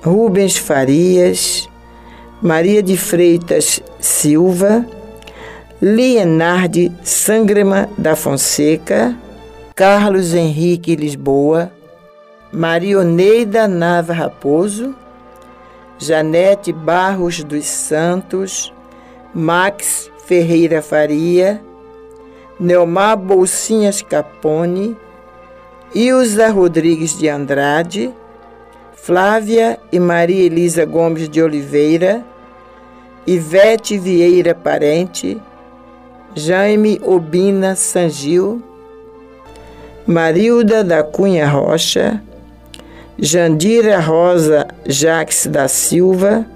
Rubens 0.00 0.56
Farias, 0.56 1.68
Maria 2.40 2.84
de 2.84 2.96
Freitas 2.96 3.82
Silva, 3.98 4.86
Leonardo 5.82 6.92
Sangrema 7.02 7.88
da 7.98 8.14
Fonseca, 8.14 9.16
Carlos 9.74 10.34
Henrique 10.34 10.94
Lisboa, 10.94 11.72
Marioneida 12.52 13.66
Nava 13.66 14.12
Raposo, 14.12 14.94
Janete 15.98 16.72
Barros 16.72 17.42
dos 17.42 17.66
Santos, 17.66 18.72
Max 19.34 20.08
Ferreira 20.26 20.80
Faria, 20.80 21.60
Neomar 22.58 23.16
Bolsinhas 23.16 24.00
Capone, 24.02 24.96
Ilza 25.94 26.48
Rodrigues 26.50 27.18
de 27.18 27.28
Andrade, 27.28 28.12
Flávia 28.94 29.78
e 29.92 29.98
Maria 29.98 30.44
Elisa 30.44 30.84
Gomes 30.84 31.28
de 31.28 31.42
Oliveira, 31.42 32.24
Ivete 33.26 33.98
Vieira 33.98 34.54
Parente, 34.54 35.40
Jaime 36.34 37.00
Obina 37.02 37.74
Sangil, 37.74 38.62
Marilda 40.06 40.84
da 40.84 41.02
Cunha 41.02 41.48
Rocha, 41.48 42.22
Jandira 43.18 43.98
Rosa 44.00 44.66
Jaques 44.86 45.46
da 45.46 45.68
Silva, 45.68 46.46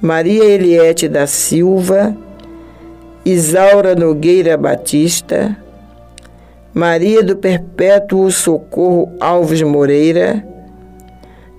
Maria 0.00 0.44
Eliette 0.44 1.08
da 1.08 1.26
Silva, 1.26 2.16
Isaura 3.24 3.94
Nogueira 3.94 4.56
Batista, 4.56 5.56
Maria 6.74 7.22
do 7.22 7.36
Perpétuo 7.36 8.28
Socorro 8.32 9.12
Alves 9.20 9.62
Moreira, 9.62 10.44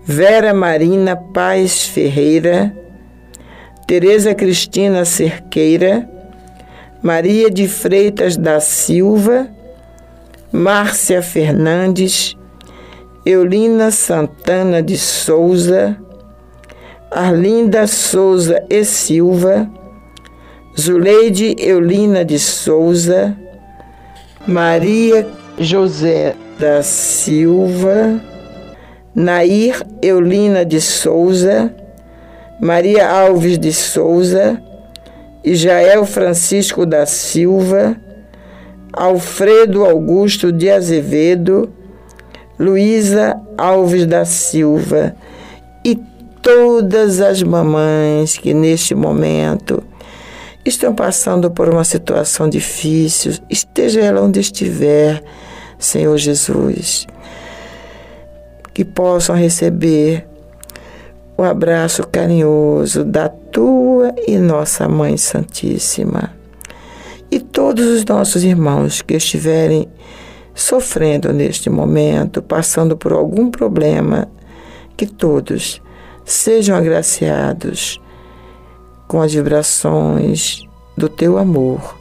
Vera 0.03 0.53
Marina 0.53 1.15
Paz 1.15 1.85
Ferreira, 1.85 2.75
Tereza 3.87 4.35
Cristina 4.35 5.05
Cerqueira, 5.05 6.09
Maria 7.01 7.49
de 7.49 7.65
Freitas 7.69 8.35
da 8.35 8.59
Silva, 8.59 9.47
Márcia 10.51 11.21
Fernandes, 11.21 12.35
Eulina 13.25 13.89
Santana 13.89 14.83
de 14.83 14.97
Souza, 14.97 15.95
Arlinda 17.09 17.87
Souza 17.87 18.61
e 18.69 18.83
Silva, 18.83 19.71
Zuleide 20.79 21.55
Eulina 21.59 22.25
de 22.25 22.39
Souza, 22.39 23.37
Maria 24.47 25.27
José 25.59 26.35
da 26.57 26.81
Silva, 26.81 28.19
Nair 29.13 29.83
Eulina 30.01 30.65
de 30.65 30.81
Souza, 30.81 31.71
Maria 32.59 33.07
Alves 33.07 33.59
de 33.59 33.71
Souza, 33.71 34.59
Jael 35.45 36.05
Francisco 36.05 36.87
da 36.87 37.05
Silva, 37.05 37.95
Alfredo 38.91 39.85
Augusto 39.85 40.51
de 40.51 40.71
Azevedo, 40.71 41.69
Luísa 42.57 43.39
Alves 43.57 44.07
da 44.07 44.25
Silva 44.25 45.15
e 45.85 45.95
todas 46.41 47.21
as 47.21 47.43
mamães 47.43 48.37
que 48.37 48.55
neste 48.55 48.95
momento 48.95 49.83
estão 50.65 50.93
passando 50.93 51.51
por 51.51 51.69
uma 51.69 51.83
situação 51.83 52.49
difícil, 52.49 53.33
esteja 53.49 53.99
ela 54.01 54.21
onde 54.21 54.39
estiver, 54.39 55.21
Senhor 55.77 56.17
Jesus, 56.17 57.05
que 58.73 58.85
possam 58.85 59.35
receber 59.35 60.25
o 61.37 61.43
abraço 61.43 62.07
carinhoso 62.07 63.03
da 63.03 63.27
tua 63.27 64.13
e 64.27 64.37
nossa 64.37 64.87
Mãe 64.87 65.17
Santíssima. 65.17 66.31
E 67.29 67.39
todos 67.39 67.85
os 67.87 68.05
nossos 68.05 68.43
irmãos 68.43 69.01
que 69.01 69.15
estiverem 69.15 69.87
sofrendo 70.53 71.33
neste 71.33 71.69
momento, 71.69 72.41
passando 72.41 72.95
por 72.95 73.11
algum 73.11 73.49
problema, 73.49 74.27
que 74.95 75.07
todos 75.07 75.81
sejam 76.23 76.77
agraciados 76.77 77.99
com 79.13 79.21
as 79.21 79.31
vibrações 79.31 80.67
do 80.97 81.07
teu 81.07 81.37
amor, 81.37 81.99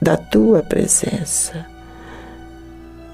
da 0.00 0.16
tua 0.16 0.62
presença. 0.62 1.66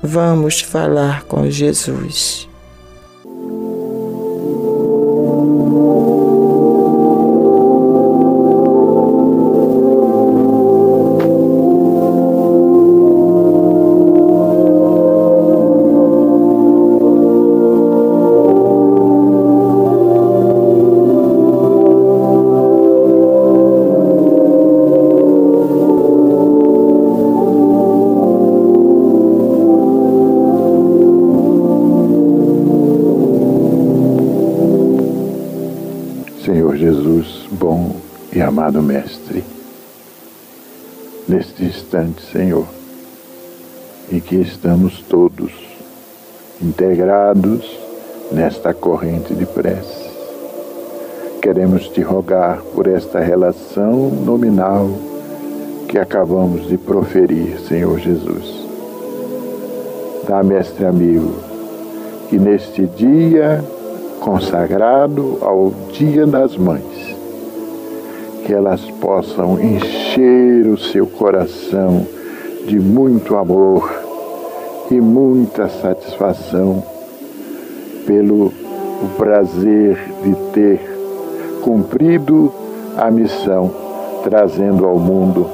Vamos 0.00 0.60
falar 0.60 1.24
com 1.24 1.50
Jesus. 1.50 2.48
Senhor, 42.32 42.66
em 44.10 44.20
que 44.20 44.36
estamos 44.36 45.02
todos 45.08 45.52
integrados 46.60 47.78
nesta 48.32 48.74
corrente 48.74 49.34
de 49.34 49.46
prece. 49.46 50.06
Queremos 51.40 51.88
te 51.88 52.00
rogar 52.02 52.60
por 52.74 52.88
esta 52.88 53.20
relação 53.20 54.10
nominal 54.10 54.88
que 55.88 55.98
acabamos 55.98 56.66
de 56.66 56.76
proferir, 56.76 57.60
Senhor 57.68 57.98
Jesus. 58.00 58.66
Dá, 60.26 60.42
mestre 60.42 60.84
amigo, 60.84 61.34
que 62.28 62.38
neste 62.38 62.86
dia 62.86 63.62
consagrado 64.18 65.38
ao 65.40 65.72
Dia 65.92 66.26
das 66.26 66.56
Mães, 66.56 67.16
que 68.44 68.52
elas 68.52 68.80
possam 69.00 69.60
encher 69.60 70.66
o 70.66 70.76
seu 70.76 71.06
coração 71.06 72.06
de 72.66 72.80
muito 72.80 73.36
amor 73.36 73.88
e 74.90 75.01
muita 75.01 75.68
satisfação 75.68 76.82
pelo 78.05 78.52
prazer 79.16 79.97
de 80.22 80.34
ter 80.52 80.80
cumprido 81.62 82.52
a 82.97 83.09
missão, 83.09 83.70
trazendo 84.24 84.84
ao 84.84 84.98
mundo 84.98 85.47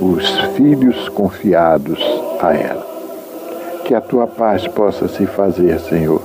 os 0.00 0.28
filhos 0.56 1.08
confiados 1.10 2.00
a 2.40 2.52
ela. 2.54 2.86
Que 3.84 3.94
a 3.94 4.00
tua 4.00 4.26
paz 4.26 4.66
possa 4.66 5.06
se 5.06 5.26
fazer, 5.26 5.78
Senhor, 5.78 6.20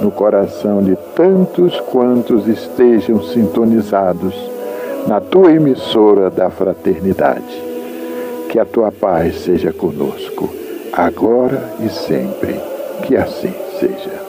no 0.00 0.10
coração 0.10 0.82
de 0.82 0.96
tantos 1.14 1.78
quantos 1.80 2.48
estejam 2.48 3.22
sintonizados 3.22 4.34
na 5.06 5.20
tua 5.20 5.52
emissora 5.52 6.30
da 6.30 6.48
fraternidade. 6.48 7.73
Que 8.54 8.60
a 8.60 8.64
tua 8.64 8.92
paz 8.92 9.40
seja 9.40 9.72
conosco, 9.72 10.48
agora 10.92 11.74
e 11.84 11.88
sempre. 11.88 12.54
Que 13.02 13.16
assim 13.16 13.52
seja. 13.80 14.23